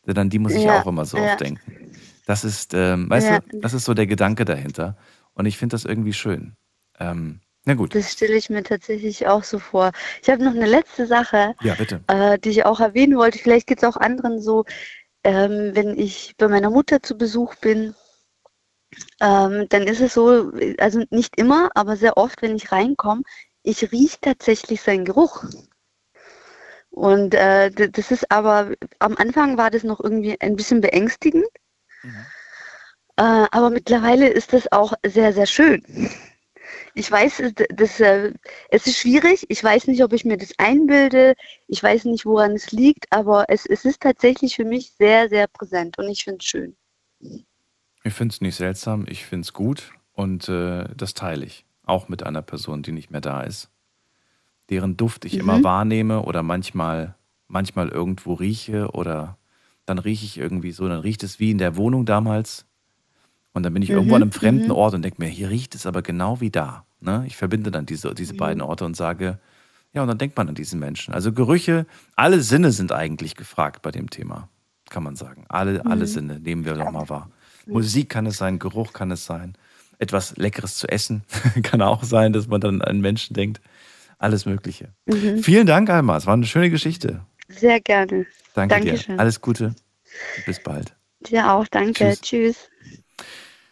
[0.07, 1.25] Denn an die muss ich Ja, auch immer so ja.
[1.25, 1.75] oft denken.
[2.27, 3.39] Das ist, ähm, weißt Ja.
[3.41, 4.97] du, das ist so der Gedanke dahinter.
[5.35, 6.55] Und ich finde das irgendwie schön.
[7.01, 9.93] Ähm, na gut, Das stelle ich mir tatsächlich auch so vor.
[10.23, 11.55] Ich habe noch eine letzte Sache.
[11.61, 12.05] ja, bitte.
[12.09, 13.39] äh, die ich auch erwähnen wollte.
[13.39, 14.65] Vielleicht geht es auch anderen so,
[15.25, 17.95] ähm, wenn ich bei meiner Mutter zu Besuch bin,
[19.21, 23.23] ähm, dann ist es so, also nicht immer, aber sehr oft, wenn ich reinkomme,
[23.67, 25.45] ich rieche tatsächlich seinen Geruch.
[26.91, 31.47] Und äh, das ist aber, am Anfang war das noch irgendwie ein bisschen beängstigend,
[32.03, 32.33] Mhm.
[33.17, 35.83] äh, aber mittlerweile ist das auch sehr, sehr schön.
[36.95, 38.33] Ich weiß, äh, das, äh,
[38.71, 39.45] es ist schwierig.
[39.49, 41.35] Ich weiß nicht, ob ich mir das einbilde.
[41.67, 45.49] Ich weiß nicht, woran es liegt, aber es, es ist tatsächlich für mich sehr, sehr
[45.49, 46.77] präsent und ich finde es schön.
[48.05, 51.66] Ich finde es nicht seltsam, ich finde es gut und äh, das teile ich.
[51.87, 53.71] Auch mit einer Person, die nicht mehr da ist.
[54.69, 55.41] Deren Duft ich Mhm.
[55.41, 57.15] immer wahrnehme oder manchmal,
[57.49, 59.39] manchmal irgendwo rieche oder
[59.87, 62.67] dann rieche ich irgendwie so, dann riecht es wie in der Wohnung damals.
[63.53, 64.73] Und dann bin ich irgendwo an einem fremden mhm.
[64.73, 66.85] Ort und denke mir, hier riecht es aber genau wie da.
[67.01, 67.25] Ne?
[67.27, 69.39] Ich verbinde dann diese, diese beiden Orte und sage,
[69.93, 71.15] ja, und dann denkt man an diesen Menschen.
[71.15, 74.49] Also Gerüche, alle Sinne sind eigentlich gefragt bei dem Thema,
[74.91, 75.45] kann man sagen.
[75.49, 75.91] Alle, Mhm.
[75.91, 77.31] alle Sinne nehmen wir doch mal wahr.
[77.67, 79.55] Musik kann es sein, Geruch kann es sein,
[79.99, 81.25] etwas Leckeres zu essen
[81.63, 83.61] kann auch sein, dass man dann an Menschen denkt.
[84.19, 84.95] Alles Mögliche.
[85.07, 85.43] Mhm.
[85.43, 86.17] Vielen Dank, Alma.
[86.17, 87.25] Es war eine schöne Geschichte.
[87.49, 88.27] Sehr gerne.
[88.55, 89.17] Danke Dankeschön.
[89.17, 89.21] dir.
[89.21, 89.75] Alles Gute.
[90.47, 90.97] Bis bald.
[91.21, 92.17] Dir auch, danke.
[92.21, 92.21] Tschüss.
[92.21, 92.71] Tschüss.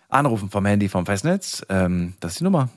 [0.09, 1.65] Anrufen vom Handy vom Festnetz.
[1.69, 2.69] Ähm, das ist die Nummer.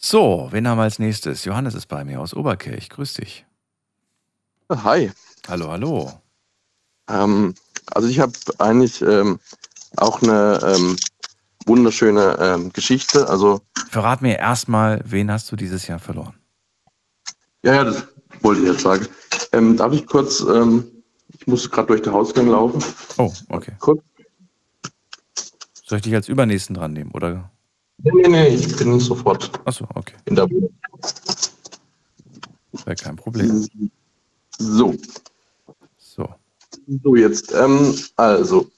[0.00, 1.44] So, wen haben wir als nächstes?
[1.44, 2.88] Johannes ist bei mir aus Oberkirch.
[2.88, 3.44] Grüß dich.
[4.70, 5.10] Hi.
[5.48, 6.20] Hallo, hallo.
[7.08, 7.54] Ähm,
[7.86, 9.38] also ich habe eigentlich ähm,
[9.96, 10.96] auch eine ähm,
[11.66, 13.28] wunderschöne ähm, Geschichte.
[13.28, 16.34] Also Verrat mir erstmal, wen hast du dieses Jahr verloren?
[17.62, 18.04] ja, ja, das
[18.42, 19.06] wollte ich jetzt sagen.
[19.52, 20.40] Ähm, darf ich kurz?
[20.40, 20.84] Ähm,
[21.38, 22.82] ich muss gerade durch den Hausgang laufen.
[23.16, 23.72] Oh, okay.
[23.80, 24.02] Kurz.
[25.84, 27.10] Soll ich dich als Übernächsten dran nehmen?
[27.12, 27.50] Oder?
[28.02, 30.14] Nee, nee, nee, ich bin sofort Achso, okay.
[30.26, 30.70] in der Wohnung.
[32.84, 33.66] Wäre kein Problem.
[34.58, 34.94] So, So.
[37.02, 37.52] So jetzt.
[37.52, 38.70] Ähm, also,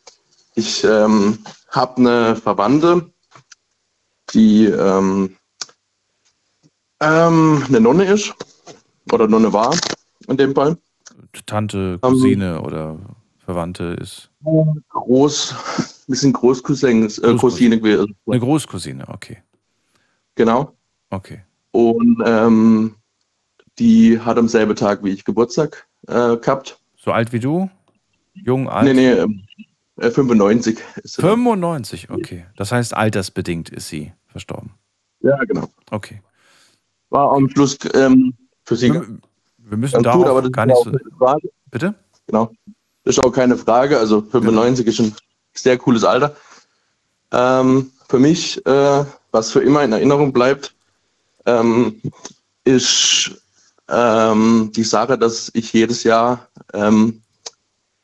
[0.55, 1.39] ich ähm,
[1.71, 3.11] habe eine Verwandte,
[4.35, 5.37] die ähm,
[7.01, 8.35] ähm, eine Nonne ist
[9.13, 9.75] oder Nonne war
[10.29, 10.77] in dem Fall.
[11.47, 12.99] Tante, Cousine oder
[13.39, 14.31] Verwandte ist
[14.91, 15.55] Groß,
[16.07, 17.39] wir sind Großcousins, äh, Großcousine.
[17.39, 18.17] Cousine gewesen.
[18.27, 19.09] eine Großcousine.
[19.09, 19.39] Okay,
[20.35, 20.73] Genau.
[21.11, 21.43] okay.
[21.73, 22.97] Und ähm,
[23.79, 26.79] die hat am selben Tag wie ich Geburtstag äh, gehabt.
[26.97, 27.71] So alt wie du?
[28.35, 28.85] Jung, alt?
[28.85, 29.45] Nee, nee, ähm,
[29.97, 31.23] äh, 95 ist sie.
[31.23, 32.47] 95, okay.
[32.57, 34.73] Das heißt, altersbedingt ist sie verstorben.
[35.21, 35.69] Ja, genau.
[35.91, 36.23] Okay.
[37.11, 40.93] War am Schluss ähm, für sie Wir, müssen aber das gar nicht auch so.
[41.71, 41.95] Bitte?
[42.27, 42.53] Genau.
[43.05, 43.99] Das ist auch keine Frage.
[43.99, 45.15] Also 95 ist ein
[45.55, 46.37] sehr cooles Alter.
[47.33, 50.75] Ähm, für mich, äh, was für immer in Erinnerung bleibt,
[51.47, 52.01] ähm,
[52.65, 53.31] ist
[53.89, 57.23] ähm, die Sache, dass ich jedes Jahr, ähm,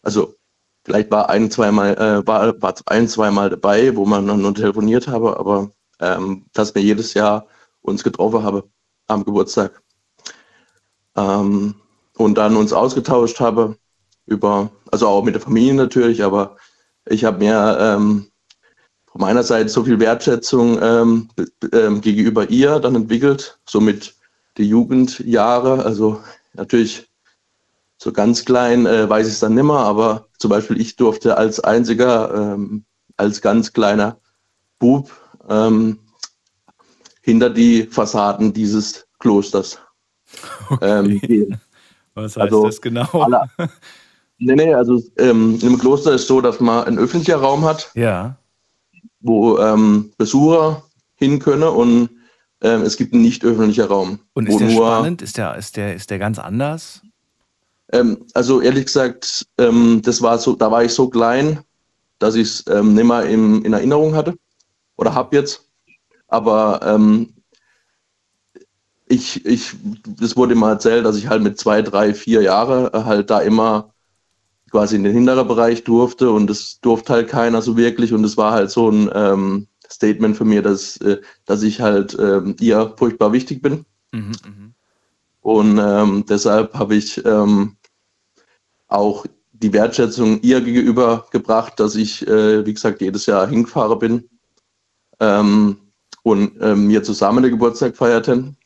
[0.07, 0.36] also
[0.84, 5.09] vielleicht war ein, zweimal, äh, war, war ein, zweimal dabei, wo man dann nur telefoniert
[5.09, 7.46] habe, aber ähm, dass wir jedes Jahr
[7.82, 8.68] uns getroffen habe
[9.09, 9.82] am Geburtstag.
[11.16, 11.74] Ähm,
[12.16, 13.76] und dann uns ausgetauscht habe
[14.26, 16.57] über, also auch mit der Familie natürlich, aber
[17.04, 18.30] ich habe mir ähm,
[19.07, 21.28] von meiner Seite so viel Wertschätzung ähm,
[21.72, 24.14] ähm, gegenüber ihr dann entwickelt, somit
[24.57, 26.20] die Jugendjahre, also
[26.54, 27.09] natürlich
[27.99, 31.61] so ganz klein äh, weiß ich es dann nimmer, aber zum Beispiel ich durfte als
[31.61, 32.84] einziger, ähm,
[33.16, 34.18] als ganz kleiner
[34.78, 35.11] Bub
[35.49, 35.99] ähm,
[37.22, 39.78] hinter die Fassaden dieses Klosters
[40.80, 41.61] ähm, gehen.
[42.14, 43.09] Was heißt Also, das genau?
[43.12, 43.49] alle-
[44.38, 48.36] Nee, nee, also ähm, im Kloster ist so, dass man einen öffentlichen Raum hat, Ja,
[49.20, 50.82] wo ähm, Besucher
[51.14, 52.11] hin können und
[52.61, 54.18] es gibt einen nicht öffentlichen Raum.
[54.34, 55.22] und ist der nur, spannend?
[55.22, 57.03] Ist der, ist, der, ist der ganz anders?
[57.93, 61.61] Ähm, also ehrlich gesagt, ähm, das war so, da war ich so klein,
[62.18, 64.37] dass ich es ähm, nicht mehr im, in Erinnerung hatte
[64.97, 65.68] oder habe jetzt.
[66.28, 67.34] Aber ähm,
[69.09, 69.74] ich, ich,
[70.18, 73.41] das wurde immer erzählt, dass ich halt mit zwei, drei, vier Jahren äh, halt da
[73.41, 73.93] immer
[74.70, 78.37] quasi in den hinteren Bereich durfte und das durfte halt keiner so wirklich und es
[78.37, 82.95] war halt so ein ähm, Statement für mir, dass, äh, dass ich halt ähm, ihr
[82.97, 83.84] furchtbar wichtig bin.
[84.12, 84.74] Mhm, mhm.
[85.47, 87.76] Und ähm, deshalb habe ich ähm,
[88.88, 94.28] auch die Wertschätzung ihr gegenüber gebracht, dass ich, äh, wie gesagt, jedes Jahr hingefahren bin
[95.20, 95.78] ähm,
[96.24, 98.57] und ähm, wir zusammen den Geburtstag feierten.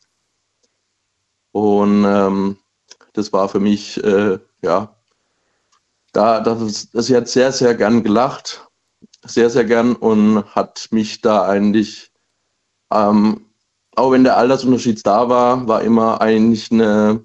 [1.51, 2.57] Und ähm,
[3.13, 4.95] das war für mich, äh, ja,
[6.13, 8.67] da, das, das, sie hat sehr, sehr gern gelacht,
[9.23, 12.11] sehr, sehr gern und hat mich da eigentlich
[12.91, 13.50] ähm,
[13.95, 17.23] auch wenn der Altersunterschied da war, war immer eigentlich eine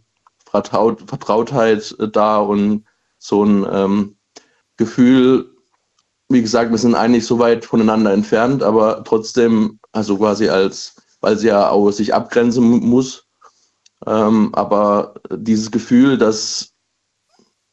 [0.51, 2.85] Vertraut Vertrautheit äh, da und
[3.19, 4.17] so ein ähm,
[4.77, 5.51] Gefühl,
[6.29, 11.37] wie gesagt, wir sind eigentlich so weit voneinander entfernt, aber trotzdem, also quasi als, weil
[11.39, 13.27] sie ja auch sich abgrenzen mu- muss,
[14.07, 16.73] ähm, aber dieses Gefühl, dass,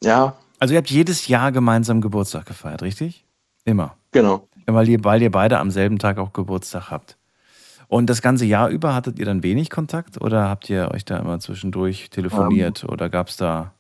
[0.03, 3.25] ja, Also ihr habt jedes Jahr gemeinsam Geburtstag gefeiert, richtig?
[3.65, 3.95] Immer.
[4.11, 4.47] Genau.
[4.65, 7.17] Weil ihr, weil ihr beide am selben Tag auch Geburtstag habt.
[7.93, 11.17] Und das ganze Jahr über hattet ihr dann wenig Kontakt oder habt ihr euch da
[11.17, 13.75] immer zwischendurch telefoniert oder gab es da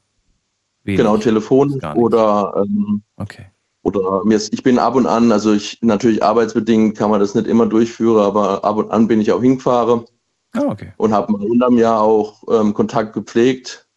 [0.83, 0.99] wenig?
[0.99, 3.47] Genau, Telefon oder ähm, Okay.
[3.81, 7.33] oder mir ist, ich bin ab und an, also ich natürlich arbeitsbedingt kann man das
[7.33, 10.05] nicht immer durchführen, aber ab und an bin ich auch hingefahren
[10.53, 10.93] Ah, okay.
[10.97, 13.87] und habe mal unterm Jahr auch ähm, Kontakt gepflegt.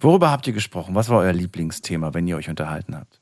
[0.00, 0.94] Worüber habt ihr gesprochen?
[0.94, 3.20] Was war euer Lieblingsthema, wenn ihr euch unterhalten habt?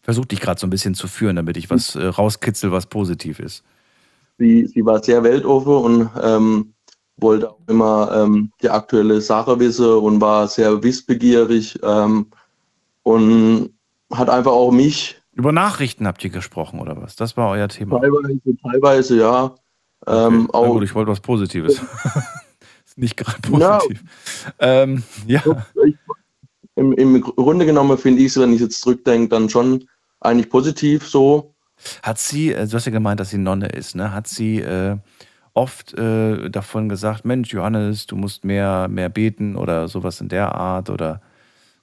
[0.00, 3.40] Versucht dich gerade so ein bisschen zu führen, damit ich was äh, rauskitzel, was positiv
[3.40, 3.64] ist.
[4.38, 6.74] Sie, sie war sehr weltoffen und ähm,
[7.16, 12.26] wollte auch immer ähm, die aktuelle Sache wissen und war sehr wissbegierig ähm,
[13.02, 13.70] und
[14.12, 17.16] hat einfach auch mich Über Nachrichten habt ihr gesprochen oder was?
[17.16, 18.00] Das war euer Thema.
[18.00, 19.54] teilweise, teilweise ja,
[20.06, 21.80] ähm, Na auch gut, ich wollte was Positives.
[22.84, 23.78] ist nicht gerade Ja.
[23.78, 24.02] positiv.
[24.58, 25.42] Ähm, ja.
[25.84, 25.94] ich,
[26.74, 29.84] im, im Grunde genommen finde ich es, wenn ich jetzt zurückdenke, dann schon
[30.20, 31.51] eigentlich positiv so.
[32.02, 34.12] Hat sie, äh, du hast ja gemeint, dass sie Nonne ist, ne?
[34.12, 34.96] Hat sie äh,
[35.54, 40.54] oft äh, davon gesagt, Mensch, Johannes, du musst mehr, mehr beten oder sowas in der
[40.54, 41.20] Art oder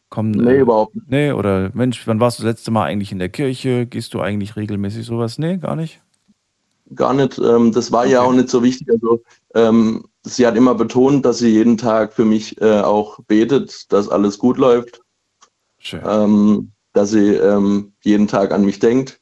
[0.09, 0.31] komm.
[0.31, 1.07] Nee, äh, überhaupt nicht.
[1.09, 3.85] Nee, oder Mensch, wann warst du das letzte Mal eigentlich in der Kirche?
[3.87, 5.37] Gehst du eigentlich regelmäßig sowas?
[5.39, 6.01] Nee, gar nicht.
[6.95, 7.37] Gar nicht.
[7.39, 8.27] Ähm, das war ja Okay.
[8.27, 8.89] auch nicht so wichtig.
[8.89, 9.21] Also
[9.53, 14.09] ähm, sie hat immer betont, dass sie jeden Tag für mich äh, auch betet, dass
[14.09, 15.01] alles gut läuft,
[15.79, 16.01] Schön.
[16.03, 19.18] ähm, dass sie ähm, jeden Tag an mich denkt.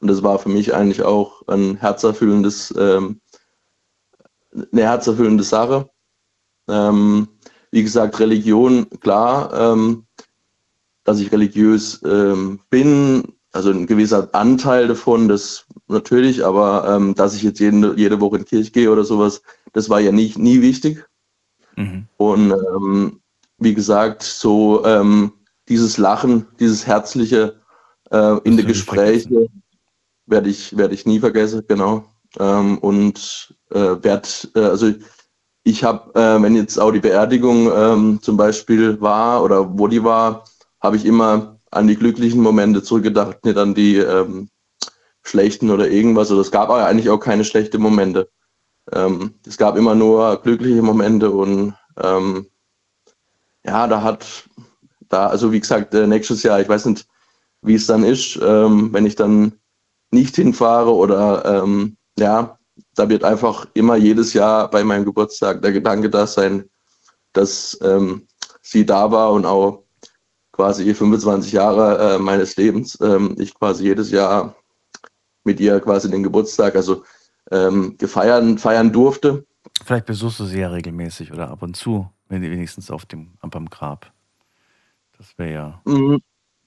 [0.00, 3.20] Und das war für mich eigentlich auch ein herzerfüllendes, ähm,
[4.54, 5.90] eine herzerfüllende Sache.
[6.68, 7.28] Ähm,
[7.70, 10.06] wie gesagt, Religion, klar, ähm,
[11.04, 17.34] dass ich religiös ähm, bin, also ein gewisser Anteil davon, das natürlich, aber ähm, dass
[17.34, 19.42] ich jetzt jede, jede Woche in die Kirche gehe oder sowas,
[19.72, 21.04] das war ja nie, nie wichtig.
[21.76, 22.06] Mhm.
[22.18, 23.20] Und ähm,
[23.58, 24.84] wie gesagt, so
[25.68, 27.60] dieses Lachen, dieses Herzliche
[28.10, 28.66] äh, in den.
[28.66, 29.62] Gesprächen
[30.28, 32.04] werde ich, werde ich nie vergessen, genau.
[32.38, 34.92] Ähm, und äh, werd, äh, also
[35.64, 40.04] ich habe, äh, wenn jetzt auch die Beerdigung ähm, zum Beispiel war oder wo die
[40.04, 40.44] war,
[40.80, 44.48] habe ich immer an die glücklichen Momente zurückgedacht, nicht an die ähm,
[45.22, 46.30] schlechten oder irgendwas.
[46.30, 48.30] Oder es gab eigentlich auch keine schlechten Momente.
[48.92, 52.46] Ähm, es gab immer nur glückliche Momente und ähm,
[53.64, 54.48] ja, da hat,
[55.08, 57.06] da, also wie gesagt, äh, nächstes Jahr, ich weiß nicht,
[57.60, 59.52] wie es dann ist, ähm, wenn ich dann
[60.10, 62.58] nicht hinfahre oder ähm, ja,
[62.94, 66.68] da wird einfach immer jedes Jahr bei meinem Geburtstag der Gedanke da sein,
[67.32, 68.26] dass ähm,
[68.62, 69.84] sie da war und auch
[70.52, 74.56] quasi 25 Jahre äh, meines Lebens, ähm, ich quasi jedes Jahr
[75.44, 77.04] mit ihr quasi den Geburtstag, also
[77.50, 79.46] ähm, gefeiern, feiern durfte.
[79.84, 83.70] Vielleicht besuchst du sie ja regelmäßig oder ab und zu, wenn wenigstens auf dem, beim
[83.70, 84.12] Grab.
[85.16, 85.82] Das wäre ja.
[85.84, 86.20] Mhm.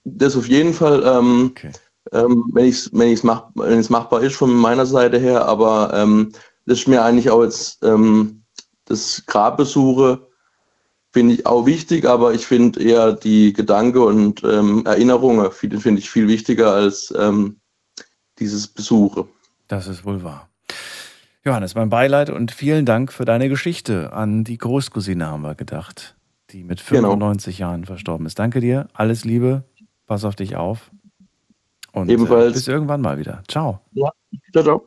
[0.03, 1.71] Das auf jeden Fall, ähm, Okay.
[2.11, 6.31] Ähm, wenn es wenn ich's mach, wenn machbar ist von meiner Seite her, aber ähm,
[6.65, 8.43] das ist mir eigentlich auch jetzt ähm,
[8.85, 10.27] das Grabbesuche
[11.11, 16.09] finde ich auch wichtig, aber ich finde eher die Gedanken und ähm, Erinnerungen finde ich
[16.09, 17.57] viel wichtiger als ähm,
[18.39, 19.27] dieses Besuche.
[19.67, 20.49] Das ist wohl wahr.
[21.43, 24.13] Johannes, mein Beileid und vielen Dank für deine Geschichte.
[24.13, 26.15] An die Großcousine haben wir gedacht,
[26.51, 27.09] die mit Genau.
[27.09, 28.39] 95 Jahren verstorben ist.
[28.39, 29.63] Danke dir, alles Liebe,
[30.07, 30.91] pass auf dich auf.
[31.91, 32.53] Und Äh, Ebenfalls.
[32.53, 33.43] bis irgendwann mal wieder.
[33.47, 33.81] Ciao.
[34.53, 34.85] Ciao, ciao.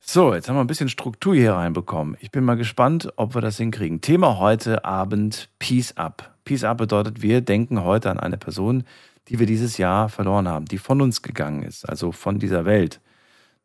[0.00, 2.16] So, jetzt haben wir ein bisschen Struktur hier reinbekommen.
[2.20, 4.00] Ich bin mal gespannt, ob wir das hinkriegen.
[4.00, 6.34] Thema heute Abend Peace Up.
[6.44, 8.84] Peace Up bedeutet, wir denken heute an eine Person,
[9.28, 13.00] die wir dieses Jahr verloren haben, die von uns gegangen ist, also von dieser Welt.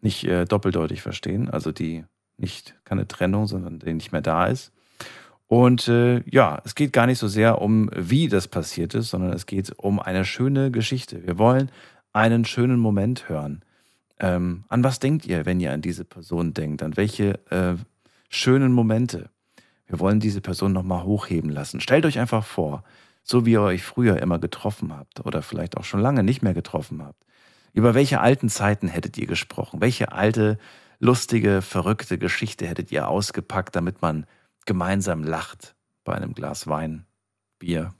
[0.01, 2.03] Nicht äh, doppeldeutig verstehen, also die
[2.37, 4.71] nicht keine Trennung, sondern die nicht mehr da ist.
[5.47, 9.31] Und äh, ja, es geht gar nicht so sehr um, wie das passiert ist, sondern
[9.33, 11.25] es geht um eine schöne Geschichte.
[11.25, 11.71] Wir wollen
[12.15, 13.61] einen schönen Moment hören.
[14.19, 16.81] Ähm, an was denkt ihr, wenn ihr an diese Person denkt?
[16.81, 17.75] An welche äh,
[18.29, 19.29] schönen Momente?
[19.85, 21.81] Wir wollen diese Person nochmal hochheben lassen.
[21.81, 22.83] Stellt euch einfach vor,
[23.21, 26.53] so wie ihr euch früher immer getroffen habt oder vielleicht auch schon lange nicht mehr
[26.53, 27.21] getroffen habt.
[27.73, 29.81] Über welche alten Zeiten hättet ihr gesprochen?
[29.81, 30.57] Welche alte,
[30.99, 34.25] lustige, verrückte Geschichte hättet ihr ausgepackt, damit man
[34.65, 37.05] gemeinsam lacht bei einem Glas Wein,
[37.59, 37.93] Bier,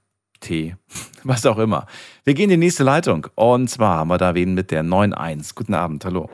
[0.45, 0.75] Tee,
[1.23, 1.87] was auch immer.
[2.23, 3.27] Wir gehen in die nächste Leitung.
[3.35, 5.55] Und zwar haben wir da wen mit der 9.1.
[5.55, 6.29] Guten Abend, hallo.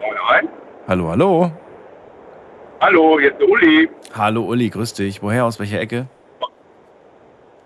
[0.00, 0.48] Nein.
[0.86, 1.52] Hallo, hallo.
[2.80, 3.88] Hallo, jetzt der Uli.
[4.14, 5.22] Hallo Uli, grüß dich.
[5.22, 6.06] Woher, aus welcher Ecke?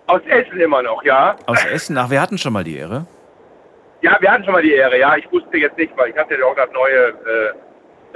[0.07, 1.35] Aus Essen immer noch, ja?
[1.47, 1.97] Aus Essen.
[1.97, 3.05] Ach, wir hatten schon mal die Ehre.
[4.01, 5.17] Ja, wir hatten schon mal die Ehre, ja.
[5.17, 7.53] Ich wusste jetzt nicht, weil ich hatte ja auch das neue, äh,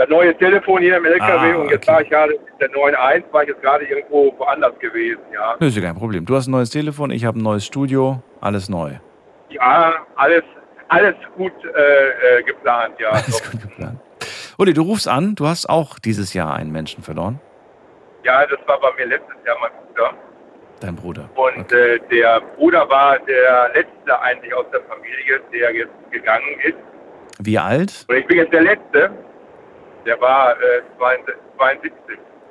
[0.02, 1.92] das neue Telefon hier im LKW Ah, und jetzt okay.
[1.94, 5.56] war ich gerade mit der 9.1, war ich jetzt gerade irgendwo woanders gewesen, ja.
[5.60, 6.26] Nö, ist ja kein Problem.
[6.26, 8.94] Du hast ein neues Telefon, ich habe ein neues Studio, alles neu.
[9.50, 10.44] Ja, alles,
[10.88, 13.10] alles gut äh, äh, geplant, ja.
[13.10, 14.00] Alles gut geplant.
[14.58, 17.40] Uli, du rufst an, du hast auch dieses Jahr einen Menschen verloren.
[18.24, 20.14] Ja, das war bei mir letztes Jahr mein Bruder.
[20.80, 21.30] Dein Bruder.
[21.36, 26.78] Und äh, der Bruder war der letzte eigentlich aus der Familie, der jetzt gegangen ist.
[27.40, 28.06] Wie alt?
[28.08, 29.12] Und ich bin jetzt der Letzte.
[30.06, 30.82] Der war äh,
[31.58, 31.92] 72.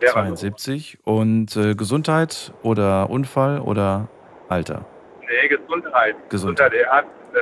[0.01, 0.99] Der war 72.
[1.05, 4.09] Und äh, Gesundheit oder Unfall oder
[4.49, 4.85] Alter?
[5.21, 6.17] Nee, Gesundheit.
[6.29, 6.73] Gesundheit.
[6.75, 7.39] Er hat äh,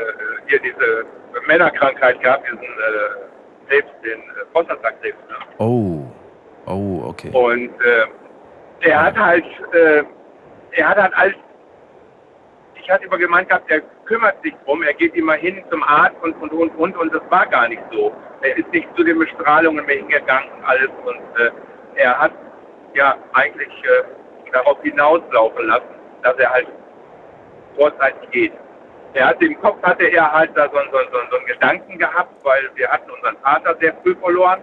[0.48, 1.04] hier diese
[1.46, 5.18] Männerkrankheit gehabt, diesen äh, Krebs, den äh, Prostatakrebs.
[5.28, 5.36] Ne?
[5.58, 6.04] Oh.
[6.66, 7.30] Oh, okay.
[7.32, 8.06] Und äh,
[8.80, 10.02] er hat halt, äh,
[10.72, 11.34] er hat halt alles,
[12.74, 16.16] ich hatte immer gemeint gehabt, er kümmert sich drum, er geht immer hin zum Arzt
[16.22, 18.12] und, und, und, und, und das war gar nicht so.
[18.40, 21.50] Er ist nicht zu den Bestrahlungen mehr hingegangen und alles und äh,
[21.96, 22.32] er hat
[22.94, 26.68] ja eigentlich äh, darauf hinauslaufen lassen, dass er halt
[27.76, 28.52] vorzeitig geht.
[29.12, 32.32] Er hat im Kopf hatte er halt da so, so, so, so einen Gedanken gehabt,
[32.44, 34.60] weil wir hatten unseren Vater sehr früh verloren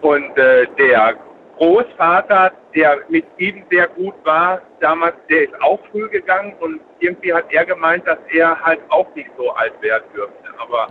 [0.00, 1.16] und äh, der
[1.56, 7.32] Großvater, der mit ihm sehr gut war, damals, der ist auch früh gegangen und irgendwie
[7.32, 10.34] hat er gemeint, dass er halt auch nicht so alt werden dürfte.
[10.58, 10.88] Aber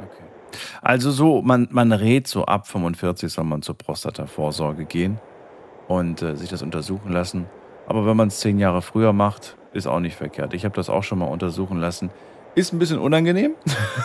[0.82, 5.20] Also so, man, man rät so ab 45 soll man zur Prostatavorsorge gehen
[5.88, 7.48] und äh, sich das untersuchen lassen.
[7.88, 10.54] Aber wenn man es zehn Jahre früher macht, ist auch nicht verkehrt.
[10.54, 12.10] Ich habe das auch schon mal untersuchen lassen.
[12.56, 13.54] Ist ein bisschen unangenehm,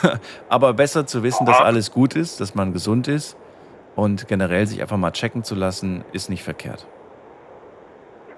[0.48, 3.36] aber besser zu wissen, dass alles gut ist, dass man gesund ist
[3.96, 6.86] und generell sich einfach mal checken zu lassen, ist nicht verkehrt.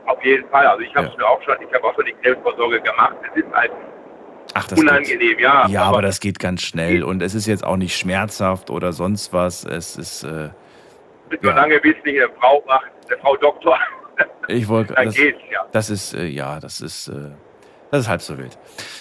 [0.07, 2.15] auf jeden Fall, also ich habe es mir auch schon, ich habe auch schon die
[2.23, 3.17] Krebsvorsorge gemacht.
[3.31, 3.73] Es ist halt
[4.55, 5.67] Ach, das unangenehm, ja.
[5.69, 9.33] Ja, aber das geht ganz schnell und es ist jetzt auch nicht schmerzhaft oder sonst
[9.33, 9.65] was.
[9.65, 10.51] Es ist, äh,
[11.41, 13.79] solange bis nicht eine Frau macht, eine Frau Doktor,
[14.49, 15.67] ich wollte, dann das, geht's ja.
[15.73, 17.31] das ist, äh, ja, das ist, äh,
[17.93, 18.59] das ist halb so wild.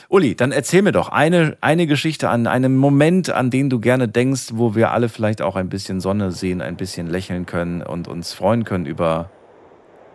[0.10, 4.10] Uli, dann erzähl mir doch eine, eine Geschichte an einem Moment, an den du gerne
[4.10, 8.10] denkst, wo wir alle vielleicht auch ein bisschen Sonne sehen, ein bisschen lächeln können und
[8.10, 9.30] uns freuen können über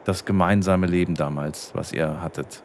[0.04, 2.62] das gemeinsame Leben damals, was ihr hattet.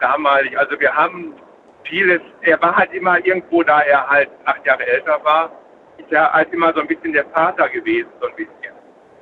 [0.00, 0.56] damalig.
[0.56, 1.34] Also wir haben
[1.82, 5.50] vieles, er war halt immer irgendwo, da er halt acht Jahre älter war,
[5.96, 8.74] ist er halt immer so ein bisschen der Vater gewesen, so ein bisschen.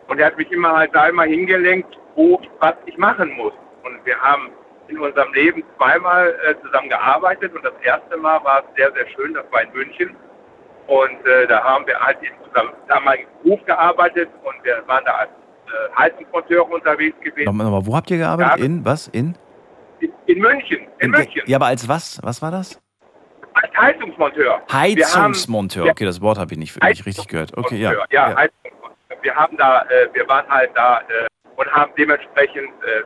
[0.09, 3.55] Und er hat mich immer halt da immer hingelenkt, wo, was ich machen muss.
[3.85, 4.51] Und wir haben
[4.89, 9.07] in unserem Leben zweimal äh, zusammen gearbeitet und das erste Mal war es sehr, sehr
[9.09, 10.17] schön, das war in München.
[10.87, 15.13] Und äh, da haben wir halt in unserem damaligen Beruf gearbeitet und wir waren da
[15.13, 17.47] als äh, Heizungsmonteure unterwegs gewesen.
[17.47, 18.65] Nochmal, nochmal, wo habt ihr gearbeitet?
[18.65, 19.09] In was?
[19.09, 19.37] In?
[19.99, 22.21] In, in München, in, München, Ja, aber als was?
[22.23, 22.81] Was war das?
[23.55, 24.61] als Heizungsmonteur.
[24.71, 25.85] Heizungsmonteur.
[25.85, 27.57] Haben- Okay, das Wort habe ich nicht, nicht richtig gehört.
[27.57, 27.93] Okay, ja.
[27.93, 28.97] Ja, ja, Heizungsmonteur.
[29.23, 31.27] Wir haben da, äh, wir waren halt da äh,
[31.57, 33.03] und haben dementsprechend äh,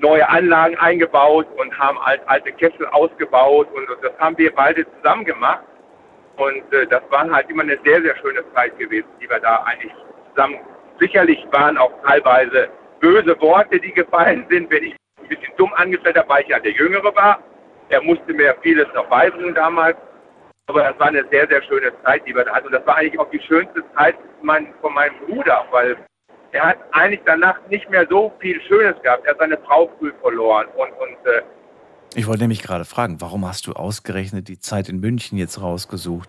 [0.00, 5.24] neue Anlagen eingebaut und haben alt, alte Kessel ausgebaut und, das haben wir beide zusammen
[5.24, 5.64] gemacht.
[6.36, 9.64] Und äh, das war halt immer eine sehr, sehr schöne Zeit gewesen, die wir da
[9.64, 9.92] eigentlich
[10.30, 10.58] zusammen.
[11.00, 12.68] Sicherlich waren auch teilweise
[13.00, 16.60] böse Worte, die gefallen sind, wenn ich ein bisschen dumm angestellt habe, weil ich ja
[16.60, 17.40] der Jüngere war.
[17.88, 19.96] Er musste mir vieles noch beibringen damals.
[20.68, 22.66] Aber das war eine sehr, sehr schöne Zeit, die wir da hatten.
[22.66, 25.96] Und das war eigentlich auch die schönste Zeit von meinem Bruder, weil
[26.52, 29.24] er hat eigentlich danach nicht mehr so viel Schönes gehabt.
[29.26, 30.66] Er hat seine Frau früh verloren.
[30.76, 31.42] Und, und äh,
[32.14, 36.28] Ich wollte nämlich gerade fragen, warum hast du ausgerechnet die Zeit in München jetzt rausgesucht?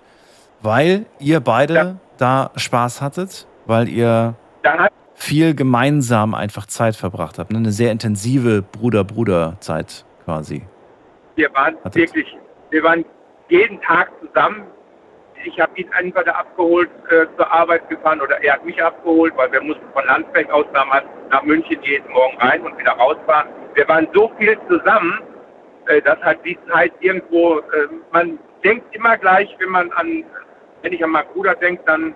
[0.62, 7.52] Weil ihr beide da Spaß hattet, weil ihr hat viel gemeinsam einfach Zeit verbracht habt.
[7.52, 7.58] ne?
[7.58, 10.64] Eine sehr intensive Bruder-Bruder-Zeit quasi.
[11.36, 11.96] wir waren Hattet.
[11.96, 12.38] wirklich,
[12.72, 13.06] wir waren
[13.50, 14.64] jeden Tag zusammen.
[15.46, 19.52] Ich habe ihn entweder abgeholt, äh, zur Arbeit gefahren oder er hat mich abgeholt, weil
[19.52, 23.50] wir mussten von Landsberg aus damals nach München jeden Morgen rein und wieder rausfahren.
[23.74, 25.22] Wir waren so viel zusammen,
[25.88, 30.26] äh, dass halt die Zeit irgendwo, äh, man denkt immer gleich, wenn man an,
[30.82, 32.14] wenn ich an meinen Bruder denke, dann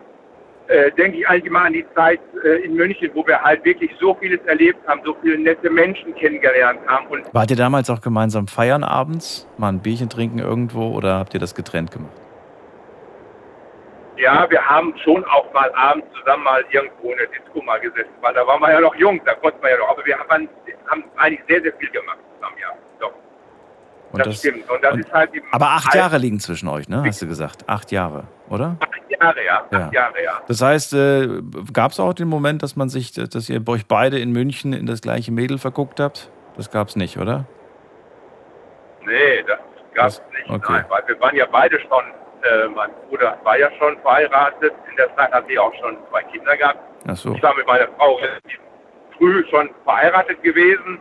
[0.68, 3.92] äh, denke ich eigentlich immer an die Zeit äh, in München, wo wir halt wirklich
[4.00, 8.02] so vieles erlebt haben, so viele nette Menschen kennengelernt haben und Wart ihr damals auch
[8.02, 9.48] gemeinsam feiern abends?
[9.58, 12.23] Mal ein Bierchen trinken irgendwo oder habt ihr das getrennt gemacht?
[14.18, 18.12] Ja, wir haben schon auch mal abends zusammen mal irgendwo in der Disco mal gesessen,
[18.22, 19.90] weil da waren wir ja noch jung, da konnten wir ja noch.
[19.90, 20.48] Aber wir haben,
[20.88, 22.68] haben eigentlich sehr, sehr viel gemacht zusammen, ja.
[23.00, 23.12] Doch,
[24.12, 24.70] Und das, stimmt.
[24.70, 27.04] Und das und- ist halt eben Aber acht Jahre liegen zwischen euch, ne?
[27.06, 27.68] Hast du gesagt.
[27.68, 28.78] Acht Jahre, oder?
[28.82, 29.66] Acht Jahre, ja.
[29.72, 29.80] Ja.
[29.86, 30.42] Acht Jahre, ja.
[30.48, 31.42] Das heißt, äh,
[31.74, 34.86] gab es auch den Moment, dass man sich, dass ihr euch beide in München in
[34.86, 36.30] das gleiche Mädel verguckt habt?
[36.56, 37.46] Das gab es nicht, oder?
[39.06, 39.60] Nee, das
[39.96, 40.50] gab es nicht.
[40.70, 42.04] Nein, weil wir waren ja beide schon,
[42.44, 44.74] äh, mein Bruder war ja schon verheiratet.
[44.90, 46.80] In der Zeit hat sie auch schon zwei Kinder gehabt.
[47.08, 47.34] Ach so.
[47.34, 48.60] Ich war mit meiner Frau relativ
[49.18, 51.00] früh schon verheiratet gewesen.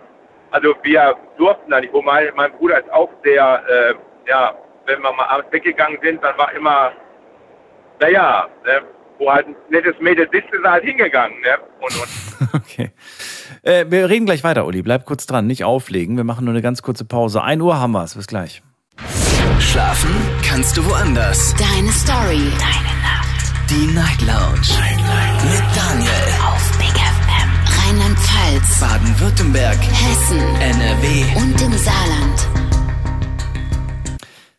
[0.50, 1.92] Also wir durften da nicht.
[1.92, 3.94] Wo mein, mein Bruder ist auch sehr, äh,
[4.28, 4.54] ja,
[4.86, 6.92] wenn wir mal abends weggegangen sind, dann war immer,
[8.00, 8.82] naja, ne,
[9.18, 11.40] wo halt ein nettes Mädel sitzt, ist er halt hingegangen.
[11.40, 11.58] Ne?
[11.80, 12.90] Und, und Okay.
[13.62, 14.82] Äh, wir reden gleich weiter, Uli.
[14.82, 16.16] Bleib kurz dran, nicht auflegen.
[16.16, 17.42] Wir machen nur eine ganz kurze Pause.
[17.42, 18.14] 1 Uhr haben wir's.
[18.14, 18.62] Bis gleich.
[19.60, 20.10] Schlafen
[20.42, 21.54] kannst du woanders.
[21.54, 22.50] Deine Story.
[22.58, 23.52] Deine Nacht.
[23.70, 24.68] Die Night Lounge.
[25.50, 26.10] Mit Daniel.
[26.46, 27.50] Auf Big FM.
[27.78, 28.80] Rheinland-Pfalz.
[28.80, 29.78] Baden-Württemberg.
[29.78, 30.40] Hessen.
[30.60, 31.24] NRW.
[31.36, 32.48] Und im Saarland.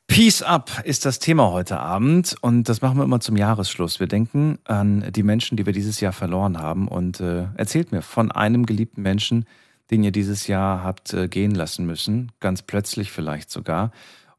[0.07, 3.99] Peace Up ist das Thema heute Abend und das machen wir immer zum Jahresschluss.
[3.99, 8.03] Wir denken an die Menschen, die wir dieses Jahr verloren haben und äh, erzählt mir
[8.03, 9.45] von einem geliebten Menschen,
[9.89, 13.91] den ihr dieses Jahr habt äh, gehen lassen müssen, ganz plötzlich vielleicht sogar.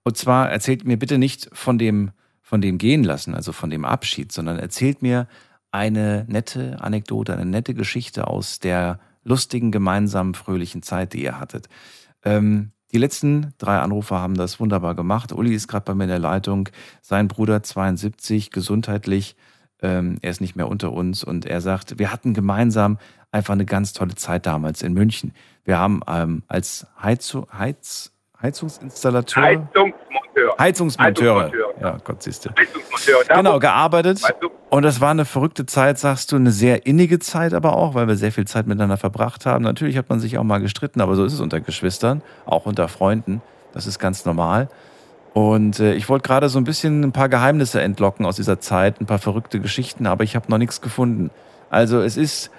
[0.04, 3.84] Und zwar erzählt mir bitte nicht von dem, von dem gehen lassen, also von dem
[3.84, 5.26] Abschied, sondern erzählt mir
[5.72, 11.68] eine nette Anekdote, eine nette Geschichte aus der lustigen, gemeinsamen, fröhlichen Zeit, die ihr hattet.
[12.22, 15.32] Ähm, die letzten drei Anrufer haben das wunderbar gemacht.
[15.32, 16.68] Uli ist gerade bei mir in der Leitung.
[17.02, 19.34] Sein Bruder 72, gesundheitlich.
[19.82, 22.98] Ähm, er ist nicht mehr unter uns und er sagt, wir hatten gemeinsam
[23.32, 25.32] einfach eine ganz tolle Zeit damals in München.
[25.64, 28.13] Wir haben ähm, als Heizu Heiz
[28.44, 30.54] Heizungsinstallateur, Heizungsmonteur.
[30.58, 31.80] Heizungsmonteure, Heizungsmonteure.
[31.80, 33.24] ja Gott siehst du, Heizungsmonteur.
[33.26, 34.22] Da genau gearbeitet.
[34.22, 34.50] Weißt du?
[34.68, 38.06] Und das war eine verrückte Zeit, sagst du, eine sehr innige Zeit aber auch, weil
[38.06, 39.64] wir sehr viel Zeit miteinander verbracht haben.
[39.64, 42.88] Natürlich hat man sich auch mal gestritten, aber so ist es unter Geschwistern, auch unter
[42.88, 43.40] Freunden.
[43.72, 44.68] Das ist ganz normal.
[45.32, 49.00] Und äh, ich wollte gerade so ein bisschen ein paar Geheimnisse entlocken aus dieser Zeit,
[49.00, 51.30] ein paar verrückte Geschichten, aber ich habe noch nichts gefunden.
[51.70, 52.50] Also es ist,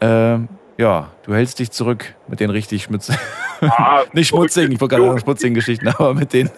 [0.00, 0.38] äh,
[0.78, 3.10] ja, du hältst dich zurück mit den richtig schmutz
[3.60, 6.50] Ah, nicht schmutzigen, ich wollte gerade sagen schmutzigen Geschichten, aber mit den,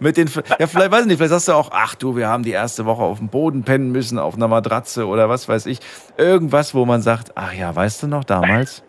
[0.00, 0.28] mit den,
[0.58, 2.84] ja, vielleicht weiß ich nicht, vielleicht sagst du auch, ach du, wir haben die erste
[2.86, 5.78] Woche auf dem Boden pennen müssen, auf einer Matratze oder was weiß ich.
[6.16, 8.84] Irgendwas, wo man sagt, ach ja, weißt du noch damals?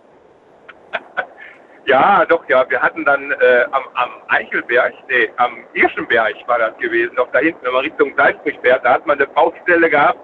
[1.86, 2.66] Ja, doch, ja.
[2.70, 7.40] Wir hatten dann äh, am, am Eichelberg, nee, am Irschenberg war das gewesen, noch da
[7.40, 10.20] hinten, wenn man Richtung Salzburg fährt, da hat man eine Baustelle gehabt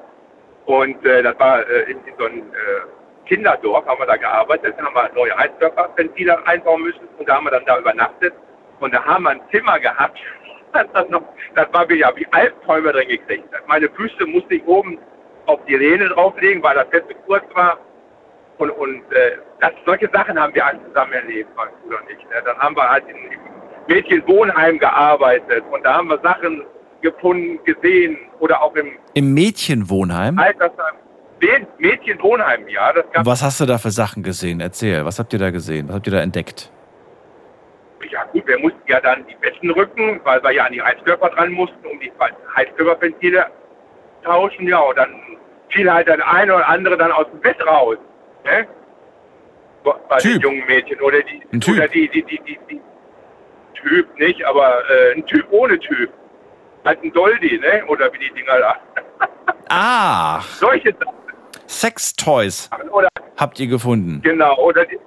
[0.66, 2.99] und äh, das war äh, in, in so einem äh,
[3.30, 7.46] Kinderdorf, haben wir da gearbeitet, dann haben wir neue Heizkörperventile einbauen müssen und da haben
[7.46, 8.34] wir dann da übernachtet
[8.80, 10.18] und da haben wir ein Zimmer gehabt,
[10.74, 11.22] das, hat noch,
[11.56, 13.46] das war wie, ja, wie Albträume drin gekriegt.
[13.68, 14.98] Meine Füße musste ich oben
[15.46, 17.78] auf die Lehne drauflegen, weil das Bett zu kurz war.
[18.58, 22.24] Und, und äh, das, solche Sachen haben wir alle zusammen erlebt, mein Bruder und ich.
[22.26, 22.42] Ne?
[22.44, 23.40] Dann haben wir halt in, im
[23.88, 26.64] Mädchenwohnheim gearbeitet und da haben wir Sachen
[27.02, 30.38] gefunden, gesehen oder auch im Im Mädchenwohnheim?
[30.38, 30.96] Altersheim.
[31.40, 32.94] Mäd- Mädchenwohnheim, ja.
[33.24, 34.60] Was hast du da für Sachen gesehen?
[34.60, 35.88] Erzähl, was habt ihr da gesehen?
[35.88, 36.72] Was habt ihr da entdeckt?
[38.12, 41.30] Ja gut, wir mussten ja dann die Betten rücken, weil wir ja an die Heizkörper
[41.30, 42.12] dran mussten, um die
[42.56, 43.46] Heizkörperventile
[44.24, 44.68] tauschen.
[44.68, 45.22] Ja, und dann
[45.70, 47.98] fiel halt der eine oder andere dann aus dem Bett raus.
[48.46, 48.68] Ne?
[49.84, 50.44] Bei den Typ.
[50.44, 51.00] jungen Mädchen.
[51.02, 51.76] Oder die, Ein Typ.
[51.78, 52.82] oder die, die, die, die, die
[53.76, 56.12] Typ nicht, aber äh, ein Typ ohne Typ.
[56.86, 57.84] Halt ein Doldi, ne?
[57.88, 58.76] Oder wie die Dinger da.
[59.70, 61.14] Ach, Solche Sachen.
[61.70, 63.08] Sextoys Oder
[63.38, 64.22] habt ihr gefunden.
[64.24, 64.98] Genau, oder die,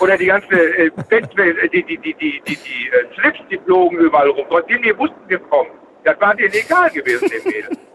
[0.00, 3.58] oder die ganze äh, Bettwelt, äh, die, die, die, die, die, die äh, Slips, die
[3.58, 4.46] flogen überall rum.
[4.50, 5.70] Dort sind die wussten wir kommen.
[6.04, 7.78] Das war denen egal gewesen, den Mädels.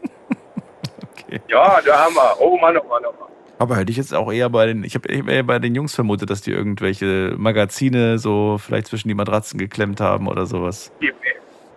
[1.28, 1.40] Okay.
[1.48, 2.36] Ja, da haben wir.
[2.42, 3.30] Oh Mann, oh Mann, oh Mann.
[3.58, 6.30] Aber hätte ich jetzt auch eher bei den, ich habe eher bei den Jungs vermutet,
[6.30, 10.92] dass die irgendwelche Magazine so vielleicht zwischen die Matratzen geklemmt haben oder sowas.
[11.02, 11.12] Die,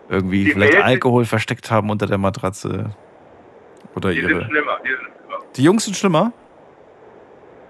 [0.08, 2.90] Irgendwie Die vielleicht Mädchen- Alkohol versteckt haben unter der Matratze.
[3.94, 4.44] Oder die sind ihre.
[4.46, 5.13] schlimmer, die sind schlimmer.
[5.56, 6.32] Die Jungs sind schlimmer?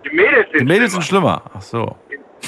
[0.05, 1.43] Die Mädels sind Die Mädels sind schlimmer.
[1.55, 1.97] Ach so.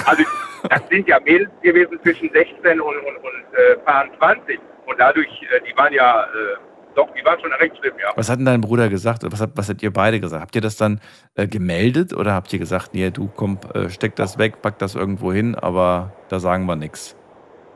[0.05, 0.25] Also,
[0.69, 4.59] das sind ja Mädels gewesen zwischen 16 und, und, und äh, paar 20.
[4.87, 6.57] Und dadurch, äh, die waren ja, äh,
[6.95, 8.13] doch, die waren schon recht schlimm, ja.
[8.17, 9.23] Was hat denn dein Bruder gesagt?
[9.31, 10.43] Was habt, was habt ihr beide gesagt?
[10.43, 11.01] Habt ihr das dann
[11.35, 14.95] äh, gemeldet oder habt ihr gesagt, nee, du komm, äh, steck das weg, pack das
[14.95, 17.17] irgendwo hin, aber da sagen wir nichts?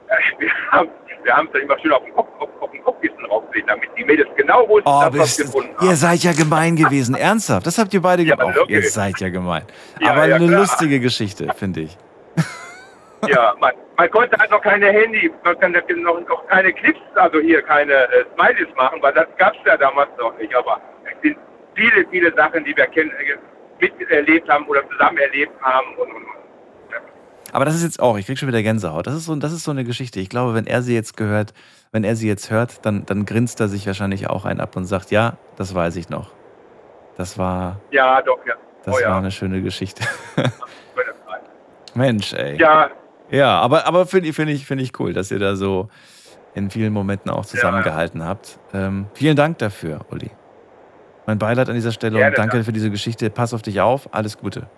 [0.38, 0.88] Wir haben
[1.22, 3.09] wir haben es dann immer schön auf den Kopf, auf, auf den Kopfkissen
[3.50, 5.88] draufgelegt, damit die Mädels genau wussten, Oh, dass bist, gefunden haben.
[5.88, 7.14] ihr seid ja gemein gewesen.
[7.14, 7.66] Ernsthaft?
[7.66, 8.56] Das habt ihr beide Ja, gemacht.
[8.56, 8.84] wirklich.
[8.84, 9.62] ihr seid ja gemein.
[10.00, 10.60] Ja, aber ja, eine klar.
[10.60, 11.96] lustige Geschichte, finde ich.
[13.28, 17.38] Ja, man, man konnte halt noch keine Handy, man konnte noch, noch keine Clips, also
[17.40, 20.54] hier keine äh, Smileys machen, weil das gab es ja damals noch nicht.
[20.54, 21.36] Aber es sind
[21.74, 23.36] viele, viele Sachen, die wir kennen, äh,
[23.84, 25.86] miterlebt haben oder zusammen erlebt haben.
[25.98, 26.30] Und, und, und.
[27.52, 29.06] Aber das ist jetzt auch, ich krieg schon wieder Gänsehaut.
[29.06, 30.18] Das ist so, das ist so eine Geschichte.
[30.20, 31.52] Ich glaube, wenn er sie jetzt gehört,
[31.92, 34.84] wenn er sie jetzt hört, dann, dann grinst er sich wahrscheinlich auch ein ab und
[34.86, 36.30] sagt, ja, das weiß ich noch.
[37.16, 38.54] Das war, Ja, doch, ja.
[38.84, 39.18] das oh, war ja.
[39.18, 40.04] eine schöne Geschichte.
[41.94, 42.56] Mensch, ey.
[42.58, 42.90] Ja,
[43.30, 45.88] Ja, aber, aber finde ich, finde ich, finde ich cool, dass ihr da so
[46.54, 48.58] in vielen Momenten auch zusammengehalten habt.
[48.72, 50.30] Ähm, vielen Dank dafür, Uli.
[51.26, 52.64] Mein Beileid an dieser Stelle Gerne, und danke danke.
[52.64, 53.30] für diese Geschichte.
[53.30, 54.12] Pass auf dich auf.
[54.12, 54.68] Alles Gute.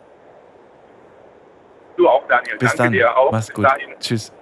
[1.97, 2.59] du auch, Daniel.
[2.59, 2.93] Bis Danke dann.
[2.93, 3.33] dir auch.
[3.33, 3.65] Mach's Bis gut.
[3.65, 3.91] dahin.
[4.01, 4.33] Tschüss.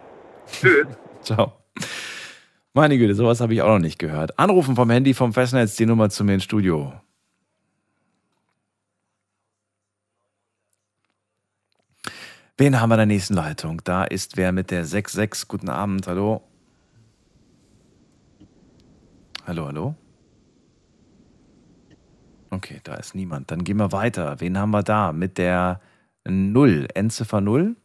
[0.46, 0.86] Tschüss.
[1.22, 1.52] Ciao.
[2.80, 4.38] Meine Güte, sowas habe ich auch noch nicht gehört.
[4.38, 6.94] Anrufen vom Handy vom Festnetz, die Nummer zu mir ins Studio.
[12.56, 13.82] Wen haben wir in der nächsten Leitung?
[13.84, 15.46] Da ist wer mit der 66.
[15.46, 16.42] Guten Abend, hallo.
[19.46, 19.94] Hallo, hallo.
[22.48, 23.50] Okay, da ist niemand.
[23.50, 24.40] Dann gehen wir weiter.
[24.40, 25.12] Wen haben wir da?
[25.12, 25.82] Mit der
[26.24, 26.88] 0.
[26.94, 27.76] Endziffer 0?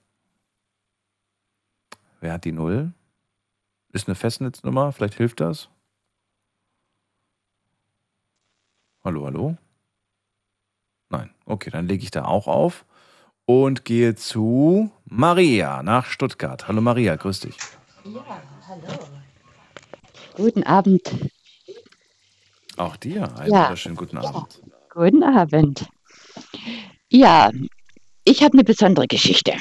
[2.21, 2.93] Wer hat die 0?
[3.95, 5.69] Ist eine Festnetznummer, vielleicht hilft das.
[9.05, 9.55] Hallo, hallo?
[11.09, 12.83] Nein, okay, dann lege ich da auch auf
[13.45, 16.67] und gehe zu Maria nach Stuttgart.
[16.67, 17.55] Hallo Maria, grüß dich.
[18.03, 18.99] Ja, hallo.
[20.35, 21.31] Guten Abend.
[22.75, 23.61] Auch dir einen Ja.
[23.61, 24.61] wunderschönen guten Abend.
[24.89, 25.87] Guten Abend.
[27.09, 27.49] Ja,
[28.25, 29.53] ich habe eine besondere Geschichte.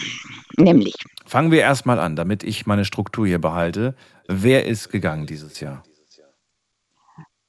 [0.56, 3.94] Nämlich, Fangen wir erstmal an, damit ich meine Struktur hier behalte.
[4.26, 5.82] Wer ist gegangen dieses Jahr?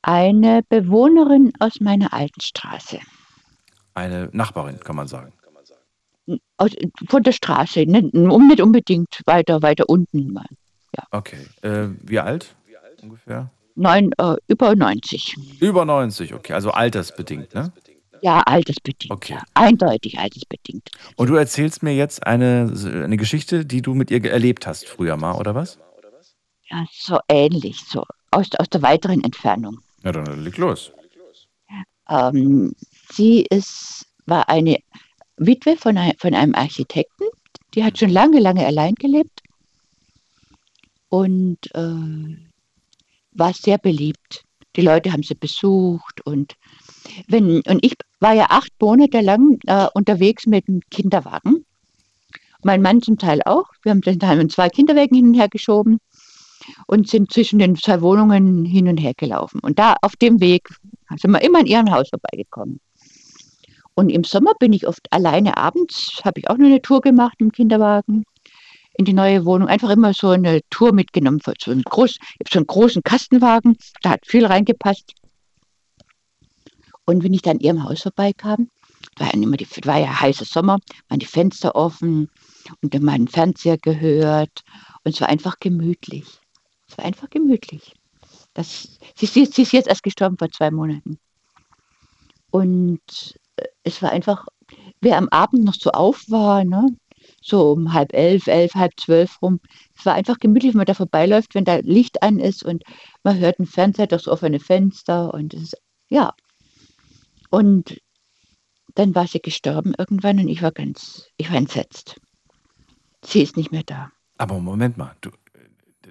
[0.05, 2.99] eine Bewohnerin aus meiner alten Straße.
[3.95, 5.33] Eine Nachbarin, kann man sagen.
[6.57, 6.71] Aus,
[7.09, 10.31] von der Straße, nicht, nicht unbedingt weiter, weiter unten.
[10.31, 10.45] mal.
[11.11, 11.37] Okay.
[11.61, 12.55] Äh, wie alt
[13.01, 13.51] ungefähr?
[13.75, 15.35] Neun, äh, über 90.
[15.59, 16.53] Über 90, okay.
[16.53, 17.73] Also altersbedingt, ne?
[18.21, 19.11] Ja, altersbedingt.
[19.11, 19.33] Okay.
[19.33, 20.89] Ja, eindeutig altersbedingt.
[21.15, 22.73] Und du erzählst mir jetzt eine,
[23.03, 25.77] eine Geschichte, die du mit ihr erlebt hast früher mal, oder was?
[26.69, 29.79] Ja, so ähnlich, so aus, aus der weiteren Entfernung.
[30.03, 30.91] Ja, dann leg los.
[32.09, 32.75] Ähm,
[33.11, 34.77] sie ist, war eine
[35.37, 37.25] Witwe von, ein, von einem Architekten,
[37.73, 39.41] die hat schon lange, lange allein gelebt
[41.09, 42.37] und äh,
[43.31, 44.43] war sehr beliebt.
[44.75, 46.55] Die Leute haben sie besucht und
[47.27, 51.65] wenn, und ich war ja acht Monate lang äh, unterwegs mit dem Kinderwagen.
[52.63, 53.67] Mein Mann zum Teil auch.
[53.83, 55.99] Wir haben dann haben zwei Kinderwagen hin und her geschoben
[56.87, 59.59] und sind zwischen den zwei Wohnungen hin und her gelaufen.
[59.61, 60.69] Und da auf dem Weg
[61.17, 62.79] sind wir immer an ihrem Haus vorbeigekommen.
[63.95, 67.35] Und im Sommer bin ich oft alleine abends, habe ich auch noch eine Tour gemacht
[67.39, 68.25] im Kinderwagen
[68.97, 69.67] in die neue Wohnung.
[69.67, 71.39] Einfach immer so eine Tour mitgenommen.
[71.43, 75.13] So einen groß, ich habe so einen großen Kastenwagen, da hat viel reingepasst.
[77.05, 78.69] Und wenn ich dann an ihrem Haus vorbeikam,
[79.17, 82.29] war, ja immer die, war ja heißer Sommer, waren die Fenster offen
[82.81, 84.63] und dann mal einen Fernseher gehört.
[85.03, 86.25] Und es war einfach gemütlich.
[86.87, 87.93] Es war einfach gemütlich.
[88.53, 91.19] Das, sie, sie, sie ist jetzt erst gestorben vor zwei Monaten.
[92.51, 94.45] Und äh, es war einfach,
[95.01, 96.87] wer am Abend noch so auf war, ne?
[97.41, 99.59] so um halb elf, elf, halb zwölf rum,
[99.97, 102.83] es war einfach gemütlich, wenn man da vorbeiläuft, wenn da Licht an ist und
[103.23, 105.77] man hört einen Fernseher durchs offene Fenster und es ist,
[106.09, 106.33] ja.
[107.49, 108.01] Und
[108.95, 112.19] dann war sie gestorben irgendwann und ich war ganz, ich war entsetzt.
[113.23, 114.11] Sie ist nicht mehr da.
[114.37, 115.29] Aber Moment mal, du,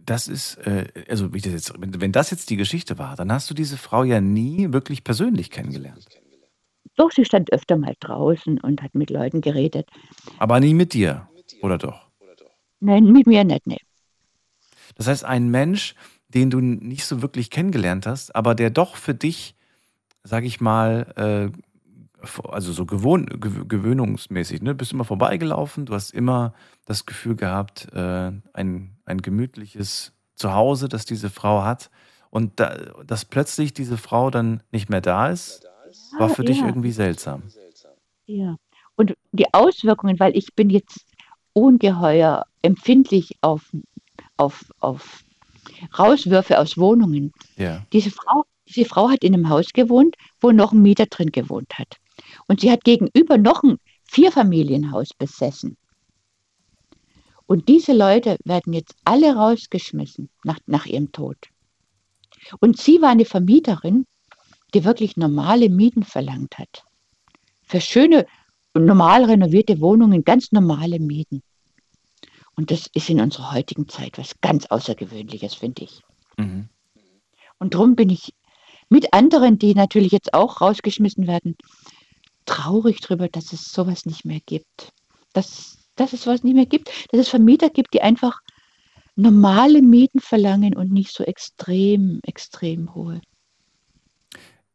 [0.07, 3.51] das ist, äh, also das jetzt, wenn, wenn das jetzt die Geschichte war, dann hast
[3.51, 6.07] du diese Frau ja nie wirklich persönlich kennengelernt.
[6.97, 9.89] Doch, sie stand öfter mal draußen und hat mit Leuten geredet.
[10.39, 11.29] Aber nie mit dir,
[11.61, 12.05] oder doch?
[12.81, 13.81] Nein, mit mir nicht, nee.
[14.97, 15.95] Das heißt, ein Mensch,
[16.29, 19.55] den du nicht so wirklich kennengelernt hast, aber der doch für dich,
[20.23, 21.59] sag ich mal, äh,
[22.49, 24.75] also so gewohn, gew- gewöhnungsmäßig, ne?
[24.75, 26.55] Bist immer vorbeigelaufen, du hast immer
[26.87, 31.91] das Gefühl gehabt, äh, ein, ein gemütliches Zuhause, das diese Frau hat.
[32.31, 32.77] Und da,
[33.07, 35.67] dass plötzlich diese Frau dann nicht mehr da ist,
[36.19, 36.67] war für dich ja.
[36.67, 37.45] irgendwie seltsam.
[38.27, 38.57] Ja.
[38.97, 41.05] Und die Auswirkungen, weil ich bin jetzt
[41.53, 43.71] ungeheuer empfindlich auf,
[44.37, 45.25] auf, auf
[45.99, 47.33] Rauswürfe aus Wohnungen.
[47.57, 47.87] Ja.
[47.93, 51.79] Diese Frau, diese Frau hat in einem Haus gewohnt, wo noch ein Mieter drin gewohnt
[51.79, 51.99] hat.
[52.47, 55.77] Und sie hat gegenüber noch ein Vierfamilienhaus besessen.
[57.47, 61.37] Und diese Leute werden jetzt alle rausgeschmissen nach, nach ihrem Tod.
[62.61, 64.07] Und sie war eine Vermieterin,
[64.73, 66.85] die wirklich normale Mieten verlangt hat.
[67.63, 68.27] Für schöne,
[68.75, 71.43] normal renovierte Wohnungen ganz normale Mieten.
[72.57, 76.03] Und das ist in unserer heutigen Zeit was ganz Außergewöhnliches, finde ich.
[76.37, 76.69] Mhm.
[77.59, 78.35] Und darum bin ich
[78.89, 81.57] mit anderen, die natürlich jetzt auch rausgeschmissen werden,
[82.47, 84.93] traurig darüber, dass es sowas nicht mehr gibt.
[85.33, 88.41] Dass, dass es sowas nicht mehr gibt, dass es Vermieter gibt, die einfach
[89.17, 93.21] normale Mieten verlangen und nicht so extrem, extrem hohe.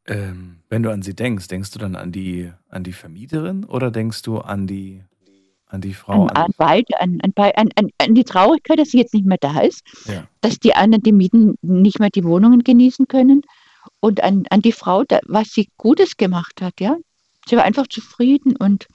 [0.08, 3.91] Ähm, wenn du an sie denkst, denkst du dann an die, an die Vermieterin oder
[3.91, 5.04] denkst du an die,
[5.68, 6.24] an die Frau?
[6.24, 7.34] An, an beide, an, an,
[7.76, 10.28] an, an, die Traurigkeit, dass sie jetzt nicht mehr da ist, Ja.
[10.41, 13.41] dass die anderen die Mieten nicht mehr die Wohnungen genießen können
[14.00, 16.98] und an, an die Frau, was sie Gutes gemacht hat, ja.
[17.50, 18.88] Sie war einfach zufrieden und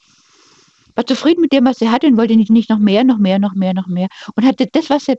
[0.94, 3.38] war zufrieden mit dem, was er hatte und wollte nicht, nicht noch mehr, noch mehr,
[3.40, 4.08] noch mehr, noch mehr.
[4.36, 5.16] Und hatte das, was er,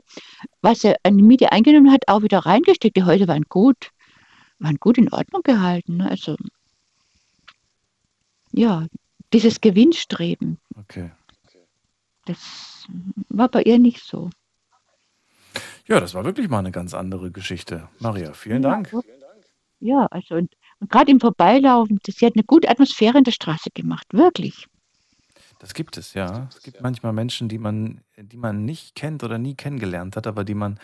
[0.62, 2.96] was er an die Miete eingenommen hat, auch wieder reingesteckt.
[2.96, 3.90] Die Häuser waren gut,
[4.58, 5.98] waren gut in Ordnung gehalten.
[5.98, 6.10] Ne?
[6.10, 6.36] Also,
[8.52, 8.86] ja,
[9.34, 10.58] dieses Gewinnstreben.
[10.76, 11.10] Okay.
[12.24, 12.86] Das
[13.28, 14.30] war bei ihr nicht so.
[15.86, 17.88] Ja, das war wirklich mal eine ganz andere Geschichte.
[17.98, 18.92] Maria, vielen Dank.
[19.80, 23.32] Ja, also und, und gerade im Vorbeilaufen, das, sie hat eine gute Atmosphäre in der
[23.32, 24.66] Straße gemacht, wirklich.
[25.58, 26.48] Das gibt es, ja.
[26.50, 30.44] Es gibt manchmal Menschen, die man, die man nicht kennt oder nie kennengelernt hat, aber
[30.44, 30.78] die man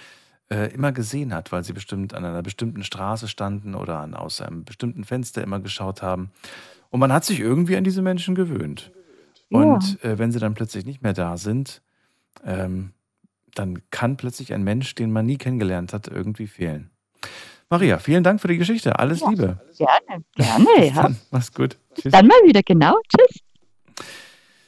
[0.51, 4.41] äh, immer gesehen hat, weil sie bestimmt an einer bestimmten Straße standen oder an, aus
[4.41, 6.31] einem bestimmten Fenster immer geschaut haben.
[6.91, 8.93] Und man hat sich irgendwie an diese Menschen gewöhnt.
[9.51, 11.83] Und äh, wenn sie dann plötzlich nicht mehr da sind,
[12.45, 12.93] ähm,
[13.55, 16.91] dann kann plötzlich ein Mensch, den man nie kennengelernt hat, irgendwie fehlen.
[17.73, 18.99] Maria, vielen Dank für die Geschichte.
[18.99, 19.59] Alles Ja, Liebe.
[19.79, 21.03] Gerne, gerne, ja.
[21.05, 21.79] Dann, mach's gut.
[21.95, 22.13] Tschüss.
[22.13, 23.01] Dann mal wieder, genau.
[23.09, 23.41] Tschüss.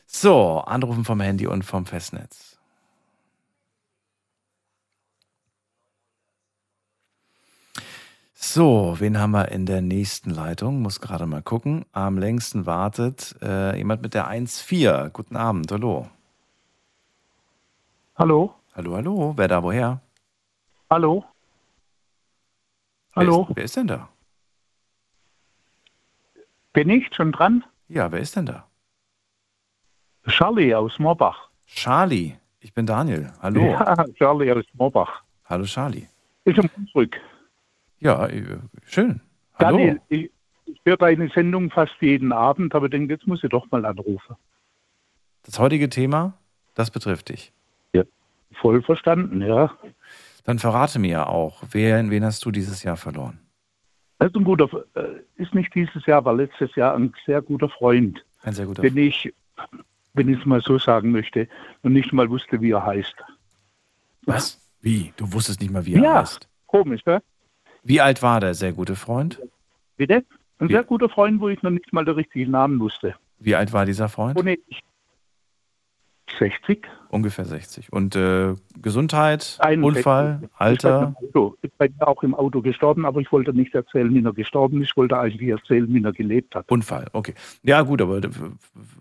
[0.06, 2.56] So, Anrufen vom Handy und vom Festnetz.
[8.32, 10.81] So, wen haben wir in der nächsten Leitung?
[10.81, 11.85] Muss gerade mal gucken.
[11.93, 15.10] Am längsten wartet äh, jemand mit der 1.4.
[15.10, 16.09] Guten Abend, hallo.
[18.16, 18.55] Hallo?
[18.74, 19.35] Hallo, hallo.
[19.36, 20.01] Wer da woher?
[20.89, 21.24] Hallo?
[23.14, 23.46] Wer Hallo?
[23.48, 24.08] Ist, wer ist denn da?
[26.72, 27.64] Bin ich schon dran?
[27.88, 28.66] Ja, wer ist denn da?
[30.26, 31.50] Charlie aus Moorbach.
[31.66, 32.34] Charlie.
[32.60, 33.32] Ich bin Daniel.
[33.40, 33.60] Hallo.
[33.60, 35.22] Ja, Charlie aus Moorbach.
[35.44, 36.08] Hallo, Charlie.
[36.44, 37.20] Ich bin zurück.
[38.00, 39.20] Ja, äh, schön.
[39.54, 39.76] Hallo.
[39.78, 40.30] Daniel, ich,
[40.66, 44.36] ich höre deine Sendung fast jeden Abend, aber denke, jetzt muss ich doch mal anrufen.
[45.44, 46.34] Das heutige Thema,
[46.74, 47.52] das betrifft dich.
[48.60, 49.76] Voll verstanden, ja.
[50.44, 53.40] Dann verrate mir auch, wer, wen hast du dieses Jahr verloren?
[54.18, 57.68] Das ist ein guter, äh, ist nicht dieses Jahr, war letztes Jahr ein sehr guter
[57.68, 59.32] Freund, Ein sehr guter den ich,
[60.12, 61.48] wenn ich es mal so sagen möchte,
[61.82, 63.14] und nicht mal wusste, wie er heißt.
[64.26, 64.60] Was?
[64.80, 65.12] Wie?
[65.16, 66.48] Du wusstest nicht mal, wie er Ja, heißt?
[66.66, 67.22] komisch, ne?
[67.82, 69.40] Wie alt war der sehr gute Freund?
[69.96, 70.24] Bitte?
[70.58, 73.14] Ein sehr guter Freund, wo ich noch nicht mal den richtigen Namen wusste.
[73.38, 74.38] Wie alt war dieser Freund?
[74.38, 74.80] Und ich,
[76.38, 76.86] 60.
[77.10, 77.92] Ungefähr 60.
[77.92, 79.84] Und äh, Gesundheit, 61.
[79.84, 81.14] Unfall, Alter?
[81.20, 81.56] bei, Auto.
[81.78, 84.90] bei mir auch im Auto gestorben, aber ich wollte nicht erzählen, wie er gestorben ist.
[84.90, 86.70] Ich wollte eigentlich erzählen, wie er gelebt hat.
[86.70, 87.34] Unfall, okay.
[87.62, 88.28] Ja, gut, aber äh,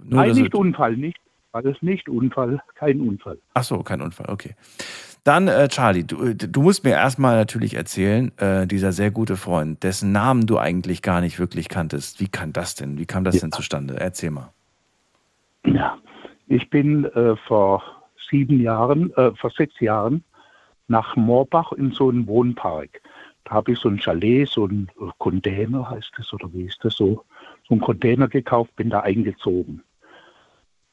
[0.04, 1.20] Nein, nicht Unfall, nicht.
[1.52, 3.38] Alles nicht Unfall, kein Unfall.
[3.54, 4.56] Ach so, kein Unfall, okay.
[5.24, 9.38] Dann, äh, Charlie, du, äh, du musst mir erstmal natürlich erzählen, äh, dieser sehr gute
[9.38, 12.20] Freund, dessen Namen du eigentlich gar nicht wirklich kanntest.
[12.20, 12.98] Wie kann das denn?
[12.98, 14.00] Wie kam das denn zustande?
[14.00, 14.52] Erzähl mal.
[15.66, 15.98] Ja,
[16.54, 17.84] ich bin äh, vor
[18.30, 20.24] sieben Jahren, äh, vor sechs Jahren
[20.88, 23.02] nach Moorbach in so einen Wohnpark.
[23.46, 26.84] Da habe ich so ein Chalet, so ein äh, Container heißt das, oder wie ist
[26.86, 27.24] das so?
[27.68, 29.84] So ein Container gekauft, bin da eingezogen.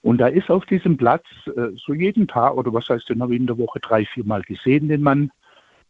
[0.02, 3.34] Und da ist auf diesem Platz äh, so jeden Tag, oder was heißt, den habe
[3.34, 5.30] ich in der Woche drei, vier Mal gesehen, den Mann.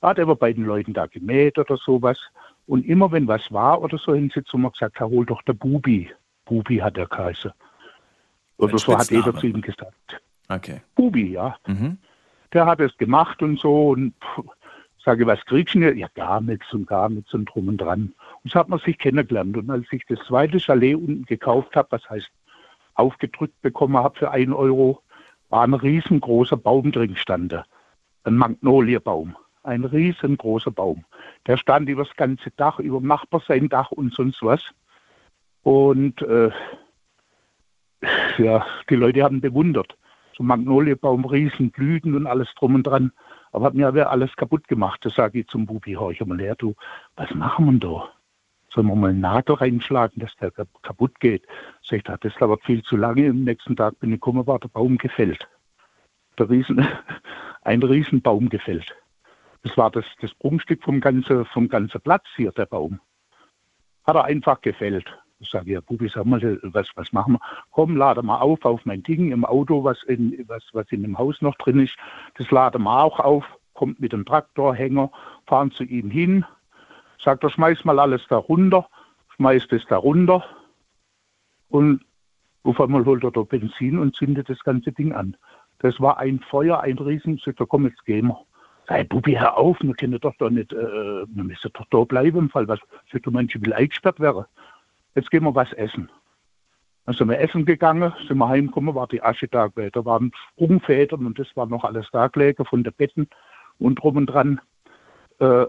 [0.03, 2.19] Hat aber bei den Leuten da gemäht oder sowas.
[2.67, 5.53] Und immer wenn was war oder so, haben sie zu mir gesagt, hol doch der
[5.53, 6.11] Bubi.
[6.45, 7.53] Bubi hat er geheißen.
[8.61, 9.41] Oder so hat jeder Spitzname.
[9.41, 10.23] zu ihm gesagt.
[10.49, 10.81] Okay.
[10.95, 11.57] Bubi, ja.
[11.67, 11.99] Mhm.
[12.53, 13.91] Der hat es gemacht und so.
[13.91, 14.45] Und pff,
[15.05, 15.99] sage, was kriegst du denn?
[15.99, 18.13] Ja, gar nichts und gar nichts und drum und dran.
[18.43, 19.57] Und so hat man sich kennengelernt.
[19.57, 22.31] Und als ich das zweite Chalet unten gekauft habe, was heißt
[22.95, 25.03] aufgedrückt bekommen habe für einen Euro,
[25.49, 27.55] war ein riesengroßer Baum drin stand.
[28.25, 29.37] Ein Magnoliebaum.
[29.63, 31.05] Ein riesengroßer Baum.
[31.47, 34.63] Der stand über das ganze Dach, über dem Nachbar sein Dach und sonst was.
[35.63, 36.51] Und äh,
[38.39, 39.97] ja, die Leute haben bewundert.
[40.37, 43.13] So Magnoliebaum, Riesenblüten und alles drum und dran.
[43.53, 45.05] Aber hat mir aber alles kaputt gemacht.
[45.05, 46.75] Da sage ich zum Bubi, hör ich mal her, du,
[47.17, 48.09] was machen wir da?
[48.73, 51.45] Sollen wir mal einen Nagel reinschlagen, dass der kap- kaputt geht?
[51.83, 53.29] Sag ich, das dauert viel zu lange.
[53.29, 55.49] Am nächsten Tag bin ich gekommen, war der Baum gefällt.
[56.39, 56.87] Der Riesen,
[57.63, 58.95] ein Riesenbaum gefällt.
[59.63, 63.01] Das war das, das Prunkstück vom ganzen, vom ganzen Platz hier, der Baum.
[64.07, 65.05] Hat er einfach gefällt.
[65.41, 67.41] Ich sage, ja, Bubi, sag mal, was, was machen wir?
[67.71, 71.19] Komm, lade mal auf, auf mein Ding im Auto, was in, was, was in dem
[71.19, 71.97] Haus noch drin ist.
[72.37, 75.11] Das lade mal auch auf, kommt mit dem Traktorhänger,
[75.47, 76.45] fahren zu ihm hin,
[77.19, 78.87] sagt er, schmeiß mal alles da runter,
[79.37, 80.45] schmeißt es da runter
[81.69, 82.05] und
[82.63, 85.37] auf einmal holt er da Benzin und zündet das ganze Ding an.
[85.79, 88.45] Das war ein Feuer, ein Riesen, sagt er, komm, jetzt gehen wir.
[88.87, 92.39] Sei Bubi, hör auf, wir können doch da nicht, äh, wir müssen doch da bleiben
[92.39, 92.81] im Fall, was,
[93.13, 94.45] er, manche will eingesperrt werden.
[95.15, 96.11] Jetzt gehen wir was essen.
[97.07, 99.93] Dann sind wir essen gegangen, sind wir heimgekommen, war die Asche da gewesen.
[99.95, 103.29] Da waren Sprungfedern und das war noch alles da gelegen von den Betten
[103.79, 104.61] und drum und dran.
[105.39, 105.67] Äh,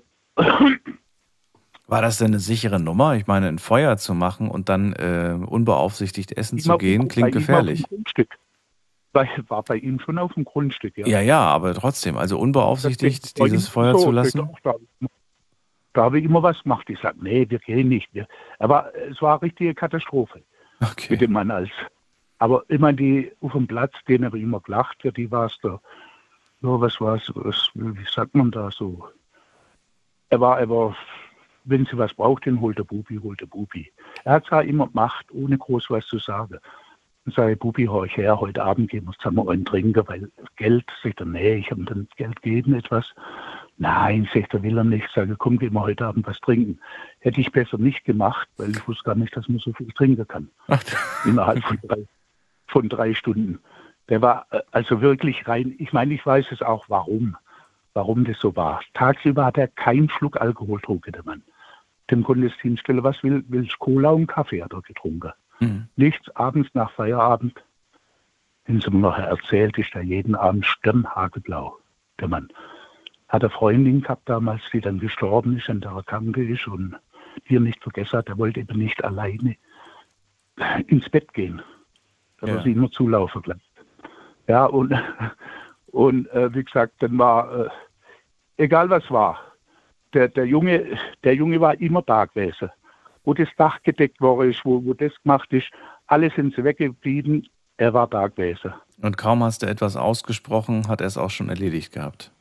[1.88, 3.16] War das denn eine sichere Nummer?
[3.16, 7.84] Ich meine, ein Feuer zu machen und dann äh, unbeaufsichtigt essen zu gehen, klingt gefährlich.
[7.84, 8.38] Grundstück.
[9.14, 11.06] Bei, war bei ihm schon auf dem Grundstück, ja.
[11.06, 14.38] Ja, ja, aber trotzdem, also unbeaufsichtigt dieses Feuer so, zu lassen.
[14.38, 14.76] doch, Da,
[15.94, 16.90] da habe ich immer was gemacht.
[16.90, 18.10] Ich sage, nee, wir gehen nicht.
[18.60, 20.42] Aber es war eine richtige Katastrophe
[20.82, 21.08] Okay.
[21.12, 21.70] mit dem Mann als.
[22.40, 25.58] Aber immer die auf dem Platz, den habe ich immer gelacht, für die war es
[25.62, 25.80] da.
[26.62, 27.32] Ja, was war es,
[27.74, 29.08] wie sagt man da so?
[30.30, 30.96] Er war aber,
[31.66, 33.92] wenn sie was braucht, dann holt der Bubi, holt der Bubi.
[34.24, 36.58] Er hat zwar immer gemacht, ohne groß was zu sagen.
[37.26, 40.32] Dann sage ich, Bubi, hör ich her, heute Abend gehen wir zusammen einen trinken, weil
[40.56, 43.14] Geld, sagt er, nee, ich habe dann Geld gegeben, etwas.
[43.82, 45.10] Nein, sagt er, will er nicht.
[45.12, 46.80] Sage, komm, gehen wir heute Abend was trinken.
[47.18, 50.28] Hätte ich besser nicht gemacht, weil ich wusste gar nicht, dass man so viel trinken
[50.28, 50.52] kann.
[51.26, 52.06] Innerhalb von drei,
[52.68, 53.58] von drei Stunden.
[54.08, 57.36] Der war äh, also wirklich rein, ich meine, ich weiß es auch, warum,
[57.96, 58.82] warum das so war.
[58.94, 61.42] Tagsüber hat er keinen Schluck Alkohol getrunken, der Mann.
[62.12, 65.32] Dem konnte es hinstellen, was will, will ich Cola und Kaffee hat er getrunken.
[65.60, 65.88] Mhm.
[65.96, 67.60] Nichts, abends nach Feierabend,
[68.68, 71.80] wenn sie mir noch erzählt, ist er jeden Abend stirnhagelblau,
[72.20, 72.50] der Mann.
[73.32, 76.98] Hat eine Freundin gehabt damals, die dann gestorben ist, an der er kranke ist und
[77.48, 79.56] die er nicht vergessen hat, er wollte eben nicht alleine
[80.88, 81.62] ins Bett gehen.
[82.42, 82.56] Da Ja.
[82.56, 83.62] war sie immer zulaufen bleibt.
[84.48, 84.94] Ja, und,
[85.88, 87.70] und äh, wie gesagt, dann war, äh,
[88.58, 89.40] egal was war,
[90.14, 92.70] der, der, Junge, der Junge war immer da gewesen.
[93.24, 95.68] Wo das Dach gedeckt worden ist, wo, wo das gemacht ist,
[96.08, 97.48] alle sind sie weggeblieben,
[97.78, 98.74] er war da gewesen.
[99.02, 102.32] Und kaum hast du etwas ausgesprochen, hat er es auch schon erledigt gehabt.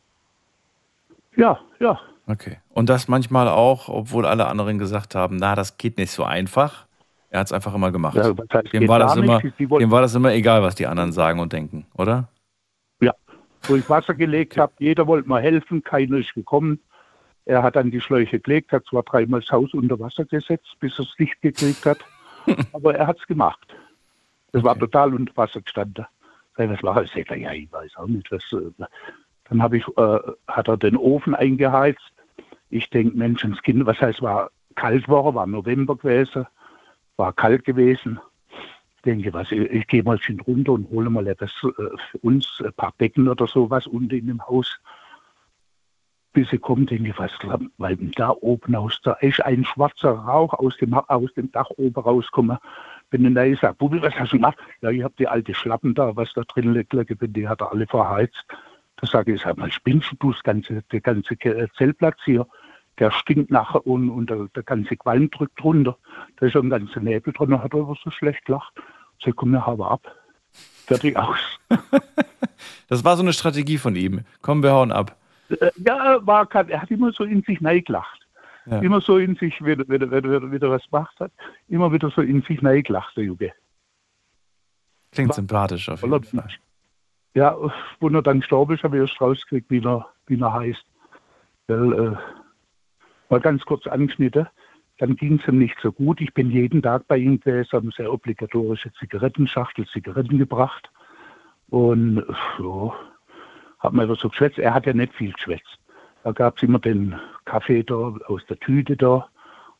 [1.40, 1.98] Ja, ja.
[2.26, 2.58] Okay.
[2.68, 6.86] Und das manchmal auch, obwohl alle anderen gesagt haben, na, das geht nicht so einfach.
[7.30, 8.14] Er hat es einfach immer gemacht.
[8.16, 11.40] Ja, heißt, dem, war das immer, dem war das immer egal, was die anderen sagen
[11.40, 12.28] und denken, oder?
[13.00, 13.14] Ja,
[13.62, 16.78] wo ich Wasser gelegt habe, jeder wollte mir helfen, keiner ist gekommen.
[17.46, 20.98] Er hat dann die Schläuche gelegt, hat zwar dreimal das Haus unter Wasser gesetzt, bis
[20.98, 21.98] er es dicht gekriegt hat,
[22.74, 23.66] aber er hat es gemacht.
[24.52, 26.04] Es war total unter Wasser gestanden.
[26.56, 27.14] Was war das?
[27.14, 28.30] Ja, ich weiß auch nicht.
[28.30, 28.84] Was, äh,
[29.50, 32.12] dann habe ich, äh, hat er den Ofen eingeheizt.
[32.70, 36.46] Ich denke, Menschenskind, was heißt, war kalt war, November gewesen,
[37.16, 38.20] war kalt gewesen.
[38.96, 42.18] Ich denke, was, ich, ich gehe mal schön runter und hole mal etwas äh, für
[42.22, 44.78] uns, ein paar Becken oder sowas unten in dem Haus.
[46.32, 47.32] Bis ich komme, denke ich, was,
[47.78, 52.00] weil da oben aus, da ist ein schwarzer Rauch aus dem, aus dem Dach oben
[52.00, 52.58] rausgekommen.
[53.10, 54.56] Bin dann da sag, Bubi, was hast du gemacht?
[54.80, 57.72] Ja, ich habe die alte Schlappen da, was da drin liegt, bin, die hat er
[57.72, 58.46] alle verheizt.
[59.00, 62.46] Da sage ich, sag mal, spinnst du das ganze, der ganze Ke- Zeltplatz hier?
[62.98, 65.96] Der stinkt nachher und, und der, der ganze Qualm drückt runter.
[66.36, 68.72] Da ist so ein ganzer Nebel drin, da hat er aber so schlecht gelacht.
[69.24, 70.14] Sag, komm, wir haben ab.
[70.86, 71.38] Fertig aus.
[72.88, 74.20] Das war so eine Strategie von ihm.
[74.42, 75.16] Komm, wir hauen ab.
[75.48, 78.20] Äh, Ja, war er hat immer so in sich neigelacht.
[78.66, 78.80] Ja.
[78.80, 81.32] Immer so in sich, wenn, wenn, wenn, wenn er wieder was gemacht hat,
[81.68, 83.52] immer wieder so in sich neigelacht, der Junge.
[85.12, 86.48] Klingt sympathisch auf jeden Fall.
[87.34, 87.56] Ja,
[88.00, 90.84] wo er dann gestorben ist, habe ich erst rausgekriegt, wie er, wie er heißt.
[91.68, 92.16] Weil, äh,
[93.28, 94.48] mal ganz kurz angeschnitten.
[94.98, 96.20] Dann ging es ihm nicht so gut.
[96.20, 100.90] Ich bin jeden Tag bei ihm gewesen, haben sehr obligatorische Zigarettenschachtel, Zigaretten gebracht.
[101.70, 102.24] Und
[102.58, 102.92] so,
[103.78, 104.58] hat man immer so geschwätzt.
[104.58, 105.78] Er hat ja nicht viel geschwätzt.
[106.22, 109.28] Da gab es immer den Kaffee da aus der Tüte da,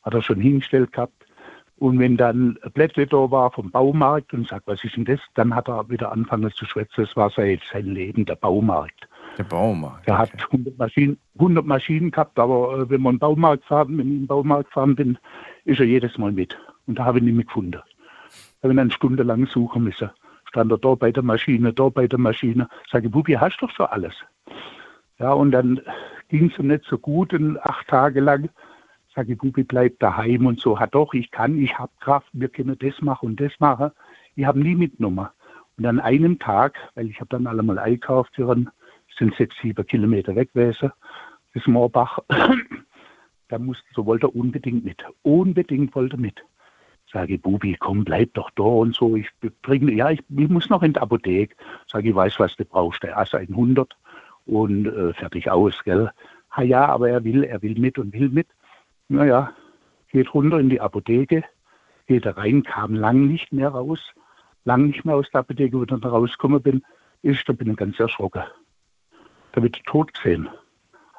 [0.01, 1.20] hat er schon hingestellt gehabt.
[1.81, 5.19] Und wenn dann Blättle da war vom Baumarkt und sagt, was ist denn das?
[5.33, 7.05] Dann hat er wieder angefangen zu schwätzen.
[7.05, 9.09] Das war sein, sein Leben, der Baumarkt.
[9.39, 10.07] Der Baumarkt.
[10.07, 14.19] Er hat 100 Maschinen, 100 Maschinen gehabt, aber äh, wenn man Baumarkt fahren, wenn ich
[14.19, 15.17] den Baumarkt gefahren bin,
[15.65, 16.55] ist er jedes Mal mit.
[16.85, 17.71] Und da habe ich ihn nicht mehr gefunden.
[17.71, 17.81] Da
[18.61, 20.11] habe ich dann stundenlang suchen müssen.
[20.49, 22.69] Stand er da bei der Maschine, da bei der Maschine.
[22.91, 24.13] Sage, Bubi, hast doch schon alles.
[25.17, 25.81] Ja, und dann
[26.29, 28.49] ging es ihm nicht so gut, und acht Tage lang.
[29.13, 30.79] Sage, Bubi, bleib daheim und so.
[30.79, 33.91] Hat doch, ich kann, ich habe Kraft, wir können das machen und das machen.
[34.35, 35.27] Ich habe nie mitgenommen.
[35.77, 38.69] Und an einem Tag, weil ich habe dann alle mal einkauft, einen,
[39.17, 40.91] sind sechs, sieben Kilometer weg gewesen,
[41.51, 42.19] bis Moorbach.
[43.49, 45.03] da musste, so wollte er unbedingt mit.
[45.23, 46.45] Unbedingt wollte er mit.
[47.11, 49.17] Sage ich, Bubi, komm, bleib doch da und so.
[49.17, 49.27] Ich
[49.61, 51.55] bringe, ja, ich, ich muss noch in die Apotheke.
[51.87, 53.03] Sage ich, weiß, was du brauchst.
[53.03, 53.97] Der Ass 100
[54.45, 56.09] und äh, fertig aus, gell.
[56.51, 58.47] Ha ja, aber er will, er will mit und will mit.
[59.11, 59.51] Naja,
[60.07, 61.43] geht runter in die Apotheke,
[62.07, 63.99] geht da rein, kam lang nicht mehr raus,
[64.63, 66.81] lang nicht mehr aus der Apotheke, wo ich dann rausgekommen bin,
[67.21, 68.43] ist, da bin ich ganz erschrocken.
[69.51, 70.47] Da wird tot gesehen.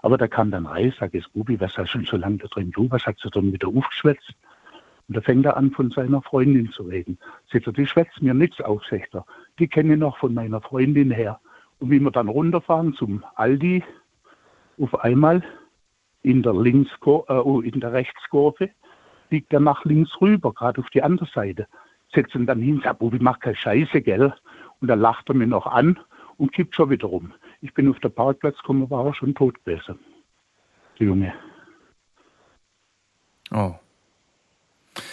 [0.01, 2.47] Aber da kam dann rein, sag ich, Bubi, was hast du denn so lange da
[2.47, 2.70] drin?
[2.70, 4.32] Du, was hast du dann wieder aufgeschwätzt?
[5.09, 7.19] Und da fängt er an, von seiner Freundin zu reden.
[7.52, 9.27] Sagt er, die schwätzt mir nichts auf, sagt er.
[9.59, 11.40] Die kenne ich noch von meiner Freundin her.
[11.78, 13.85] Und wie wir dann runterfahren zum Aldi,
[14.78, 15.43] auf einmal
[16.22, 18.70] in der, Linkskur äh, oh, in der Rechtskurve
[19.30, 21.66] liegt er nach links rüber, gerade auf die andere Seite.
[22.14, 24.34] Setzt ihn dann hin, sagt, Bubi, mach keine Scheiße, gell?
[24.80, 25.98] Und dann lacht er mich noch an
[26.36, 27.32] und kippt schon wieder rum.
[27.60, 29.98] Ich bin auf den Parkplatz gekommen, war er schon tot gewesen.
[30.98, 31.32] Der Junge.
[33.50, 33.74] Oh.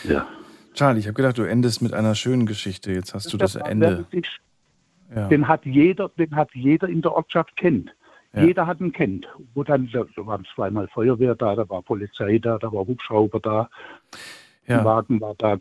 [0.03, 0.27] Ja.
[0.73, 2.91] Charlie, ich habe gedacht, du endest mit einer schönen Geschichte.
[2.91, 4.05] Jetzt hast du das Ende.
[5.13, 5.27] Ja.
[5.27, 7.93] Den hat jeder, den hat jeder in der Ortschaft kennt.
[8.33, 8.43] Ja.
[8.43, 9.27] Jeder hat ihn kennt.
[9.55, 13.69] Wo dann, da waren zweimal Feuerwehr da, da war Polizei da, da war Hubschrauber da,
[14.67, 14.79] Ja.
[14.79, 15.57] ein Wagen war da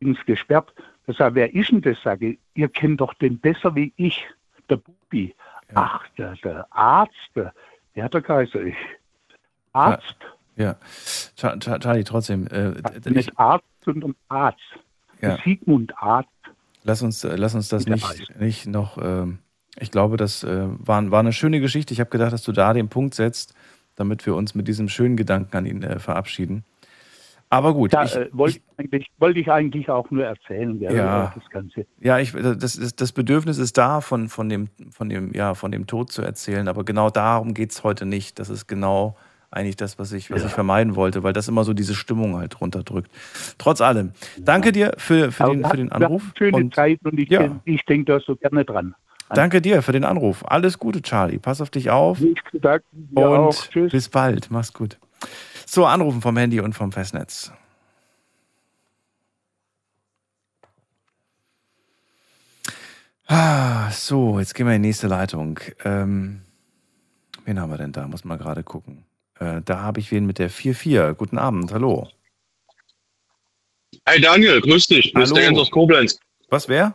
[0.00, 0.72] ins gesperrt.
[1.06, 2.00] Da sag, wer ist denn das?
[2.02, 4.24] Sage ich, ihr kennt doch den besser wie ich,
[4.68, 5.34] der Bubi.
[5.74, 7.52] Ach, der, der Arzt, der,
[7.96, 8.62] der hat der Kaiser.
[8.62, 8.76] Ich.
[9.72, 10.16] Arzt,
[10.56, 10.76] Ja.
[11.36, 14.60] Cha- Charlie, trotzdem, äh, ich, nicht Arzt, sondern Arzt.
[15.20, 15.38] Ja.
[15.42, 16.28] Sigmund Arzt.
[16.84, 18.98] lass uns, äh, lass uns das nicht, nicht noch.
[18.98, 19.38] ähm,
[19.80, 21.92] ich glaube, das äh, war, war eine schöne Geschichte.
[21.92, 23.54] Ich habe gedacht, dass du da den Punkt setzt,
[23.96, 26.64] damit wir uns mit diesem schönen Gedanken an ihn äh, verabschieden.
[27.50, 30.96] Aber gut, Da ich, äh, wollte ich, eigentlich, wollte ich eigentlich auch nur erzählen, gell,
[30.96, 31.32] Ja.
[31.34, 31.86] das Ganze.
[32.00, 35.70] Ja, ich, das, ist, das Bedürfnis ist da, von, von, dem, von, dem, ja, von
[35.70, 38.38] dem Tod zu erzählen, aber genau darum geht es heute nicht.
[38.38, 39.16] Das ist genau
[39.52, 42.60] eigentlich das, was ich, was ich vermeiden wollte, weil das immer so diese Stimmung halt
[42.60, 43.08] runterdrückt.
[43.56, 46.32] Trotz allem, danke dir für, für, den, für den Anruf.
[46.36, 47.60] Schöne und Zeit und ich, ja.
[47.64, 48.96] ich denke da so gerne dran.
[49.34, 50.44] Danke dir für den Anruf.
[50.46, 51.38] Alles Gute, Charlie.
[51.38, 52.18] Pass auf dich auf.
[52.20, 54.50] Und bis bald.
[54.50, 54.98] Mach's gut.
[55.66, 57.52] So, Anrufen vom Handy und vom Festnetz.
[63.26, 65.58] Ah, so, jetzt gehen wir in die nächste Leitung.
[65.84, 66.42] Ähm,
[67.44, 68.06] wen haben wir denn da?
[68.06, 69.04] Muss mal gerade gucken.
[69.40, 71.14] Äh, da habe ich wen mit der 4-4.
[71.14, 72.08] Guten Abend, hallo.
[74.06, 75.12] Hi Daniel, grüß dich.
[75.14, 75.34] Hallo.
[75.34, 76.20] der Jens aus Koblenz.
[76.50, 76.94] Was, wer?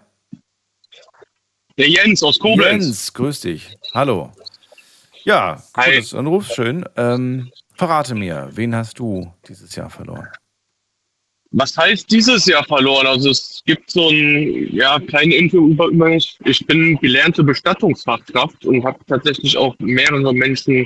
[1.79, 2.83] Der Jens aus Koblenz.
[2.83, 3.69] Jens, grüß dich.
[3.93, 4.33] Hallo.
[5.23, 5.95] Ja, Hi.
[5.95, 6.83] gutes Anruf, schön.
[6.97, 10.27] Ähm, verrate mir, wen hast du dieses Jahr verloren?
[11.51, 13.07] Was heißt dieses Jahr verloren?
[13.07, 16.37] Also es gibt so ein, ja, kleine Info über, über mich.
[16.43, 20.85] Ich bin gelernte Bestattungsfachkraft und habe tatsächlich auch mehrere Menschen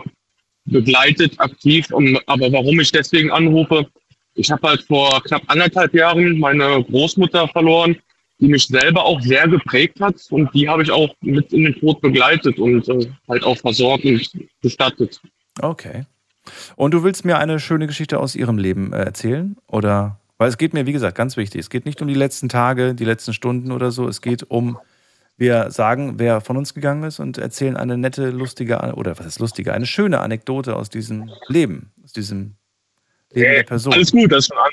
[0.65, 1.91] begleitet, aktiv.
[1.91, 3.87] Und, aber warum ich deswegen anrufe,
[4.35, 7.97] ich habe halt vor knapp anderthalb Jahren meine Großmutter verloren,
[8.39, 11.75] die mich selber auch sehr geprägt hat und die habe ich auch mit in den
[11.75, 14.29] Tod begleitet und äh, halt auch versorgt und
[14.61, 15.21] bestattet.
[15.61, 16.05] Okay.
[16.75, 19.55] Und du willst mir eine schöne Geschichte aus ihrem Leben äh, erzählen?
[19.67, 20.19] Oder?
[20.37, 21.61] Weil es geht mir, wie gesagt, ganz wichtig.
[21.61, 24.07] Es geht nicht um die letzten Tage, die letzten Stunden oder so.
[24.07, 24.77] Es geht um,
[25.37, 29.39] wir sagen, wer von uns gegangen ist und erzählen eine nette, lustige, oder was ist
[29.39, 32.55] lustige, eine schöne Anekdote aus diesem Leben, aus diesem
[33.31, 33.93] Leben der Person.
[33.93, 34.71] Alles gut, das ist schon, an,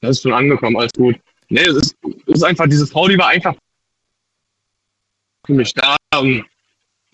[0.00, 1.16] das ist schon angekommen, alles gut.
[1.52, 3.54] Nee, es ist, es ist einfach, diese Frau, die war einfach
[5.44, 5.96] für mich da.
[6.18, 6.46] Und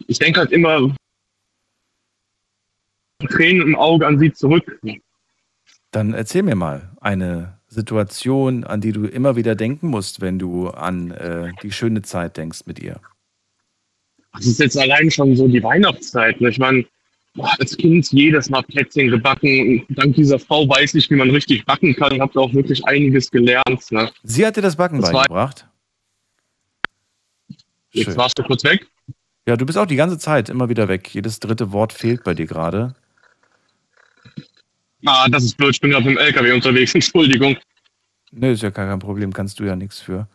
[0.07, 0.95] ich denke halt immer
[3.29, 4.81] Tränen im Auge an sie zurück.
[5.91, 10.69] Dann erzähl mir mal eine Situation, an die du immer wieder denken musst, wenn du
[10.69, 13.01] an äh, die schöne Zeit denkst mit ihr.
[14.35, 16.41] Das ist jetzt allein schon so die Weihnachtszeit.
[16.41, 16.51] Ne?
[16.51, 16.87] Ich meine,
[17.39, 19.85] boah, als Kind jedes Mal Plätzchen gebacken.
[19.89, 22.21] Und dank dieser Frau weiß ich, wie man richtig backen kann.
[22.21, 23.91] Habe auch wirklich einiges gelernt.
[23.91, 24.11] Ne?
[24.23, 25.67] Sie hat dir das Backen Das beigebracht?
[27.93, 28.17] Jetzt Schön.
[28.17, 28.87] warst du kurz weg.
[29.47, 31.15] Ja, du bist auch die ganze Zeit immer wieder weg.
[31.15, 32.95] Jedes dritte Wort fehlt bei dir gerade.
[35.07, 35.71] Ah, das ist blöd.
[35.75, 36.95] Ich bin gerade mit dem LKW unterwegs.
[36.95, 37.57] Entschuldigung.
[38.31, 40.29] Nö, ist ja gar kein Problem, kannst du ja nichts für.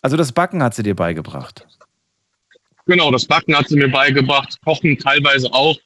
[0.00, 1.66] Also das Backen hat sie dir beigebracht.
[2.86, 5.76] Genau, das Backen hat sie mir beigebracht, Kochen teilweise auch.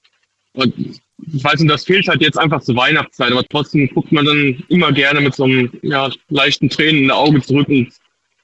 [0.54, 1.00] Und
[1.32, 4.62] ich weiß nicht, das fehlt halt jetzt einfach zur Weihnachtszeit, aber trotzdem guckt man dann
[4.68, 7.92] immer gerne mit so einem ja, leichten Tränen in der Auge zurück und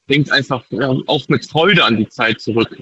[0.08, 2.76] denkt einfach ja, auch mit Freude an die Zeit zurück.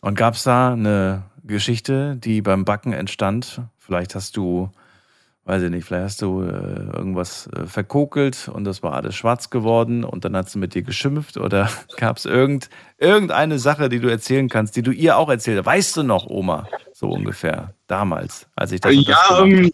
[0.00, 3.62] Und gab es da eine Geschichte, die beim Backen entstand?
[3.78, 4.70] Vielleicht hast du,
[5.46, 9.48] weiß ich nicht, vielleicht hast du äh, irgendwas äh, verkokelt und das war alles schwarz
[9.48, 12.68] geworden und dann hat sie mit dir geschimpft oder gab es irgend,
[12.98, 15.66] irgendeine Sache, die du erzählen kannst, die du ihr auch erzählt hast?
[15.66, 19.70] Weißt du noch, Oma, so ungefähr, damals, als ich das, ja, ähm,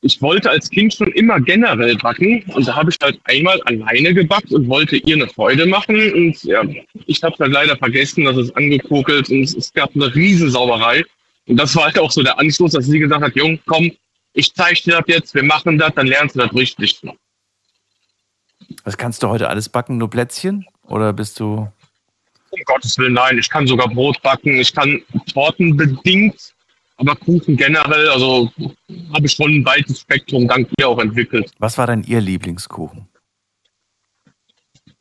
[0.00, 4.14] ich wollte als Kind schon immer generell backen und da habe ich halt einmal alleine
[4.14, 6.62] gebackt und wollte ihr eine Freude machen und ja,
[7.06, 11.04] ich habe dann leider vergessen, dass es angekokelt und es, es gab eine riesen Sauerei
[11.46, 13.90] und das war halt auch so der Anschluss, dass sie gesagt hat, Jung, komm,
[14.32, 17.00] ich zeige dir das jetzt, wir machen das, dann lernst du das richtig.
[18.84, 19.98] Was kannst du heute alles backen?
[19.98, 20.64] Nur Plätzchen?
[20.84, 21.70] Oder bist du.
[22.50, 25.02] Um Gottes Willen, nein, ich kann sogar Brot backen, ich kann
[25.32, 26.54] Torten bedingt,
[26.96, 28.52] aber Kuchen generell, also
[29.14, 31.50] habe ich schon ein weites Spektrum dank ihr auch entwickelt.
[31.58, 33.08] Was war denn Ihr Lieblingskuchen?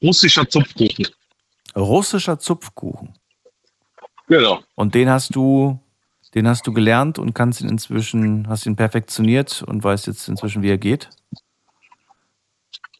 [0.01, 1.07] Russischer Zupfkuchen.
[1.75, 3.13] Russischer Zupfkuchen.
[4.27, 4.63] Genau.
[4.75, 5.77] Und den hast du,
[6.33, 10.61] den hast du gelernt und kannst ihn inzwischen, hast ihn perfektioniert und weißt jetzt inzwischen,
[10.61, 11.09] wie er geht?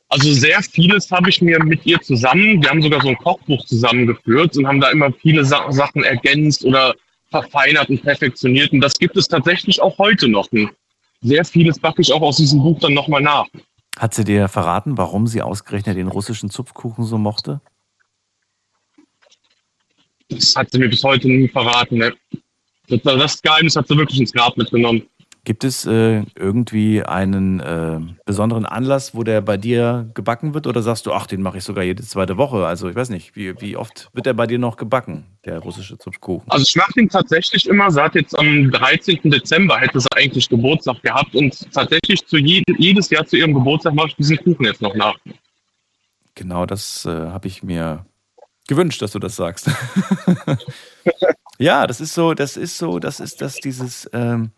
[0.09, 3.65] Also sehr vieles habe ich mir mit ihr zusammen, wir haben sogar so ein Kochbuch
[3.65, 6.93] zusammengeführt und haben da immer viele Sa Sachen ergänzt oder
[7.29, 8.73] verfeinert und perfektioniert.
[8.73, 10.51] Und das gibt es tatsächlich auch heute noch.
[10.51, 10.69] Und
[11.21, 13.47] sehr vieles backe ich auch aus diesem Buch dann nochmal nach.
[13.97, 17.61] Hat sie dir verraten, warum sie ausgerechnet den russischen Zupfkuchen so mochte?
[20.29, 21.97] Das hat sie mir bis heute nie verraten.
[21.97, 22.13] Ne?
[22.87, 25.03] Das, Geheimnis hat sie wirklich ins Grab mitgenommen.
[25.43, 30.67] Gibt es äh, irgendwie einen äh, besonderen Anlass, wo der bei dir gebacken wird?
[30.67, 32.67] Oder sagst du, ach, den mache ich sogar jede zweite Woche?
[32.67, 35.97] Also ich weiß nicht, wie, wie oft wird der bei dir noch gebacken, der russische
[35.97, 36.47] Zupfkuchen?
[36.51, 39.19] Also ich mache den tatsächlich immer, seit jetzt am 13.
[39.23, 43.95] Dezember hätte sie eigentlich Geburtstag gehabt und tatsächlich zu je, jedes Jahr zu ihrem Geburtstag
[43.95, 45.15] mache ich diesen Kuchen jetzt noch nach.
[46.35, 48.05] Genau, das äh, habe ich mir
[48.67, 49.71] gewünscht, dass du das sagst.
[51.61, 54.09] ja, das ist so, das ist so, das ist das, dieses...
[54.13, 54.51] Ähm,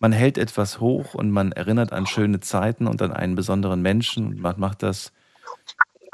[0.00, 4.26] man hält etwas hoch und man erinnert an schöne Zeiten und an einen besonderen Menschen
[4.28, 5.12] und man macht das,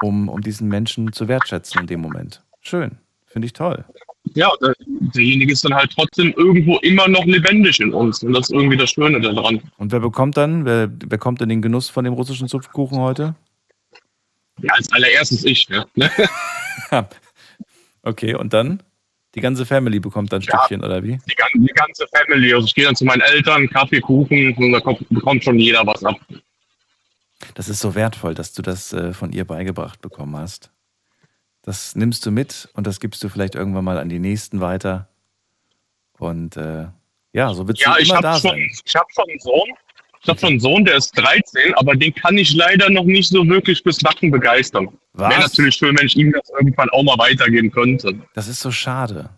[0.02, 2.43] um, um diesen Menschen zu wertschätzen in dem Moment.
[2.60, 3.85] Schön, finde ich toll.
[4.35, 4.74] Ja, der,
[5.14, 8.77] derjenige ist dann halt trotzdem irgendwo immer noch lebendig in uns und das ist irgendwie
[8.77, 9.62] das Schöne daran.
[9.78, 13.36] Und wer bekommt dann, wer bekommt dann den Genuss von dem russischen Zupfkuchen heute?
[14.62, 15.68] Ja, als allererstes ich.
[15.68, 15.86] Ne?
[18.02, 18.82] okay, und dann?
[19.37, 21.19] Die ganze Family bekommt dann Stückchen, ja, oder wie?
[21.29, 22.55] Die, die, ganze Family.
[22.55, 25.87] Also ich gehe dann zu meinen Eltern, Kaffee, Kuchen und da kommt, bekommt schon jeder
[25.87, 26.17] was ab.
[27.55, 30.71] Das ist so wertvoll, dass du das äh, von ihr beigebracht bekommen hast.
[31.61, 35.09] Das nimmst du mit und das gibst du vielleicht irgendwann mal an die Nächsten weiter.
[36.19, 36.87] Und äh,
[37.33, 38.71] ja, so wird es ja, immer da schon, sein.
[38.87, 39.69] Ich habe schon einen Sohn.
[40.22, 43.28] Ich habe schon einen Sohn, der ist 13, aber den kann ich leider noch nicht
[43.28, 44.88] so wirklich fürs Backen begeistern.
[45.14, 48.14] Wäre natürlich schön, wenn ich ihm das irgendwann auch mal weitergeben könnte.
[48.34, 49.30] Das ist so schade.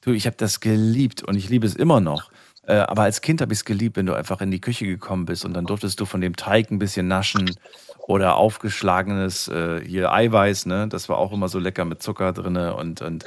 [0.00, 2.30] Du, ich habe das geliebt und ich liebe es immer noch.
[2.66, 5.26] Äh, aber als Kind habe ich es geliebt, wenn du einfach in die Küche gekommen
[5.26, 7.54] bist und dann durftest du von dem Teig ein bisschen naschen
[7.98, 10.88] oder aufgeschlagenes äh, hier Eiweiß, ne?
[10.88, 13.24] Das war auch immer so lecker mit Zucker drin und, und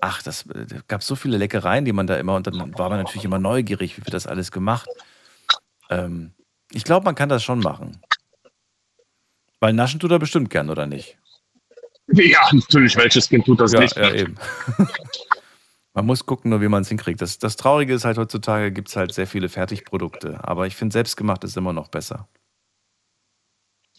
[0.00, 2.98] ach, das äh, gab so viele Leckereien, die man da immer und dann war man
[2.98, 4.88] natürlich immer neugierig, wie wird das alles gemacht.
[5.90, 6.34] Ähm,
[6.70, 8.00] ich glaube, man kann das schon machen.
[9.60, 11.18] Weil naschen tut er bestimmt gern, oder nicht?
[12.08, 12.96] Ja, natürlich.
[12.96, 13.96] Welches Kind tut das ja, nicht?
[13.96, 14.36] Ja, eben.
[15.94, 17.22] man muss gucken, nur wie man es hinkriegt.
[17.22, 20.38] Das, das Traurige ist halt, heutzutage gibt es halt sehr viele Fertigprodukte.
[20.42, 22.28] Aber ich finde, selbstgemacht ist immer noch besser.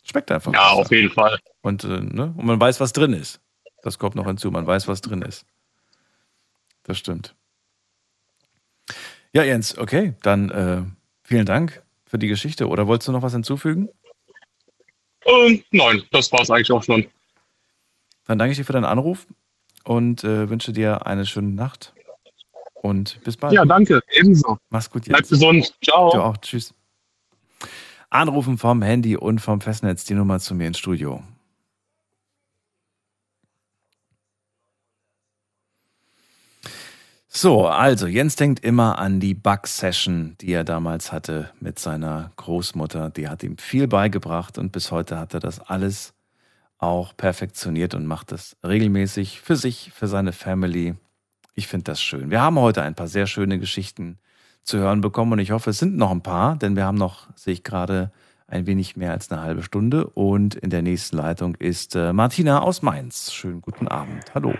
[0.03, 0.53] Schmeckt einfach.
[0.53, 0.81] Ja, besser.
[0.81, 1.39] auf jeden Fall.
[1.61, 2.33] Und, äh, ne?
[2.37, 3.41] Und man weiß, was drin ist.
[3.81, 4.51] Das kommt noch hinzu.
[4.51, 5.45] Man weiß, was drin ist.
[6.83, 7.35] Das stimmt.
[9.33, 10.13] Ja, Jens, okay.
[10.21, 10.83] Dann äh,
[11.25, 12.67] vielen Dank für die Geschichte.
[12.69, 13.89] Oder wolltest du noch was hinzufügen?
[15.25, 17.05] Ähm, nein, das war es eigentlich auch schon.
[18.27, 19.27] Dann danke ich dir für deinen Anruf
[19.83, 21.93] und äh, wünsche dir eine schöne Nacht.
[22.75, 23.53] Und bis bald.
[23.53, 23.99] Ja, danke.
[24.11, 24.57] Ebenso.
[24.69, 25.13] Mach's gut jetzt.
[25.13, 25.75] Bleib gesund.
[25.83, 26.11] Ciao.
[26.11, 26.37] Du auch.
[26.37, 26.73] Tschüss.
[28.11, 31.23] Anrufen vom Handy und vom Festnetz die Nummer zu mir ins Studio.
[37.37, 43.09] So, also Jens denkt immer an die Bug-Session, die er damals hatte mit seiner Großmutter.
[43.09, 46.13] Die hat ihm viel beigebracht und bis heute hat er das alles
[46.77, 50.95] auch perfektioniert und macht das regelmäßig für sich, für seine Family.
[51.55, 52.29] Ich finde das schön.
[52.29, 54.17] Wir haben heute ein paar sehr schöne Geschichten
[54.63, 57.27] zu hören bekommen und ich hoffe, es sind noch ein paar, denn wir haben noch,
[57.35, 58.13] sehe ich gerade,
[58.47, 62.61] ein wenig mehr als eine halbe Stunde und in der nächsten Leitung ist äh, Martina
[62.61, 63.33] aus Mainz.
[63.33, 64.23] Schönen guten Abend.
[64.33, 64.53] Hallo.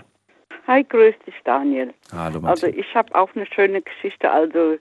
[0.66, 1.94] Hi, grüß dich, Daniel.
[2.12, 2.46] Hallo, Martin.
[2.48, 4.30] Also ich habe auch eine schöne Geschichte.
[4.30, 4.76] Also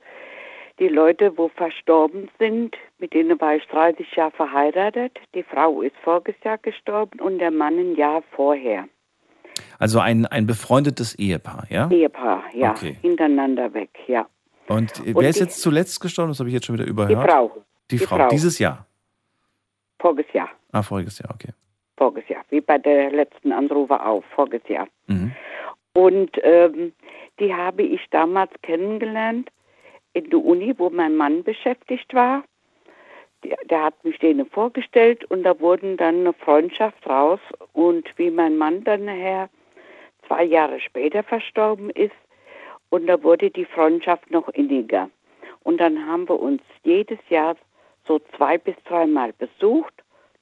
[0.80, 5.18] die Leute, wo verstorben sind, mit denen war ich 30 Jahre verheiratet.
[5.34, 8.86] Die Frau ist voriges Jahr gestorben und der Mann ein Jahr vorher.
[9.80, 11.90] Also ein, ein befreundetes Ehepaar, ja?
[11.90, 12.72] Ehepaar, ja.
[12.72, 12.98] Okay.
[13.02, 14.26] Hintereinander weg, ja.
[14.68, 16.32] Und wer Und ist die- jetzt zuletzt gestorben?
[16.32, 17.12] Das habe ich jetzt schon wieder überhört.
[17.24, 17.52] Die Frau.
[17.92, 18.18] Die, Die Frau.
[18.18, 18.28] Frau.
[18.30, 18.86] Dieses Jahr.
[20.00, 20.50] Voriges Jahr.
[20.72, 21.50] Ah, voriges Jahr, okay.
[21.98, 22.44] Voriges Jahr.
[22.50, 24.24] Wie bei der letzten Anrufer auch.
[24.36, 24.88] Voriges Jahr.
[25.08, 25.32] Mhm.
[25.96, 26.92] Und ähm,
[27.40, 29.50] die habe ich damals kennengelernt
[30.12, 32.44] in der Uni, wo mein Mann beschäftigt war.
[33.70, 37.40] Der, hat mich denen vorgestellt und da wurden dann eine Freundschaft raus.
[37.72, 39.50] Und wie mein Mann dann nachher
[40.28, 42.16] zwei Jahre später verstorben ist,
[42.90, 45.10] und da wurde die Freundschaft noch inniger.
[45.64, 47.56] Und dann haben wir uns jedes Jahr
[48.06, 49.94] so zwei bis dreimal besucht,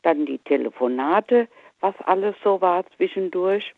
[0.02, 1.48] dann die Telefonate,
[1.80, 3.74] was alles so war zwischendurch.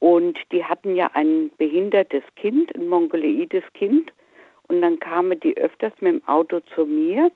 [0.00, 4.12] Und die hatten ja ein behindertes Kind, ein mongoloides Kind.
[4.68, 7.30] Und dann kamen die öfters mit dem Auto zu mir,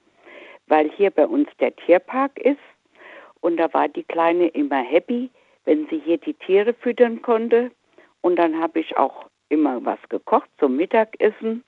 [0.67, 2.59] weil hier bei uns der Tierpark ist.
[3.41, 5.31] Und da war die Kleine immer happy,
[5.67, 7.71] wenn sie hier die Tiere füttern konnte.
[8.23, 11.63] Und dann habe ich auch immer was gekocht zum Mittagessen.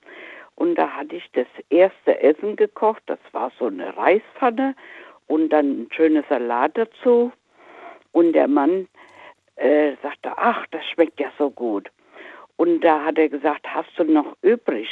[0.55, 3.03] Und da hatte ich das erste Essen gekocht.
[3.05, 4.75] Das war so eine Reispfanne.
[5.27, 7.31] und dann ein schöner Salat dazu.
[8.13, 8.87] Und der Mann
[9.57, 11.89] äh, sagte, ach, das schmeckt ja so gut.
[12.55, 14.87] Und da hat er gesagt, hast du noch übrig?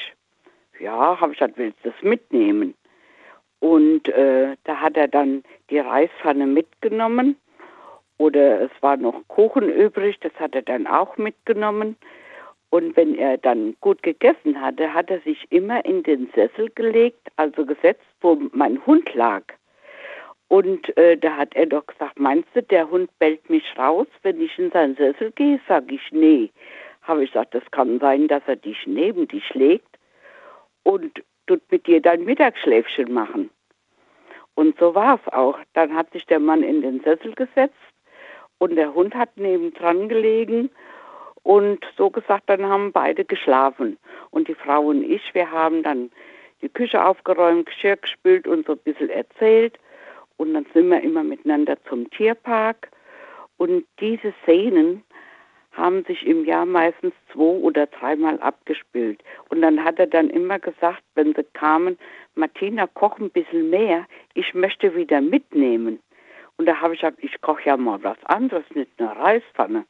[0.80, 2.76] Ja, habe ich gesagt, willst du es mitnehmen?
[3.60, 7.38] Und äh, da hat er dann die Reispfanne mitgenommen.
[8.18, 11.98] Oder es war noch Kuchen übrig, das hat er dann auch mitgenommen.
[12.70, 17.30] Und wenn er dann gut gegessen hatte, hat er sich immer in den Sessel gelegt,
[17.38, 19.44] also gesetzt, wo mein Hund lag.
[20.48, 24.40] Und äh, da hat er doch gesagt, meinst du, der Hund bellt mich raus, wenn
[24.40, 25.60] ich in seinen Sessel gehe?
[25.68, 26.52] Sag ich, nee.
[27.02, 29.98] Habe ich gesagt, das kann sein, dass er dich neben dich legt
[30.84, 33.50] und tut mit dir dein Mittagsschläfchen machen.
[34.56, 35.60] Und so war es auch.
[35.74, 37.76] Dann hat sich der Mann in den Sessel gesetzt
[38.58, 40.70] und der Hund hat nebendran gelegen
[41.44, 43.98] und so gesagt, dann haben beide geschlafen.
[44.32, 46.10] Und die Frau und ich, wir haben dann
[46.62, 49.78] die Küche aufgeräumt, Geschirr gespült und so ein bisschen erzählt.
[50.38, 52.90] Und dann sind wir immer miteinander zum Tierpark.
[53.58, 55.04] Und diese Szenen
[55.72, 59.22] haben sich im Jahr meistens zwei oder dreimal abgespielt.
[59.50, 61.98] Und dann hat er dann immer gesagt, wenn sie kamen,
[62.36, 66.00] Martina, koch ein bisschen mehr, ich möchte wieder mitnehmen.
[66.58, 69.86] Und da habe ich gesagt, ich koche ja mal was anderes, nicht eine Reispfanne.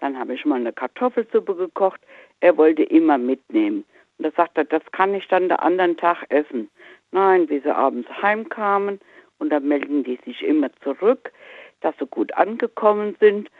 [0.00, 2.00] Dann habe ich mal eine Kartoffelsuppe gekocht.
[2.40, 3.84] Er wollte immer mitnehmen.
[4.18, 6.70] Und da sagt er, das kann ich dann der anderen Tag essen.
[7.12, 9.00] Nein, wie sie abends heimkamen
[9.40, 11.32] und dann melden die sich immer zurück,
[11.80, 13.50] dass sie gut angekommen sind.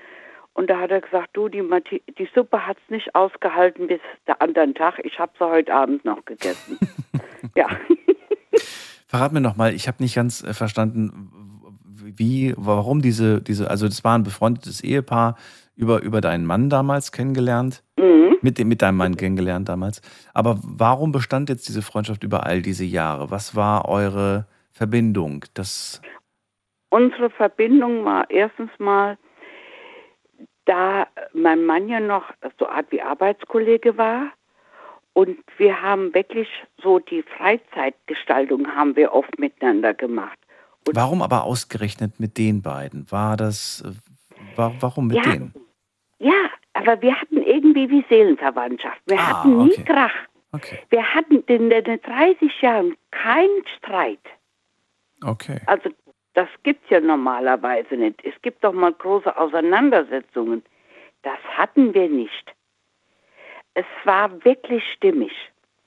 [0.53, 4.01] Und da hat er gesagt, du, die, Mati die Suppe hat es nicht ausgehalten bis
[4.27, 5.01] der anderen Tag.
[5.05, 6.79] Ich habe sie heute Abend noch gegessen.
[7.57, 7.67] ja.
[9.07, 11.33] Verrat mir nochmal, ich habe nicht ganz äh, verstanden,
[12.03, 15.37] wie, warum diese, diese, also das war ein befreundetes Ehepaar
[15.77, 18.37] über, über deinen Mann damals kennengelernt, mhm.
[18.43, 20.03] mit, dem, mit deinem Mann kennengelernt damals.
[20.35, 23.31] Aber warum bestand jetzt diese Freundschaft über all diese Jahre?
[23.31, 25.45] Was war eure Verbindung?
[25.55, 26.01] Das
[26.91, 29.17] Unsere Verbindung war erstens mal,
[30.65, 32.25] da mein Mann ja noch
[32.59, 34.33] so Art wie Arbeitskollege war
[35.13, 36.49] und wir haben wirklich
[36.83, 40.39] so die Freizeitgestaltung haben wir oft miteinander gemacht.
[40.87, 43.11] Und warum aber ausgerechnet mit den beiden?
[43.11, 45.33] War das, äh, war, warum mit Ja.
[45.33, 45.55] denen?
[46.19, 49.01] Ja, aber wir hatten irgendwie wie Seelenverwandtschaft.
[49.07, 49.85] Wir Ah, hatten nie okay.
[49.85, 50.15] Krach.
[50.91, 54.19] Wir hatten in den 30 Jahren keinen Streit.
[55.25, 55.61] Okay.
[55.67, 55.91] Also
[56.35, 58.25] das gibt's ja normalerweise nicht.
[58.25, 60.63] Es gibt doch mal große Auseinandersetzungen.
[61.23, 62.55] Das hatten wir nicht.
[63.75, 65.33] Es war wirklich stimmig.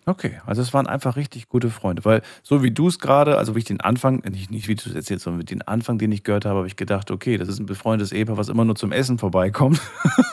[0.05, 3.55] Okay, also es waren einfach richtig gute Freunde, weil so wie du es gerade, also
[3.55, 6.11] wie ich den Anfang, nicht, nicht wie du es erzählst, sondern mit den Anfang, den
[6.11, 8.76] ich gehört habe, habe ich gedacht, okay, das ist ein befreundetes Ehepaar, was immer nur
[8.76, 9.80] zum Essen vorbeikommt.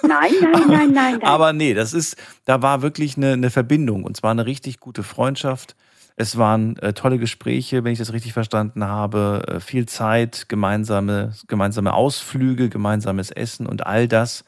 [0.03, 1.23] Nein, nein, nein, nein, nein.
[1.23, 2.17] Aber nee, das ist,
[2.47, 5.77] da war wirklich eine, eine Verbindung und zwar eine richtig gute Freundschaft.
[6.21, 11.33] Es waren äh, tolle Gespräche, wenn ich das richtig verstanden habe, äh, viel Zeit, gemeinsame,
[11.49, 14.45] gemeinsame Ausflüge, gemeinsames Essen und all das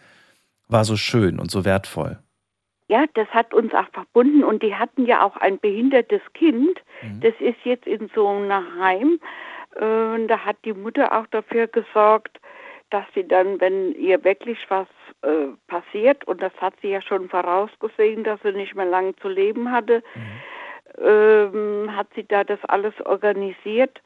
[0.68, 2.18] war so schön und so wertvoll.
[2.88, 6.78] Ja, das hat uns auch verbunden und die hatten ja auch ein behindertes Kind.
[7.22, 9.18] Das ist jetzt in so einem Heim.
[9.76, 12.38] Äh, und da hat die Mutter auch dafür gesorgt,
[12.90, 14.88] dass sie dann, wenn ihr wirklich was
[15.22, 19.28] äh, passiert, und das hat sie ja schon vorausgesehen, dass sie nicht mehr lange zu
[19.28, 20.02] leben hatte,
[20.98, 24.00] ähm, hat sie da das alles organisiert,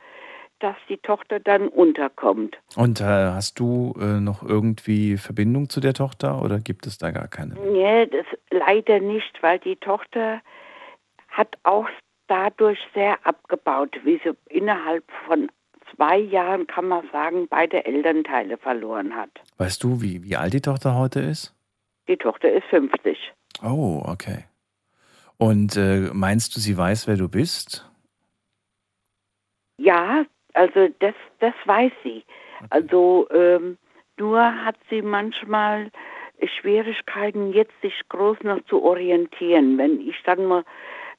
[0.60, 2.56] dass die Tochter dann unterkommt.
[2.76, 7.10] Und äh, hast du äh, noch irgendwie Verbindung zu der Tochter oder gibt es da
[7.10, 7.54] gar keine?
[7.54, 10.40] Nee, das leider nicht, weil die Tochter
[11.28, 11.86] hat auch
[12.28, 15.50] dadurch sehr abgebaut, wie sie innerhalb von
[15.94, 19.30] zwei Jahren, kann man sagen, beide Elternteile verloren hat.
[19.58, 21.54] Weißt du, wie, wie alt die Tochter heute ist?
[22.08, 23.18] Die Tochter ist 50.
[23.62, 24.44] Oh, okay.
[25.38, 27.88] Und äh, meinst du, sie weiß, wer du bist?
[29.78, 32.24] Ja, also das, das weiß sie.
[32.70, 33.76] Also ähm,
[34.18, 35.90] nur hat sie manchmal
[36.60, 39.78] Schwierigkeiten, jetzt sich groß noch zu orientieren.
[39.78, 40.64] Wenn ich dann mal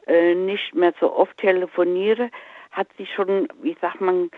[0.07, 2.30] äh, nicht mehr so oft telefoniere,
[2.72, 4.30] hat sie schon, wie sagt man,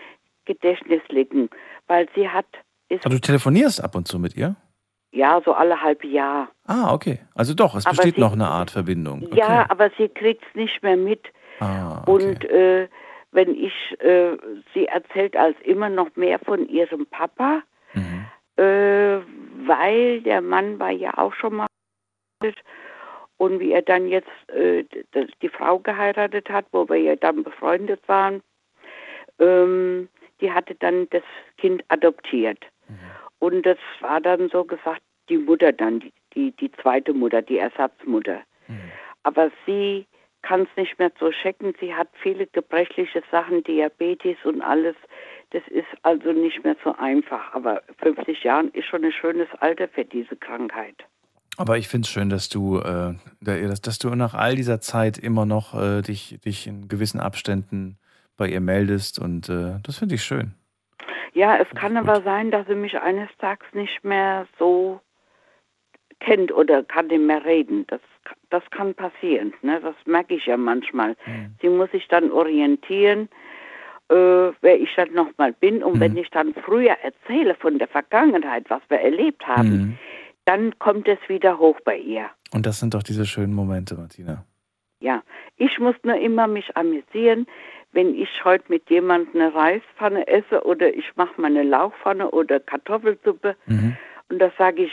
[0.44, 1.48] Gedächtnislücken,
[1.86, 2.46] weil sie hat,
[2.88, 4.56] ist Ah, du telefonierst ab und zu mit ihr?
[5.12, 6.48] Ja so alle halbe Jahr.
[6.66, 7.18] Ah, okay.
[7.34, 9.24] Also doch, es Aber besteht sie- noch eine Art Verbindung.
[9.26, 9.38] Okay.
[9.38, 11.26] Ja, aber sie kriegt es nicht mehr mit.
[11.60, 12.10] Ah, okay.
[12.12, 12.88] Und äh,
[13.32, 14.36] wenn ich, äh,
[14.74, 17.62] sie erzählt als immer noch mehr von ihrem Papa,
[17.94, 18.26] Mhm.
[18.56, 19.18] äh,
[19.66, 21.66] weil der Mann war ja auch schon mal
[23.36, 24.84] und wie er dann jetzt äh,
[25.42, 28.42] die Frau geheiratet hat, wo wir ja dann befreundet waren,
[29.38, 30.08] ähm,
[30.40, 31.22] die hatte dann das
[31.58, 32.64] Kind adoptiert.
[33.40, 37.58] Und das war dann so gesagt die Mutter dann, die, die, die zweite Mutter, die
[37.58, 38.42] Ersatzmutter.
[39.22, 40.06] Aber sie
[40.42, 41.74] kann es nicht mehr so checken.
[41.80, 44.96] Sie hat viele gebrechliche Sachen, Diabetes und alles.
[45.50, 47.52] Das ist also nicht mehr so einfach.
[47.52, 50.96] Aber 50 Jahre ist schon ein schönes Alter für diese Krankheit.
[51.56, 55.18] Aber ich finde es schön, dass du, äh, dass, dass, du nach all dieser Zeit
[55.18, 57.98] immer noch äh, dich, dich in gewissen Abständen
[58.36, 60.54] bei ihr meldest und äh, das finde ich schön.
[61.32, 65.00] Ja, es kann aber sein, dass sie mich eines Tages nicht mehr so
[66.20, 67.84] kennt oder kann nicht mehr reden.
[67.88, 68.00] Das,
[68.50, 69.52] das kann passieren.
[69.62, 69.80] Ne?
[69.80, 71.16] Das merke ich ja manchmal.
[71.26, 71.54] Mhm.
[71.60, 73.28] Sie muss sich dann orientieren,
[74.08, 74.14] äh,
[74.60, 75.82] wer ich dann nochmal bin.
[75.82, 76.00] Und mhm.
[76.00, 79.98] wenn ich dann früher erzähle von der Vergangenheit, was wir erlebt haben, mhm.
[80.44, 82.28] dann kommt es wieder hoch bei ihr.
[82.52, 84.44] Und das sind doch diese schönen Momente, Martina.
[85.00, 85.22] Ja,
[85.56, 87.46] ich muss nur immer mich amüsieren,
[87.92, 93.56] wenn ich heute mit jemandem eine Reispfanne esse oder ich mache meine Lauchpfanne oder Kartoffelsuppe.
[93.66, 93.96] Mhm.
[94.28, 94.92] Und da sage ich,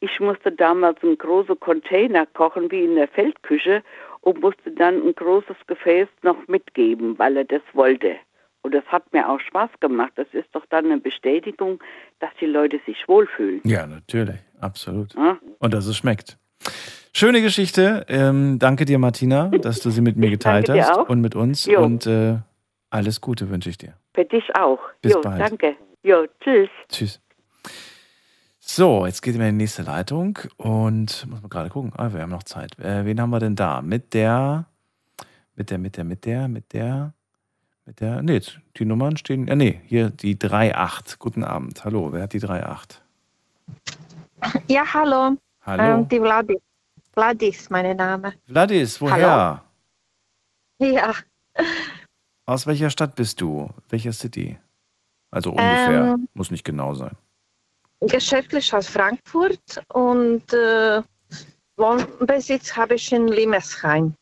[0.00, 3.82] ich musste damals einen großen Container kochen, wie in der Feldküche,
[4.20, 8.16] und musste dann ein großes Gefäß noch mitgeben, weil er das wollte.
[8.62, 10.12] Und das hat mir auch Spaß gemacht.
[10.16, 11.82] Das ist doch dann eine Bestätigung,
[12.18, 13.60] dass die Leute sich wohlfühlen.
[13.64, 15.14] Ja, natürlich, absolut.
[15.14, 15.38] Ja?
[15.58, 16.38] Und dass es schmeckt.
[17.12, 18.04] Schöne Geschichte.
[18.08, 21.08] Ähm, danke dir, Martina, dass du sie mit mir geteilt hast auch.
[21.08, 21.66] und mit uns.
[21.66, 21.82] Jo.
[21.82, 22.36] Und äh,
[22.90, 23.94] alles Gute wünsche ich dir.
[24.14, 24.78] Für dich auch.
[25.02, 25.40] Bis jo, bald.
[25.40, 25.76] Danke.
[26.02, 26.68] Jo, tschüss.
[26.88, 27.20] Tschüss.
[28.60, 31.92] So, jetzt geht wir in die nächste Leitung und muss man gerade gucken.
[31.96, 32.78] Ah, wir haben noch Zeit.
[32.78, 33.80] Äh, wen haben wir denn da?
[33.82, 34.66] Mit der,
[35.56, 37.14] mit der, mit der, mit der, mit der,
[37.86, 38.22] mit der.
[38.22, 38.40] Nee,
[38.76, 39.46] die Nummern stehen.
[39.46, 41.18] Ja, nee, hier die 3.8.
[41.18, 41.84] Guten Abend.
[41.84, 43.00] Hallo, wer hat die 3.8?
[44.68, 45.36] Ja, hallo.
[45.68, 45.98] Hallo.
[45.98, 46.62] Ähm, die Vladis.
[47.12, 48.32] Vladis, mein Name.
[48.46, 49.62] Vladis, woher?
[50.80, 50.92] Hallo.
[50.94, 51.14] Ja.
[52.46, 53.68] Aus welcher Stadt bist du?
[53.90, 54.58] Welcher City?
[55.30, 56.14] Also ungefähr.
[56.14, 57.14] Ähm, Muss nicht genau sein.
[58.00, 61.02] geschäftlich aus Frankfurt und äh,
[61.76, 64.14] Wohnbesitz habe ich in Limesheim.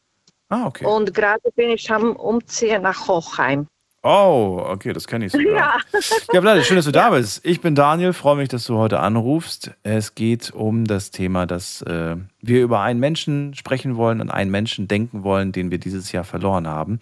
[0.48, 0.84] Ah, okay.
[0.84, 3.68] Und gerade bin ich am Umziehen nach Hochheim.
[4.08, 5.52] Oh, okay, das kenne ich sogar.
[5.52, 5.76] Ja.
[6.32, 7.44] Ja, Vlad, schön, dass du da bist.
[7.44, 9.72] Ich bin Daniel, freue mich, dass du heute anrufst.
[9.82, 14.52] Es geht um das Thema, dass äh, wir über einen Menschen sprechen wollen und einen
[14.52, 17.00] Menschen denken wollen, den wir dieses Jahr verloren haben.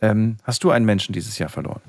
[0.00, 1.80] Ähm, hast du einen Menschen dieses Jahr verloren?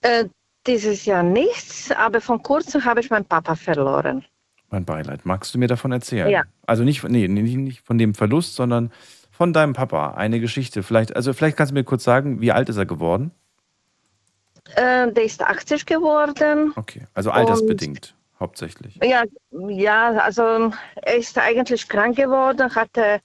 [0.00, 0.24] Äh,
[0.66, 4.24] dieses Jahr nichts, aber vor kurzem habe ich meinen Papa verloren.
[4.70, 5.26] Mein Beileid.
[5.26, 6.30] Magst du mir davon erzählen?
[6.30, 6.44] Ja.
[6.66, 8.90] Also nicht, nee, nicht von dem Verlust, sondern
[9.30, 10.12] von deinem Papa.
[10.12, 10.82] Eine Geschichte.
[10.82, 13.30] Vielleicht, also vielleicht kannst du mir kurz sagen, wie alt ist er geworden?
[14.74, 16.72] Äh, der ist 80 geworden.
[16.76, 18.98] Okay, also altersbedingt hauptsächlich.
[19.02, 23.20] Ja, ja, also er ist eigentlich krank geworden, hatte,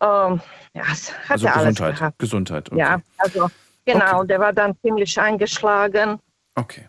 [0.00, 0.40] ähm,
[0.74, 1.98] ja, hatte Also alles Gesundheit.
[1.98, 2.18] gehabt.
[2.18, 2.70] Gesundheit.
[2.70, 2.80] Okay.
[2.80, 3.50] Ja, also
[3.84, 6.18] genau, der war dann ziemlich eingeschlagen.
[6.54, 6.88] Okay.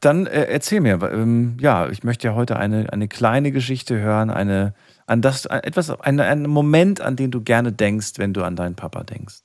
[0.00, 4.30] Dann äh, erzähl mir, ähm, ja, ich möchte ja heute eine, eine kleine Geschichte hören,
[4.30, 4.74] eine,
[5.06, 8.56] an das, an etwas, einen, einen Moment, an den du gerne denkst, wenn du an
[8.56, 9.42] deinen Papa denkst.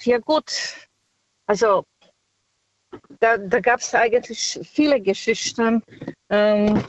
[0.00, 0.52] Ja gut,
[1.46, 1.84] also
[3.20, 5.82] da, da gab es eigentlich viele Geschichten.
[6.30, 6.82] Ähm,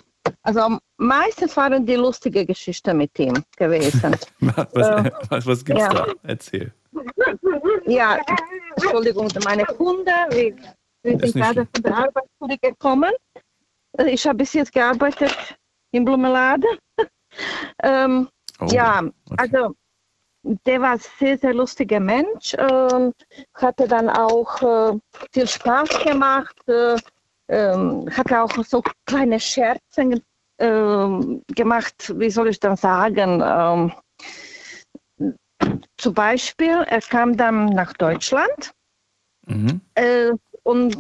[0.44, 4.16] also am meisten waren die lustige Geschichten mit ihm gewesen.
[4.40, 5.90] Was, Äh, was, was gibt's ja.
[5.94, 6.08] da?
[6.24, 6.74] Erzähl.
[7.86, 8.20] Ja,
[8.76, 10.56] Entschuldigung, meine Hunde, wir,
[11.04, 13.12] wir sind gerade von der Arbeit zurückgekommen.
[13.98, 15.36] Äh, Ich habe bis jetzt gearbeitet
[15.92, 16.78] im Blumenladen.
[17.84, 18.30] ähm,
[18.62, 19.04] Oh, ja,
[19.36, 19.76] also
[20.66, 23.14] der war ein sehr, sehr lustiger Mensch, ähm,
[23.56, 25.00] hatte dann auch äh,
[25.32, 26.98] viel Spaß gemacht, äh,
[27.48, 30.22] ähm, hatte auch so kleine Scherze
[30.60, 33.92] ähm, gemacht, wie soll ich dann sagen, ähm,
[35.98, 38.74] zum Beispiel, er kam dann nach Deutschland
[39.48, 39.80] Mhm.
[39.94, 40.32] äh,
[40.64, 40.98] und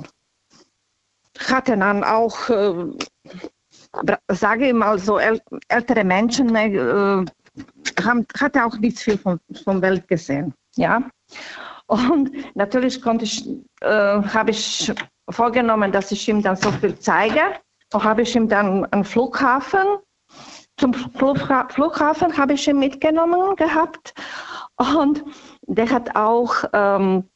[1.39, 2.85] hatte dann auch, äh,
[4.29, 7.29] sage ich mal so, äl ältere Menschen, äh, haben,
[8.03, 10.53] hatte auch nicht viel von, von Welt gesehen.
[10.75, 11.03] Ja?
[11.87, 13.47] Und natürlich konnte ich,
[13.81, 14.91] äh, habe ich
[15.29, 17.41] vorgenommen, dass ich ihm dann so viel zeige.
[17.93, 19.99] Und habe ich ihm dann am Flughafen,
[20.77, 24.13] zum Flugha Flughafen habe ich ihn mitgenommen gehabt.
[24.77, 25.23] Und
[25.67, 27.29] der hat auch, ähm,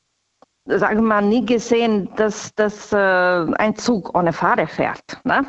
[0.66, 5.22] sagen wir mal, nie gesehen, dass, dass äh, ein Zug ohne Fahrer fährt.
[5.24, 5.46] Ne?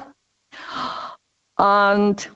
[1.57, 2.33] Und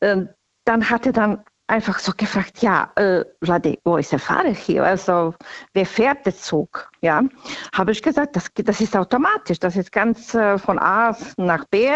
[0.00, 0.26] äh,
[0.64, 3.24] dann hat er dann einfach so gefragt, ja, äh,
[3.84, 4.84] wo ist der Fahrer hier?
[4.84, 5.34] Also,
[5.74, 6.90] wer fährt der Zug?
[7.00, 7.22] Ja,
[7.72, 11.88] habe ich gesagt, das, das ist automatisch, das ist ganz äh, von A nach B,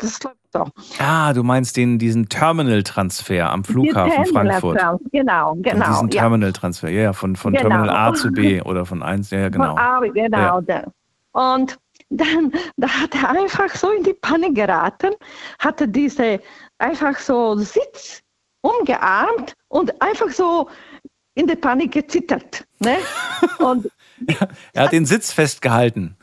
[0.00, 0.66] das läuft so.
[0.98, 4.80] Ah, du meinst den, diesen Terminal-Transfer am Flughafen Frankfurt.
[5.12, 5.86] Genau, genau.
[5.86, 6.20] diesen ja.
[6.20, 7.68] Terminal-Transfer, ja, ja, von, von Genau.
[7.68, 9.76] Terminal A zu B oder von 1, ja, genau.
[9.76, 10.60] Von A, genau.
[10.66, 10.84] Ja.
[11.32, 11.78] Und
[12.08, 15.12] dann da hat er einfach so in die Panne geraten,
[15.60, 16.40] hatte diese
[16.78, 18.22] einfach so Sitz
[18.62, 20.68] umgearmt und einfach so
[21.34, 22.64] in der Panik gezittert.
[22.80, 22.96] Ne?
[23.58, 23.88] Und
[24.74, 26.16] Er hat den Sitz festgehalten.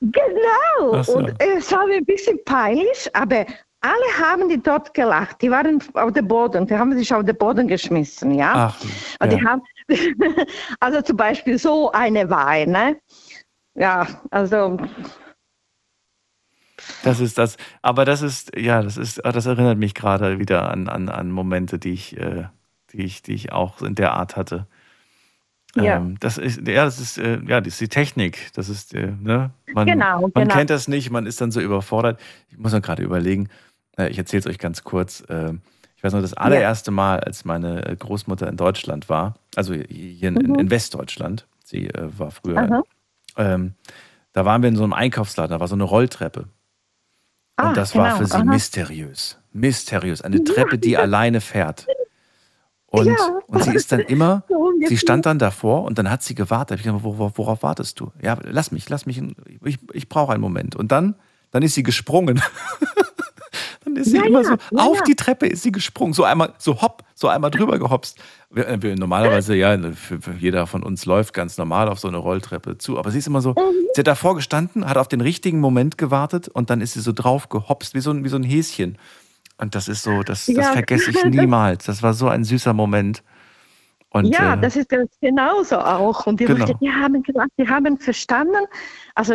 [0.00, 1.02] Genau.
[1.02, 1.16] So.
[1.16, 3.46] Und es war ein bisschen peinlich, aber
[3.80, 5.40] alle haben die dort gelacht.
[5.42, 8.70] Die waren auf dem Boden, die haben sich auf den Boden geschmissen, ja.
[8.70, 8.80] Ach,
[9.20, 9.44] Und die ja.
[9.44, 9.62] haben,
[10.80, 12.96] also zum Beispiel so eine war, ne?
[13.74, 14.76] Ja, also
[17.04, 17.56] Das ist das.
[17.82, 21.78] Aber das ist, ja, das ist, das erinnert mich gerade wieder an, an, an Momente,
[21.78, 22.44] die ich, äh,
[22.92, 24.66] die ich, die ich auch in der Art hatte.
[25.76, 25.96] Ja.
[25.96, 28.50] Ähm, das ist, ja, das ist, äh, ja, das ist die Technik.
[28.54, 29.50] Das ist, äh, ne?
[29.72, 30.54] Man, Genau, man genau.
[30.54, 32.18] kennt das nicht, man ist dann so überfordert.
[32.50, 33.48] Ich muss noch gerade überlegen,
[33.98, 35.20] äh, ich erzähle es euch ganz kurz.
[35.28, 35.52] Äh,
[35.96, 40.28] ich weiß noch, das allererste Mal, als meine äh, Großmutter in Deutschland war, also hier
[40.28, 40.54] in, Mhm.
[40.54, 42.82] in Westdeutschland, sie äh, war früher,
[43.36, 43.74] ähm,
[44.32, 46.48] da waren wir in so einem Einkaufsladen, da war so eine Rolltreppe.
[47.58, 48.44] Ah, Und das war genau, für sie aha.
[48.44, 49.36] mysteriös.
[49.52, 50.22] Mysteriös.
[50.22, 50.44] Eine Ja.
[50.44, 51.86] Treppe, die alleine fährt.
[52.86, 53.14] Und, Ja.
[53.48, 56.78] und sie ist dann immer, So sie stand dann davor und dann hat sie gewartet.
[56.78, 58.12] Ich gesagt, worauf, worauf wartest du?
[58.22, 59.20] Ja, lass mich, lass mich,
[59.64, 60.76] ich, ich brauche einen Moment.
[60.76, 61.16] Und dann,
[61.50, 62.40] dann ist sie gesprungen.
[63.98, 66.14] ist sie Ja, immer ja, so, ja, auf die Treppe ist sie gesprungen.
[66.14, 68.18] So einmal, so hopp, so einmal drüber gehopst.
[68.50, 72.16] Wir, wir, normalerweise, ja, für, für jeder von uns läuft ganz normal auf so eine
[72.18, 72.98] Rolltreppe zu.
[72.98, 73.54] Aber sie ist immer so,
[73.94, 77.12] sie hat davor gestanden, hat auf den richtigen Moment gewartet und dann ist sie so
[77.12, 78.96] drauf gehopst, wie so ein, wie so ein Häschen.
[79.58, 81.84] Und das ist so, das, das vergesse ich niemals.
[81.84, 83.22] Das war so ein süßer Moment.
[84.10, 86.26] Und, ja, äh, das ist ganz genauso auch.
[86.26, 86.60] Und die Genau.
[86.60, 88.64] Leute, die haben gesagt, die haben verstanden.
[89.14, 89.34] Also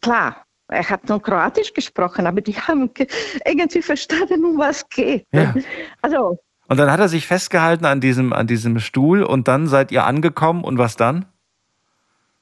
[0.00, 3.06] klar, er hat nur Kroatisch gesprochen, aber die haben ge-
[3.46, 5.26] irgendwie verstanden, um was geht.
[5.32, 5.54] Ja.
[6.00, 6.38] Also
[6.68, 10.04] Und dann hat er sich festgehalten an diesem, an diesem Stuhl und dann seid ihr
[10.04, 11.26] angekommen und was dann?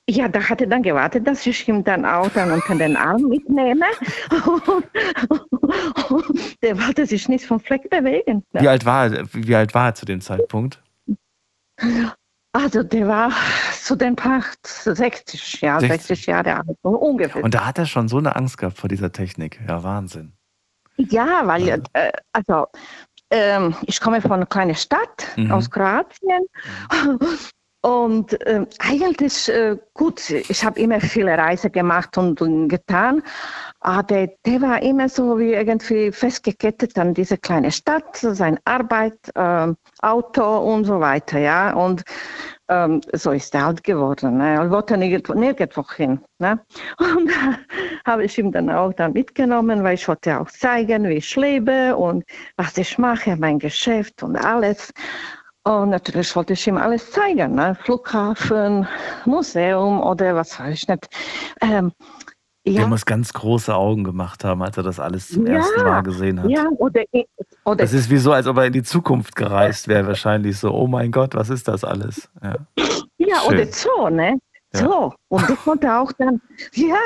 [0.08, 3.22] ja, da hat er dann gewartet, dass ich ihn dann auch dann unter den Arm
[3.28, 3.84] mitnehme.
[6.62, 8.42] Der wollte sich nicht vom Fleck bewegen.
[8.52, 10.82] Wie alt war er, wie alt war er zu dem Zeitpunkt?
[12.52, 13.30] Also der war
[13.72, 16.02] zu den paar 60, ja, 60.
[16.06, 17.44] 60 Jahre alt, ungefähr.
[17.44, 19.60] Und da hat er schon so eine Angst gehabt vor dieser Technik.
[19.68, 20.32] Ja, Wahnsinn.
[20.96, 22.66] Ja, weil, äh, also,
[23.30, 25.52] ähm, ich komme von einer kleinen Stadt Mhm.
[25.52, 26.44] aus Kroatien.
[27.82, 33.22] Und ähm, eigentlich, äh, gut, ich habe immer viele Reisen gemacht und, und getan,
[33.80, 39.76] aber der war immer so wie irgendwie festgekettet an diese kleine Stadt, seine Arbeit, ähm,
[40.02, 41.72] Auto und so weiter, ja.
[41.72, 42.02] Und
[42.70, 44.38] ähm, so ist er alt geworden.
[44.38, 44.54] Ne?
[44.54, 46.20] Er wollte nirgendwo, nirgendwo hin.
[46.38, 46.60] Ne?
[46.98, 47.30] Und
[48.06, 51.96] habe ich ihm dann auch dann mitgenommen, weil ich wollte auch zeigen, wie ich lebe
[51.96, 52.24] und
[52.56, 54.92] was ich mache, mein Geschäft und alles.
[55.64, 57.76] Und natürlich wollte ich ihm alles zeigen, ne?
[57.82, 58.86] Flughafen,
[59.26, 61.08] Museum oder was weiß ich nicht.
[61.60, 61.92] Ähm,
[62.64, 66.42] ja, muss ganz große Augen gemacht haben, als er das alles zum ersten Mal gesehen
[66.42, 66.50] hat.
[66.50, 67.02] ja, oder,
[67.64, 70.72] oder Das ist wie so, als ob er in die Zukunft gereist wäre, wahrscheinlich so.
[70.72, 72.28] Oh mein Gott, was ist das alles?
[72.42, 72.56] Ja.
[73.18, 73.54] Ja, Schön.
[73.54, 74.38] oder so, ne?
[74.74, 74.80] Ja.
[74.80, 75.14] So.
[75.28, 76.40] Und der konnte auch dann,
[76.74, 76.96] ja,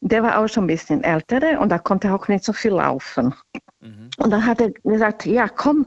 [0.00, 3.34] der war auch schon ein bisschen älter und da konnte auch nicht so viel laufen.
[3.80, 4.10] Mhm.
[4.18, 5.86] Und dann hat er gesagt, ja, komm,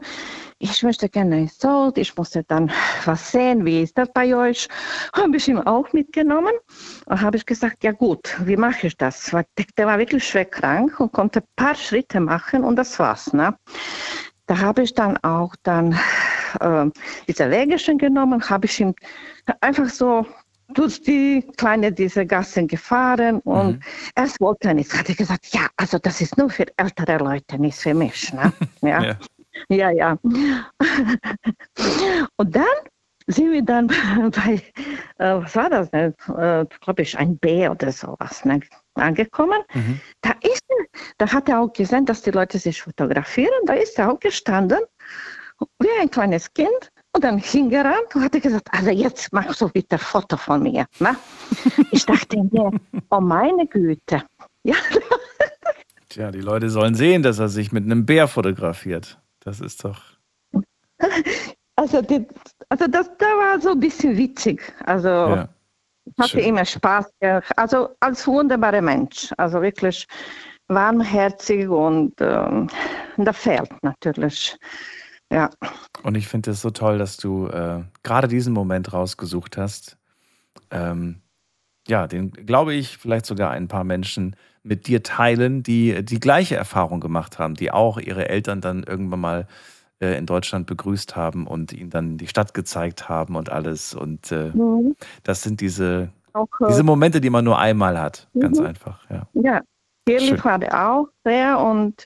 [0.60, 2.72] ich möchte gerne ins Zoll, ich musste dann
[3.06, 4.68] was sehen, wie ist das bei euch?
[5.14, 6.54] Habe ich ihm auch mitgenommen
[7.06, 9.32] und habe ich gesagt, ja gut, wie mache ich das?
[9.34, 9.46] Weil
[9.78, 13.34] Der, war wirklich schwer krank und konnte ein paar Schritte machen und das war's.
[13.34, 13.56] Ne?
[14.48, 16.00] Da habe ich dann auch dann
[16.60, 16.86] äh,
[17.28, 18.96] diese Wägelchen genommen, habe ich ihm
[19.62, 20.26] einfach so
[20.74, 23.80] durch die kleine diese Gassen gefahren und
[24.16, 24.94] erst wollte er nicht.
[24.94, 28.34] Hat er gesagt, ja, also das ist nur für ältere Leute, nicht für mich.
[28.34, 28.52] Ne?
[28.82, 29.04] Ja.
[29.04, 29.18] Ja.
[29.70, 30.18] Ja, ja.
[32.38, 32.66] Und dann
[33.28, 33.88] sind wir dann
[34.32, 34.62] bei,
[35.18, 36.14] äh, was war das, ne?
[36.30, 38.62] äh, glaube ich, ein B oder sowas, ne?
[38.96, 39.62] angekommen.
[39.74, 40.00] Mhm.
[40.22, 40.86] Da ist er,
[41.18, 43.54] da hat er auch gesehen, dass die Leute sich fotografieren.
[43.66, 44.80] Da ist er auch gestanden,
[45.80, 46.92] wie ein kleines Kind.
[47.14, 50.62] Und dann hingerannt und hat er gesagt, also jetzt machst du bitte ein Foto von
[50.62, 50.86] mir.
[51.00, 51.16] Ne?
[51.92, 52.72] Ich dachte mir,
[53.10, 54.24] oh meine Güte.
[54.64, 54.76] Ja,
[56.10, 59.20] Tja, die Leute sollen sehen, dass er sich mit einem Bär fotografiert.
[59.48, 60.02] Das ist doch.
[61.78, 62.28] Also, die,
[62.68, 64.62] also das, da war so ein bisschen witzig.
[64.86, 65.50] Also Ja.
[66.20, 66.44] hatte Schön.
[66.44, 67.10] immer Spaß.
[67.56, 69.32] Also als wunderbarer Mensch.
[69.38, 70.06] Also wirklich
[70.68, 72.68] warmherzig und ähm,
[73.16, 74.58] da fehlt natürlich.
[75.32, 75.50] Ja.
[76.04, 79.98] Und ich finde es so toll, dass du äh, gerade diesen Moment rausgesucht hast.
[80.72, 81.22] Ähm,
[81.88, 84.36] ja, den glaube ich vielleicht sogar ein paar Menschen
[84.68, 89.20] mit dir teilen, die die gleiche Erfahrung gemacht haben, die auch ihre Eltern dann irgendwann
[89.20, 89.48] mal
[90.00, 93.94] äh, in Deutschland begrüßt haben und ihnen dann die Stadt gezeigt haben und alles.
[93.96, 94.96] Und äh, Mhm.
[95.24, 98.28] das sind diese, Auch, äh, diese Momente, die man nur einmal hat.
[98.40, 98.66] Ganz Mhm.
[98.66, 99.28] einfach, ja.
[99.34, 99.62] Ja,
[100.08, 100.36] hier Schön.
[100.36, 102.06] lief er auch sehr und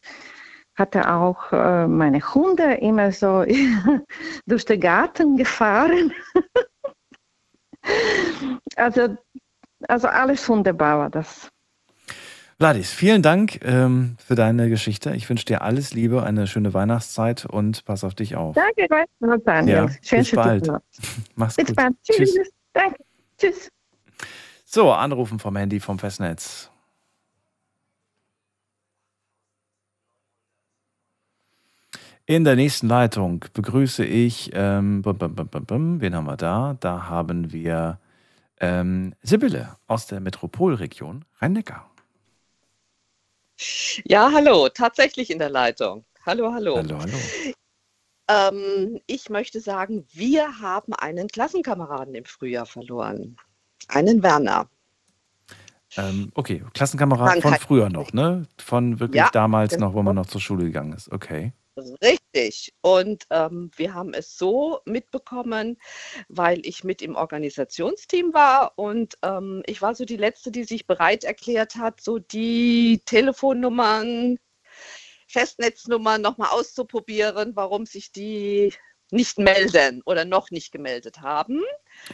[0.76, 3.46] hatte auch äh, meine Hunde immer so
[4.48, 6.14] durch den Garten gefahren.
[8.78, 9.18] also,
[9.88, 11.51] also alles wunderbar war das.
[12.62, 15.16] Vladis, vielen Dank ähm, für deine Geschichte.
[15.16, 18.54] Ich wünsche dir alles Liebe, eine schöne Weihnachtszeit und pass auf dich auf.
[18.54, 18.88] Danke,
[19.44, 19.76] Daniel.
[19.76, 20.68] Ja, Schön, bis bald.
[21.36, 21.76] Mach's Bis gut.
[21.76, 21.96] bald.
[22.04, 22.38] Tschüss.
[22.72, 23.04] Danke.
[23.40, 23.72] Tschüss.
[24.64, 26.70] So, anrufen vom Handy vom Festnetz.
[32.28, 36.78] In der nächsten Leitung begrüße ich, ähm, bum, bum, bum, wen haben wir da?
[36.80, 37.98] Da haben wir
[38.60, 41.91] ähm, Sibylle aus der Metropolregion Rhein-Neckar.
[44.06, 46.06] Ja, hallo, tatsächlich in der Leitung.
[46.26, 46.78] Hallo, hallo.
[46.78, 47.18] Hallo, hallo.
[48.28, 53.36] Ähm, ich möchte sagen, wir haben einen Klassenkameraden im Frühjahr verloren.
[53.88, 54.70] Einen Werner.
[55.98, 58.48] Ähm, okay, Klassenkamerad von früher noch, ne?
[58.58, 59.88] Von wirklich Ja, damals genau.
[59.88, 61.12] noch, wo man noch zur Schule gegangen ist.
[61.12, 61.52] Okay.
[62.02, 62.74] Richtig.
[62.82, 65.78] Und ähm, wir haben es so mitbekommen,
[66.30, 70.88] weil ich mit im Organisationsteam war und ähm, ich war so die Letzte, die sich
[70.88, 74.38] bereit erklärt hat, so die Telefonnummern,
[75.28, 78.74] Festnetznummern nochmal auszuprobieren, warum sich die
[79.12, 81.62] nicht melden oder noch nicht gemeldet haben.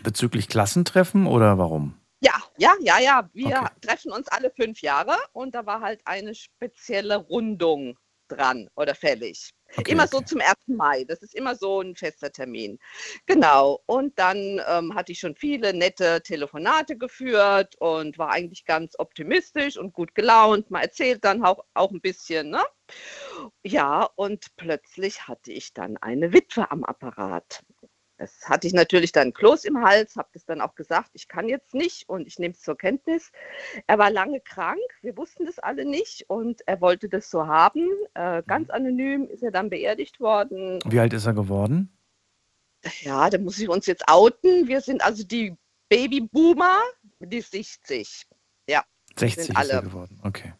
[0.04, 1.96] Bezüglich Klassentreffen oder warum?
[2.20, 3.30] Ja, ja, ja, ja.
[3.34, 8.96] Wir treffen uns alle fünf Jahre und da war halt eine spezielle Rundung dran oder
[8.96, 9.54] fällig.
[9.76, 10.54] Okay, immer so zum 1.
[10.68, 11.04] Mai.
[11.04, 12.80] Das ist immer so ein fester Termin.
[13.26, 13.82] Genau.
[13.86, 19.78] Und dann ähm, hatte ich schon viele nette Telefonate geführt und war eigentlich ganz optimistisch
[19.78, 20.72] und gut gelaunt.
[20.72, 22.64] Man erzählt dann auch, auch ein bisschen, ne?
[23.64, 27.64] Ja, und plötzlich hatte ich dann eine Witwe am Apparat.
[28.18, 31.48] Das hatte ich natürlich dann Kloß im Hals, habe das dann auch gesagt, ich kann
[31.48, 33.32] jetzt nicht und ich nehme es zur Kenntnis.
[33.86, 37.88] Er war lange krank, wir wussten das alle nicht und er wollte das so haben.
[38.16, 40.80] Äh, ganz anonym ist er dann beerdigt worden.
[40.86, 41.96] Wie alt ist er geworden?
[43.02, 44.68] Ja, da muss ich uns jetzt outen.
[44.68, 45.56] Wir sind also die
[45.90, 46.80] Babyboomer,
[47.20, 48.26] die 60.
[48.68, 48.84] Ja,
[49.16, 50.20] wir 60 sind ist er alle, geworden.
[50.24, 50.54] Okay.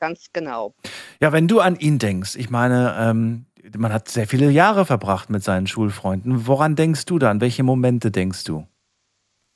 [0.00, 0.74] ganz genau.
[1.20, 5.30] Ja, wenn du an ihn denkst, ich meine, ähm, man hat sehr viele Jahre verbracht
[5.30, 6.46] mit seinen Schulfreunden.
[6.46, 7.30] Woran denkst du da?
[7.30, 8.66] An welche Momente denkst du?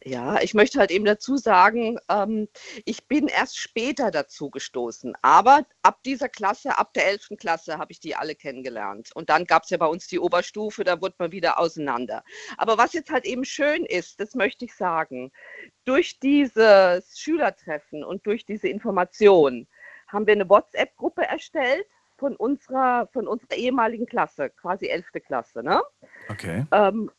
[0.02, 2.48] Ja, ich möchte halt eben dazu sagen, ähm,
[2.86, 5.14] ich bin erst später dazu gestoßen.
[5.20, 7.36] Aber ab dieser Klasse, ab der 11.
[7.38, 9.10] Klasse, habe ich die alle kennengelernt.
[9.14, 12.24] Und dann gab es ja bei uns die Oberstufe, da wurde man wieder auseinander.
[12.56, 15.32] Aber was jetzt halt eben schön ist, das möchte ich sagen,
[15.84, 19.66] durch dieses Schülertreffen und durch diese Information
[20.08, 21.84] haben wir eine WhatsApp-Gruppe erstellt
[22.20, 25.06] von unserer, von unserer ehemaligen Klasse, quasi 11.
[25.26, 25.62] Klasse.
[25.62, 25.82] Ne?
[26.28, 26.66] Okay.
[26.70, 27.10] Ähm,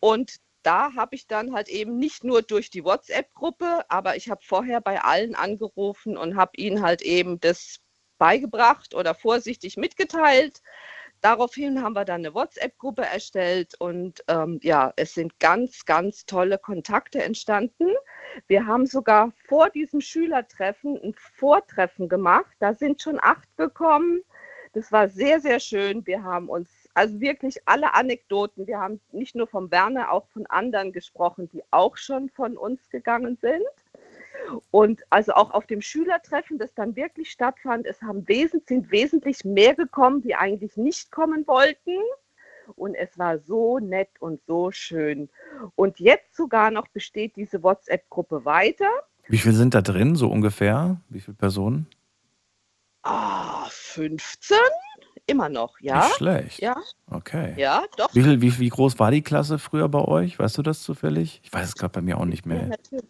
[0.00, 4.40] und da habe ich dann halt eben nicht nur durch die WhatsApp-Gruppe, aber ich habe
[4.44, 7.78] vorher bei allen angerufen und habe ihnen halt eben das
[8.18, 10.60] beigebracht oder vorsichtig mitgeteilt.
[11.20, 16.58] Daraufhin haben wir dann eine WhatsApp-Gruppe erstellt und ähm, ja, es sind ganz, ganz tolle
[16.58, 17.88] Kontakte entstanden.
[18.46, 22.54] Wir haben sogar vor diesem Schülertreffen ein Vortreffen gemacht.
[22.60, 24.22] Da sind schon acht gekommen.
[24.78, 26.06] Das war sehr, sehr schön.
[26.06, 30.46] Wir haben uns also wirklich alle Anekdoten, wir haben nicht nur vom Werner, auch von
[30.46, 33.66] anderen gesprochen, die auch schon von uns gegangen sind.
[34.70, 39.44] Und also auch auf dem Schülertreffen, das dann wirklich stattfand, es haben wesentlich, sind wesentlich
[39.44, 41.96] mehr gekommen, die eigentlich nicht kommen wollten.
[42.76, 45.28] Und es war so nett und so schön.
[45.74, 48.90] Und jetzt sogar noch besteht diese WhatsApp-Gruppe weiter.
[49.26, 51.00] Wie viel sind da drin, so ungefähr?
[51.08, 51.88] Wie viele Personen?
[53.02, 54.56] Ah, 15?
[55.26, 56.04] Immer noch, ja.
[56.06, 56.60] Nicht schlecht.
[56.60, 56.76] Ja,
[57.10, 57.54] Okay.
[57.58, 58.14] ja, doch.
[58.14, 60.38] Wie, viel, wie, wie groß war die Klasse früher bei euch?
[60.38, 61.40] Weißt du das zufällig?
[61.44, 62.66] Ich weiß es gerade bei mir auch nicht Ja, mehr.
[62.66, 63.04] natürlich.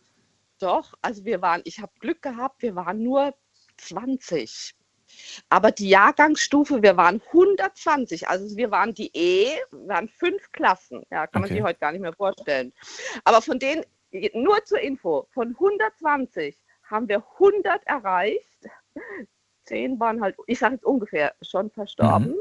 [0.59, 3.33] Doch, also wir waren, ich habe Glück gehabt, wir waren nur
[3.77, 4.75] 20.
[5.49, 8.29] Aber die Jahrgangsstufe, wir waren 120.
[8.29, 11.03] Also wir waren die E, wir waren fünf Klassen.
[11.11, 11.59] Ja, kann man Okay.
[11.59, 12.73] sich heute gar nicht mehr vorstellen.
[13.25, 13.85] Aber von denen,
[14.35, 16.57] nur zur Info, von 120
[16.91, 18.67] haben wir 100 erreicht.
[19.69, 22.35] Zehn waren halt, ich sage jetzt ungefähr, schon verstorben.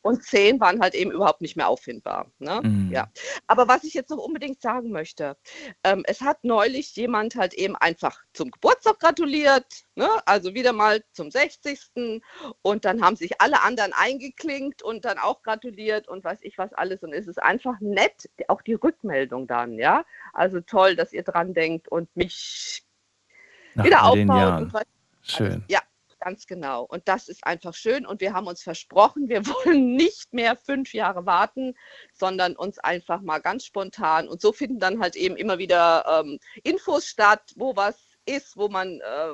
[0.00, 2.30] Und zehn waren halt eben überhaupt nicht mehr auffindbar.
[2.38, 2.60] Ne?
[2.62, 2.90] Mhm.
[2.90, 3.08] Ja.
[3.46, 5.36] Aber was ich jetzt noch unbedingt sagen möchte,
[5.84, 10.08] ähm, es hat neulich jemand halt eben einfach zum Geburtstag gratuliert, ne?
[10.24, 12.22] also wieder mal zum 60.
[12.62, 16.72] Und dann haben sich alle anderen eingeklinkt und dann auch gratuliert und weiß ich was
[16.72, 17.02] alles.
[17.02, 20.04] Und es ist einfach nett, auch die Rückmeldung dann, ja.
[20.32, 22.82] Also toll, dass ihr dran denkt und mich
[23.74, 24.86] Nach wieder aufbaut.
[25.24, 25.62] Schön.
[25.68, 25.78] ja,
[26.22, 26.84] ganz genau.
[26.84, 28.06] Und das ist einfach schön.
[28.06, 31.74] Und wir haben uns versprochen, wir wollen nicht mehr fünf Jahre warten,
[32.12, 34.28] sondern uns einfach mal ganz spontan.
[34.28, 38.68] Und so finden dann halt eben immer wieder ähm, Infos statt, wo was ist, wo
[38.68, 39.32] man äh,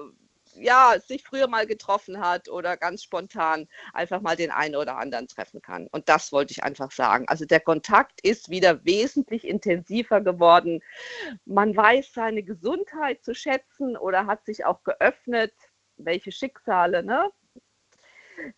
[0.55, 5.29] ja, sich früher mal getroffen hat oder ganz spontan einfach mal den einen oder anderen
[5.29, 5.87] treffen kann.
[5.89, 7.27] Und das wollte ich einfach sagen.
[7.29, 10.81] Also der Kontakt ist wieder wesentlich intensiver geworden.
[11.45, 15.53] Man weiß seine Gesundheit zu schätzen oder hat sich auch geöffnet,
[15.99, 17.31] welche Schicksale ne,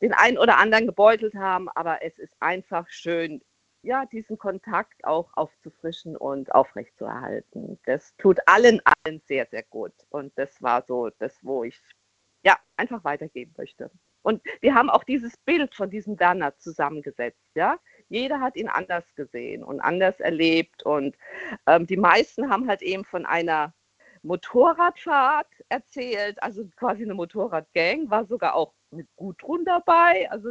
[0.01, 1.69] den einen oder anderen gebeutelt haben.
[1.71, 3.43] Aber es ist einfach schön,
[3.83, 7.79] ja, diesen Kontakt auch aufzufrischen und aufrechtzuerhalten.
[7.87, 9.93] Das tut allen, allen sehr, sehr gut.
[10.11, 11.81] Und das war so das, wo ich
[12.45, 13.91] ja einfach weitergeben möchte.
[14.23, 17.79] Und wir haben auch dieses Bild von diesem Werner zusammengesetzt, ja.
[18.09, 20.83] Jeder hat ihn anders gesehen und anders erlebt.
[20.83, 21.17] Und
[21.67, 23.73] ähm, die meisten haben halt eben von einer
[24.23, 30.31] Motorradfahrt erzählt, also quasi eine Motorradgang, war sogar auch mit Gudrun dabei.
[30.31, 30.51] Also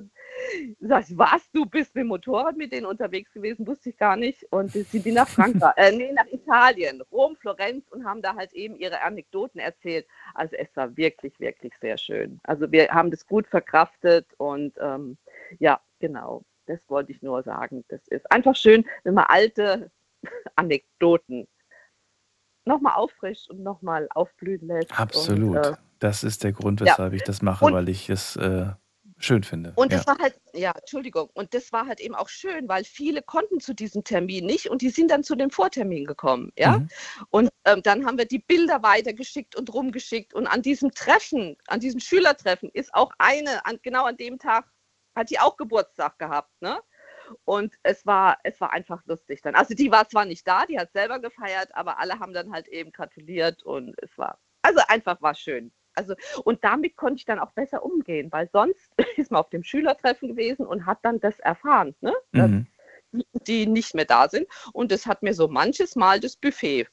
[0.79, 4.43] sagst, was, du bist mit dem Motorrad mit denen unterwegs gewesen, wusste ich gar nicht.
[4.51, 8.53] Und sind die nach Frankreich, äh, nee, nach Italien, Rom, Florenz und haben da halt
[8.53, 10.07] eben ihre Anekdoten erzählt.
[10.33, 12.39] Also es war wirklich, wirklich sehr schön.
[12.43, 15.17] Also wir haben das gut verkraftet und ähm,
[15.59, 16.43] ja, genau.
[16.65, 17.83] Das wollte ich nur sagen.
[17.87, 19.91] Das ist einfach schön, wenn man alte
[20.55, 21.47] Anekdoten
[22.65, 24.97] nochmal auffrischt und nochmal aufblühen lässt.
[24.99, 25.57] Absolut.
[25.57, 26.87] Und, äh, das ist der Grund, ja.
[26.87, 28.67] weshalb ich das mache, Und- weil ich es äh,
[29.21, 29.73] schön finde.
[29.75, 29.97] Und ja.
[29.97, 33.59] das war halt, ja, Entschuldigung, und das war halt eben auch schön, weil viele konnten
[33.59, 36.77] zu diesem Termin nicht und die sind dann zu dem Vortermin gekommen, ja.
[36.79, 36.89] Mhm.
[37.29, 41.81] Und ähm, dann haben wir die Bilder weitergeschickt und rumgeschickt und an diesem Treffen, an
[41.81, 44.71] diesem Schülertreffen ist auch eine, an, genau an dem Tag
[45.15, 46.79] hat die auch Geburtstag gehabt, ne?
[47.45, 49.55] Und es war, es war einfach lustig dann.
[49.55, 52.67] Also die war zwar nicht da, die hat selber gefeiert, aber alle haben dann halt
[52.67, 55.71] eben gratuliert und es war, also einfach war schön.
[55.95, 56.15] Also,
[56.45, 60.29] und damit konnte ich dann auch besser umgehen, weil sonst ist man auf dem Schülertreffen
[60.29, 62.13] gewesen und hat dann das erfahren, ne?
[62.31, 62.67] dass Mhm.
[63.11, 64.47] die, die nicht mehr da sind.
[64.73, 66.87] Und das hat mir so manches Mal das Buffet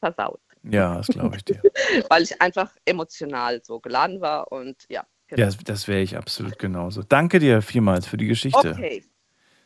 [0.00, 1.62] versaut, ja, das glaube ich dir.
[2.10, 5.06] weil ich einfach emotional so geladen war und ja.
[5.38, 7.02] Ja, das, das wäre ich absolut genauso.
[7.02, 8.70] Danke dir vielmals für die Geschichte.
[8.70, 9.04] Okay.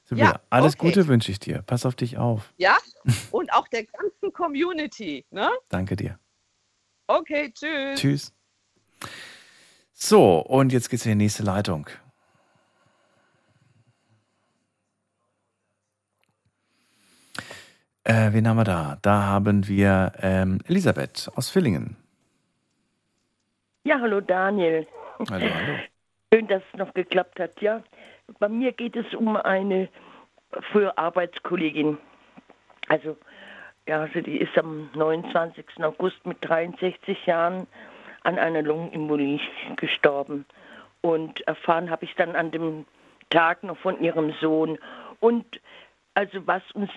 [0.04, 0.86] Sibylla, Ja, alles okay.
[0.86, 1.62] Gute wünsche ich dir.
[1.62, 2.52] Pass auf dich auf.
[2.56, 2.76] Ja,
[3.32, 5.24] und auch der ganzen Community.
[5.30, 5.50] Ne?
[5.68, 6.18] Danke dir.
[7.08, 8.00] Okay, tschüss.
[8.00, 8.32] Tschüss.
[9.92, 11.88] So, und jetzt geht's in die nächste Leitung.
[18.04, 18.98] Äh, wen haben wir da?
[19.02, 21.96] Da haben wir ähm, Elisabeth aus Villingen.
[23.86, 24.84] Ja, hallo Daniel.
[25.30, 25.78] Hallo, hallo.
[26.34, 27.62] Schön, dass es noch geklappt hat.
[27.62, 27.84] Ja,
[28.40, 29.88] bei mir geht es um eine
[30.72, 31.96] frühere Arbeitskollegin.
[32.88, 33.16] Also,
[33.86, 35.84] ja, also die ist am 29.
[35.84, 37.68] August mit 63 Jahren
[38.24, 39.38] an einer Lungenembolie
[39.76, 40.46] gestorben.
[41.00, 42.86] Und erfahren habe ich dann an dem
[43.30, 44.80] Tag noch von ihrem Sohn.
[45.20, 45.60] Und
[46.14, 46.90] also was uns,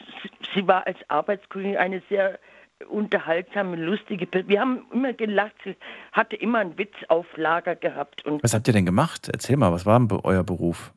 [0.56, 2.40] sie war als Arbeitskollegin eine sehr
[2.88, 4.28] unterhaltsame, lustige.
[4.48, 5.76] Wir haben immer gelacht, sie
[6.12, 9.30] hatte immer einen Witz auf Lager gehabt und Was habt ihr denn gemacht?
[9.32, 10.94] Erzähl mal, was war euer Beruf?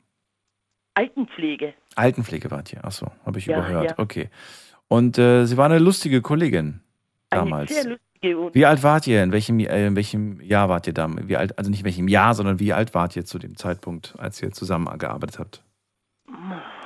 [0.95, 1.75] Altenpflege.
[1.97, 2.85] Altenpflege wart ihr.
[2.85, 3.91] Achso, habe ich Ja, überhört.
[3.91, 3.95] ja.
[3.99, 4.29] Okay.
[4.89, 6.81] Und äh, sie war eine lustige Kollegin
[7.31, 7.71] damals.
[7.71, 9.23] Eine sehr lustige und Wie alt wart ihr?
[9.23, 11.09] In welchem, äh, in welchem Jahr wart ihr da?
[11.27, 14.15] Wie alt, also nicht in welchem Jahr, sondern wie alt wart ihr zu dem Zeitpunkt,
[14.19, 15.65] als ihr zusammengearbeitet habt?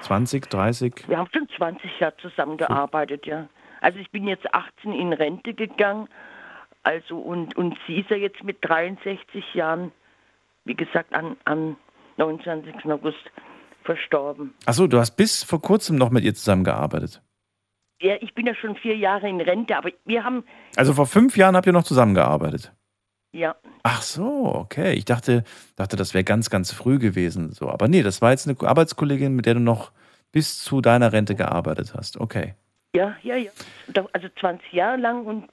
[0.03, 1.09] 20, 30?
[1.09, 3.49] wir haben schon 20 Jahre zusammengearbeitet, ja.
[3.81, 6.09] Also ich bin jetzt 18 in Rente gegangen,
[6.83, 9.93] also und, und sie ist ja jetzt mit 63 Jahren,
[10.65, 11.77] wie gesagt, an, am
[12.17, 12.85] 29.
[12.87, 13.19] August
[13.85, 14.55] verstorben.
[14.67, 17.23] Achso, du hast bis vor kurzem noch mit ihr zusammengearbeitet.
[18.01, 20.45] Ja, ich bin ja schon vier Jahre in Rente, aber wir haben,
[20.77, 22.73] Also vor fünf Jahren habt ihr noch zusammengearbeitet.
[23.33, 24.95] ja, Ach so, okay.
[24.95, 25.45] Ich dachte,
[25.77, 27.53] dachte das wäre ganz, ganz früh gewesen.
[27.53, 27.69] So.
[27.71, 29.93] Aber nee, das war jetzt eine Arbeitskollegin, mit der du noch
[30.33, 32.21] bis zu deiner Rente gearbeitet hast.
[32.21, 32.55] Okay.
[32.97, 33.51] Ja, ja, ja.
[34.13, 35.49] Also 20 Jahre lang und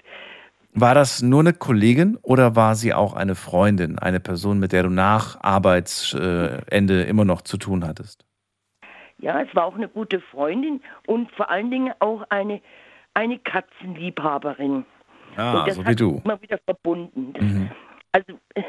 [0.74, 4.84] War das nur eine Kollegin oder war sie auch eine Freundin, eine Person, mit der
[4.84, 8.26] du nach Arbeitsende immer noch zu tun hattest?
[9.20, 12.62] Ja, es war auch eine gute Freundin und vor allen Dingen auch eine,
[13.14, 14.86] eine Katzenliebhaberin.
[15.36, 16.22] Ah, so wie du.
[16.24, 17.34] immer wieder verbunden.
[17.40, 17.72] Mhm.
[18.12, 18.40] Also,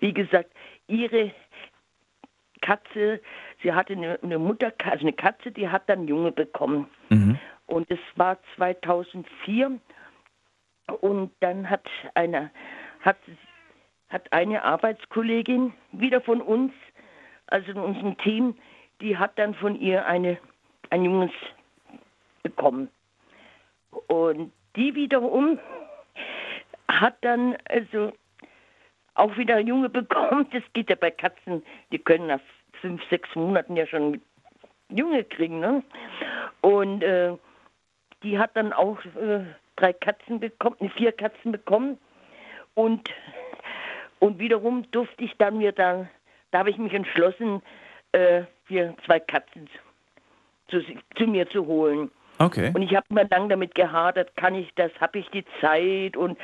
[0.00, 0.50] wie gesagt,
[0.86, 1.32] ihre
[2.60, 3.20] Katze,
[3.62, 6.86] sie hatte eine, eine Mutterkatze, also eine Katze, die hat dann Junge bekommen.
[7.08, 7.38] Mhm.
[7.70, 9.78] Und es war 2004
[11.00, 12.50] und dann hat eine,
[13.00, 13.16] hat,
[14.08, 16.72] hat eine Arbeitskollegin wieder von uns,
[17.46, 18.56] also in unserem Team,
[19.00, 20.38] die hat dann von ihr eine,
[20.90, 21.30] ein Junges
[22.42, 22.88] bekommen.
[24.08, 25.60] Und die wiederum
[26.88, 28.12] hat dann also
[29.14, 30.48] auch wieder ein Junge bekommen.
[30.52, 32.40] Das geht ja bei Katzen, die können nach
[32.80, 34.20] fünf, sechs Monaten ja schon
[34.88, 35.60] Junge kriegen.
[35.60, 35.84] Ne?
[36.62, 37.36] Und äh,
[38.22, 39.44] die hat dann auch äh,
[39.76, 41.98] drei Katzen bekommen, vier Katzen bekommen
[42.74, 43.10] und
[44.20, 46.08] Und wiederum durfte ich dann mir dann,
[46.52, 47.62] da habe ich mich entschlossen,
[48.12, 49.68] äh, für zwei Katzen
[50.68, 50.82] zu,
[51.16, 52.10] zu mir zu holen.
[52.38, 52.70] Okay.
[52.74, 56.38] Und ich habe mir lang damit gehadert, kann ich das, habe ich die Zeit und,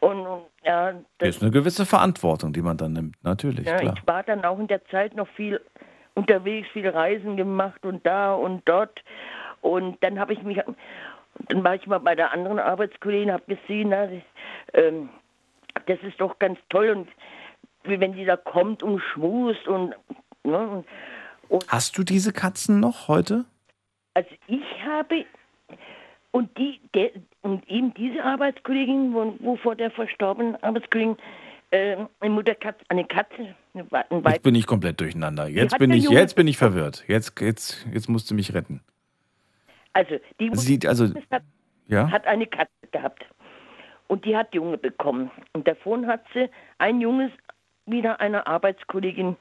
[0.00, 3.94] und, und ja, das, ist eine gewisse Verantwortung, die man dann nimmt, natürlich, ja, klar.
[3.96, 5.60] ich war dann auch in der Zeit noch viel
[6.14, 9.02] unterwegs, viel Reisen gemacht und da und dort.
[9.60, 10.58] Und dann habe ich mich,
[11.48, 14.22] dann war ich mal bei der anderen Arbeitskollegin, habe gesehen, na, das,
[14.74, 15.08] ähm,
[15.86, 17.08] das ist doch ganz toll und
[17.84, 19.94] wie wenn die da kommt und schmust und,
[20.44, 20.84] ne,
[21.48, 23.44] und, Hast du diese Katzen noch heute?
[24.14, 25.24] also ich habe
[26.30, 27.10] und die der,
[27.42, 31.16] und eben diese Arbeitskollegin, wo, wo vor der verstorbenen Arbeitskollegin
[31.70, 35.48] äh, eine Mutterkatze, eine Katze, eine, Weib, Jetzt bin ich komplett durcheinander.
[35.48, 37.04] Jetzt bin ich, jetzt bin ich verwirrt.
[37.06, 38.80] Jetzt, jetzt, jetzt musst du mich retten.
[39.92, 41.42] Also die Sie, also, hat,
[41.88, 42.10] ja?
[42.10, 43.24] hat eine Katze gehabt
[44.08, 46.48] und die hat Junge bekommen und davon hat sie
[46.78, 47.30] ein Junges
[47.86, 49.36] wieder einer Arbeitskollegin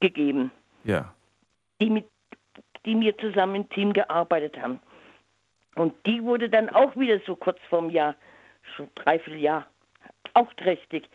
[0.00, 0.50] gegeben,
[0.84, 1.12] Ja.
[1.80, 2.06] die mit
[2.84, 4.80] die mir zusammen im Team gearbeitet haben.
[5.76, 8.16] Und die wurde dann auch wieder so kurz vorm Jahr,
[8.74, 9.66] schon dreiviertel Jahr,
[10.34, 11.08] auch trächtig.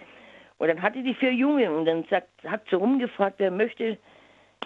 [0.59, 3.97] Und dann hatte die vier Junge und dann sagt, hat sie rumgefragt, wer möchte.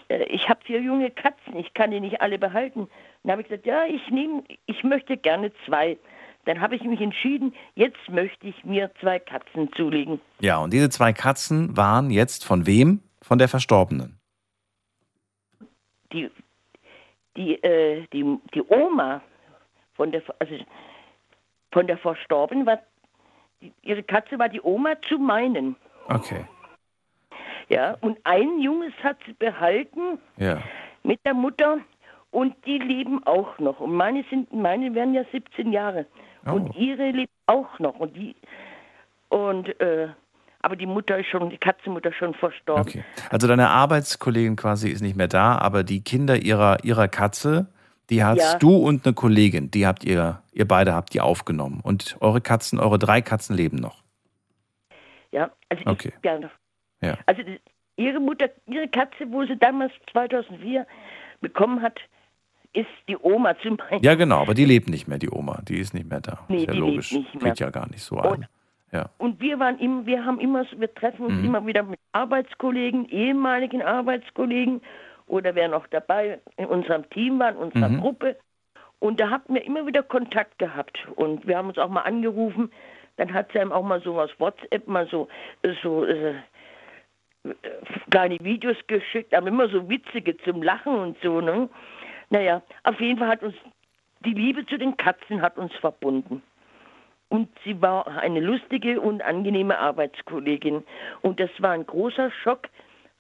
[0.10, 2.88] Äh, Ich habe vier junge Katzen, ich kann die nicht alle behalten.
[3.24, 5.98] Dann habe ich gesagt, ja, ich nehme, ich möchte gerne zwei.
[6.46, 10.20] Dann habe ich mich entschieden, jetzt möchte ich mir zwei Katzen zulegen.
[10.40, 13.02] Ja, und diese zwei Katzen waren jetzt von wem?
[13.22, 14.18] Von der Verstorbenen.
[16.12, 16.30] Die,
[17.38, 19.22] die, äh, die, die Oma
[19.94, 20.56] von der, also
[21.72, 22.80] von der Verstorbenen war,
[23.84, 25.76] ihre Katze war die Oma zu meinen.
[26.08, 26.46] Okay.
[27.70, 30.62] Ja, und ein Junges hat sie behalten Ja.
[31.04, 31.78] mit der Mutter
[32.32, 33.80] und die leben auch noch.
[33.80, 36.06] Und meine sind, meine werden ja 17 Jahre.
[36.46, 36.54] Oh.
[36.54, 38.00] Und ihre lebt auch noch.
[38.00, 38.36] Und die,
[39.30, 40.08] und, äh,
[40.62, 42.82] aber die Mutter ist schon, die Katzenmutter schon verstorben.
[42.82, 43.04] Okay.
[43.30, 47.68] Also deine Arbeitskollegin quasi ist nicht mehr da, aber die Kinder ihrer, ihrer Katze,
[48.10, 48.58] die hast Ja.
[48.60, 51.80] du und eine Kollegin, die habt ihr, ihr beide habt die aufgenommen.
[51.84, 54.02] Und eure Katzen, eure drei Katzen leben noch.
[55.32, 56.14] Ja, also Okay.
[56.18, 56.50] ich, ja, noch.
[57.02, 57.18] Ja.
[57.26, 57.42] Also
[57.96, 60.86] ihre Mutter, ihre Katze, wo sie damals 2004
[61.40, 62.00] bekommen hat,
[62.74, 64.02] ist die Oma zu meinen.
[64.04, 65.62] Ja, genau, aber die lebt nicht mehr, die Oma.
[65.68, 66.40] Die ist nicht mehr da.
[66.48, 67.12] Nee, ist ja die lebt logisch.
[67.12, 67.52] nicht mehr.
[67.52, 68.48] Geht ja gar nicht so Und- an.
[68.94, 69.10] Ja.
[69.18, 71.46] Und wir waren immer, wir haben immer, so- wir treffen uns Mhm.
[71.46, 74.82] immer wieder mit Arbeitskollegen, ehemaligen Arbeitskollegen
[75.28, 78.02] oder wer noch dabei in unserem Team war, in unserer Mhm.
[78.02, 78.36] Gruppe.
[79.00, 81.08] Und da hatten wir immer wieder Kontakt gehabt.
[81.16, 82.70] Und wir haben uns auch mal angerufen.
[83.18, 85.28] Dann hat sie einem auch mal so was WhatsApp, mal so,
[85.82, 86.34] so äh,
[88.10, 91.42] kleine Videos geschickt, aber immer so witzige zum Lachen und so.
[91.42, 91.70] Ne?
[92.32, 93.56] Naja, auf jeden Fall hat uns
[94.26, 96.42] die Liebe zu den Katzen hat uns verbunden.
[97.30, 100.84] Und sie war eine lustige und angenehme Arbeitskollegin.
[101.22, 102.70] Und das war ein großer Schock,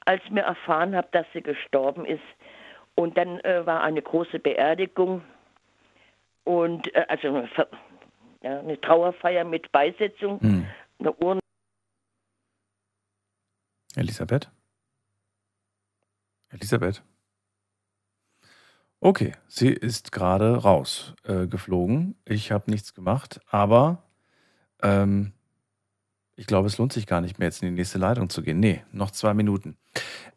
[0.05, 2.23] als mir erfahren habe, dass sie gestorben ist.
[2.95, 5.23] Und dann äh, war eine große Beerdigung
[6.43, 7.49] und äh, also eine,
[8.43, 10.67] ja, eine Trauerfeier mit Beisetzung, Hm.
[10.99, 11.39] eine Urne.
[13.95, 14.49] Elisabeth?
[16.49, 17.01] Elisabeth?
[19.03, 21.48] Okay, sie ist gerade raus äh.
[22.26, 24.03] Ich habe nichts gemacht, aber
[24.84, 25.32] ähm,
[26.36, 28.60] ich glaube, es lohnt sich gar nicht mehr, jetzt in die nächste Leitung zu gehen.
[28.60, 29.76] Nee, noch zwei Minuten.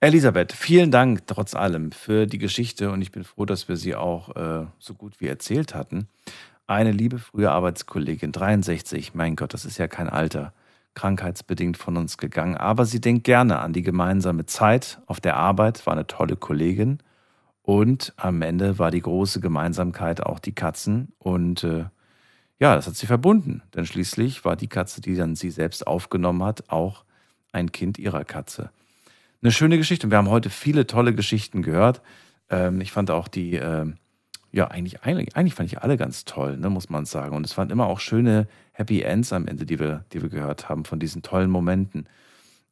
[0.01, 3.95] Elisabeth, vielen Dank trotz allem für die Geschichte und ich bin froh, dass wir sie
[3.95, 6.09] auch äh, so gut wie erzählt hatten.
[6.67, 10.55] Eine liebe frühe Arbeitskollegin, 63, mein Gott, das ist ja kein Alter,
[10.95, 15.85] krankheitsbedingt von uns gegangen, aber sie denkt gerne an die gemeinsame Zeit auf der Arbeit,
[15.87, 17.01] war eine tolle Kollegin
[17.65, 21.87] und am Ende war die große Gemeinsamkeit auch die Katzen und äh,
[22.61, 26.45] ja, das hat sie verbunden, denn schließlich war die Katze, die dann sie selbst aufgenommen
[26.45, 27.05] hat, auch
[27.53, 28.71] ein Kind ihrer Katze.
[29.43, 30.07] Eine schöne Geschichte.
[30.07, 32.01] Und wir haben heute viele tolle Geschichten gehört.
[32.51, 33.97] Ähm, ich fand auch die, ähm,
[34.53, 37.35] ja, eigentlich, eigentlich, eigentlich fand ich alle ganz toll, ne, muss man sagen.
[37.37, 40.69] Und es waren immer auch schöne Happy Ends am Ende, die wir, die wir gehört
[40.69, 42.07] haben, von diesen tollen Momenten.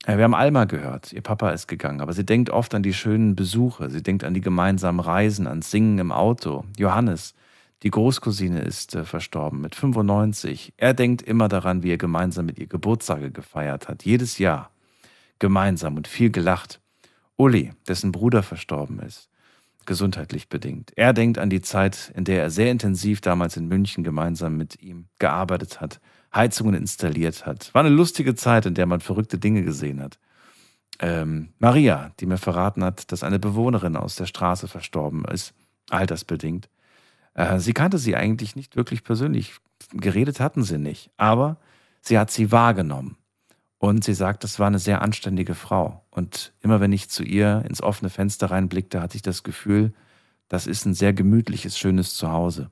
[0.07, 2.95] Äh, Wir haben Alma gehört, ihr Papa ist gegangen, aber sie denkt oft an die
[2.95, 6.65] schönen Besuche, sie denkt an die gemeinsamen Reisen, ans Singen im Auto.
[6.77, 7.35] Johannes,
[7.83, 10.75] die Großcousine ist äh, verstorben mit 95.
[10.77, 14.71] Er denkt immer daran, wie er gemeinsam mit ihr Geburtstage gefeiert hat, jedes Jahr.
[15.39, 16.81] Gemeinsam und viel gelacht.
[17.37, 19.29] Uli, dessen Bruder verstorben ist,
[19.87, 20.93] gesundheitlich bedingt.
[20.95, 24.81] Er denkt an die Zeit, in der er sehr intensiv damals in München gemeinsam mit
[24.81, 26.01] ihm gearbeitet hat,
[26.35, 27.73] Heizungen installiert hat.
[27.75, 30.19] War eine lustige Zeit, in der man verrückte Dinge gesehen hat.
[30.99, 35.55] Ähm, Maria, die mir verraten hat, dass eine Bewohnerin aus der Straße verstorben ist,
[35.91, 36.69] altersbedingt.
[37.35, 39.55] Äh, sie kannte sie eigentlich nicht wirklich persönlich.
[39.93, 41.59] Geredet hatten sie nicht, aber
[42.01, 43.17] sie hat sie wahrgenommen.
[43.79, 46.05] Und sie sagt, das war eine sehr anständige Frau.
[46.11, 49.93] Und immer wenn ich zu ihr ins offene Fenster reinblickte, hatte ich das Gefühl,
[50.49, 52.71] das ist ein sehr gemütliches, schönes Zuhause.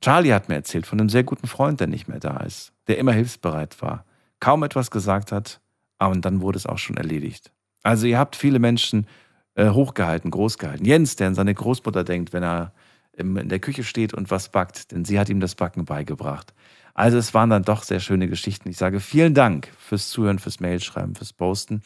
[0.00, 2.98] Charlie hat mir erzählt von einem sehr guten Freund, der nicht mehr da ist, der
[2.98, 4.04] immer hilfsbereit war,
[4.40, 5.60] kaum etwas gesagt hat,
[5.98, 7.52] aber dann wurde es auch schon erledigt.
[7.82, 9.06] Also ihr habt viele Menschen
[9.54, 10.86] äh, hochgehalten, großgehalten.
[10.86, 12.72] Jens, der an seine Großmutter denkt, wenn er
[13.12, 16.54] in der Küche steht und was backt, denn sie hat ihm das Backen beigebracht.
[16.94, 18.68] Also es waren dann doch sehr schöne Geschichten.
[18.68, 21.82] Ich sage vielen Dank fürs Zuhören, fürs Mailschreiben, fürs Posten.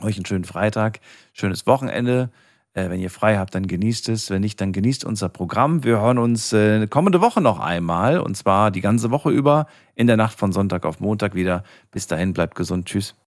[0.00, 1.00] Euch einen schönen Freitag,
[1.32, 2.30] schönes Wochenende.
[2.78, 4.30] Äh, wenn ihr frei habt, dann genießt es.
[4.30, 5.84] Wenn nicht, dann genießt unser Programm.
[5.84, 10.06] Wir hören uns äh, kommende Woche noch einmal und zwar die ganze Woche über in
[10.06, 11.64] der Nacht von Sonntag auf Montag wieder.
[11.90, 12.86] Bis dahin, bleibt gesund.
[12.86, 13.16] Tschüss.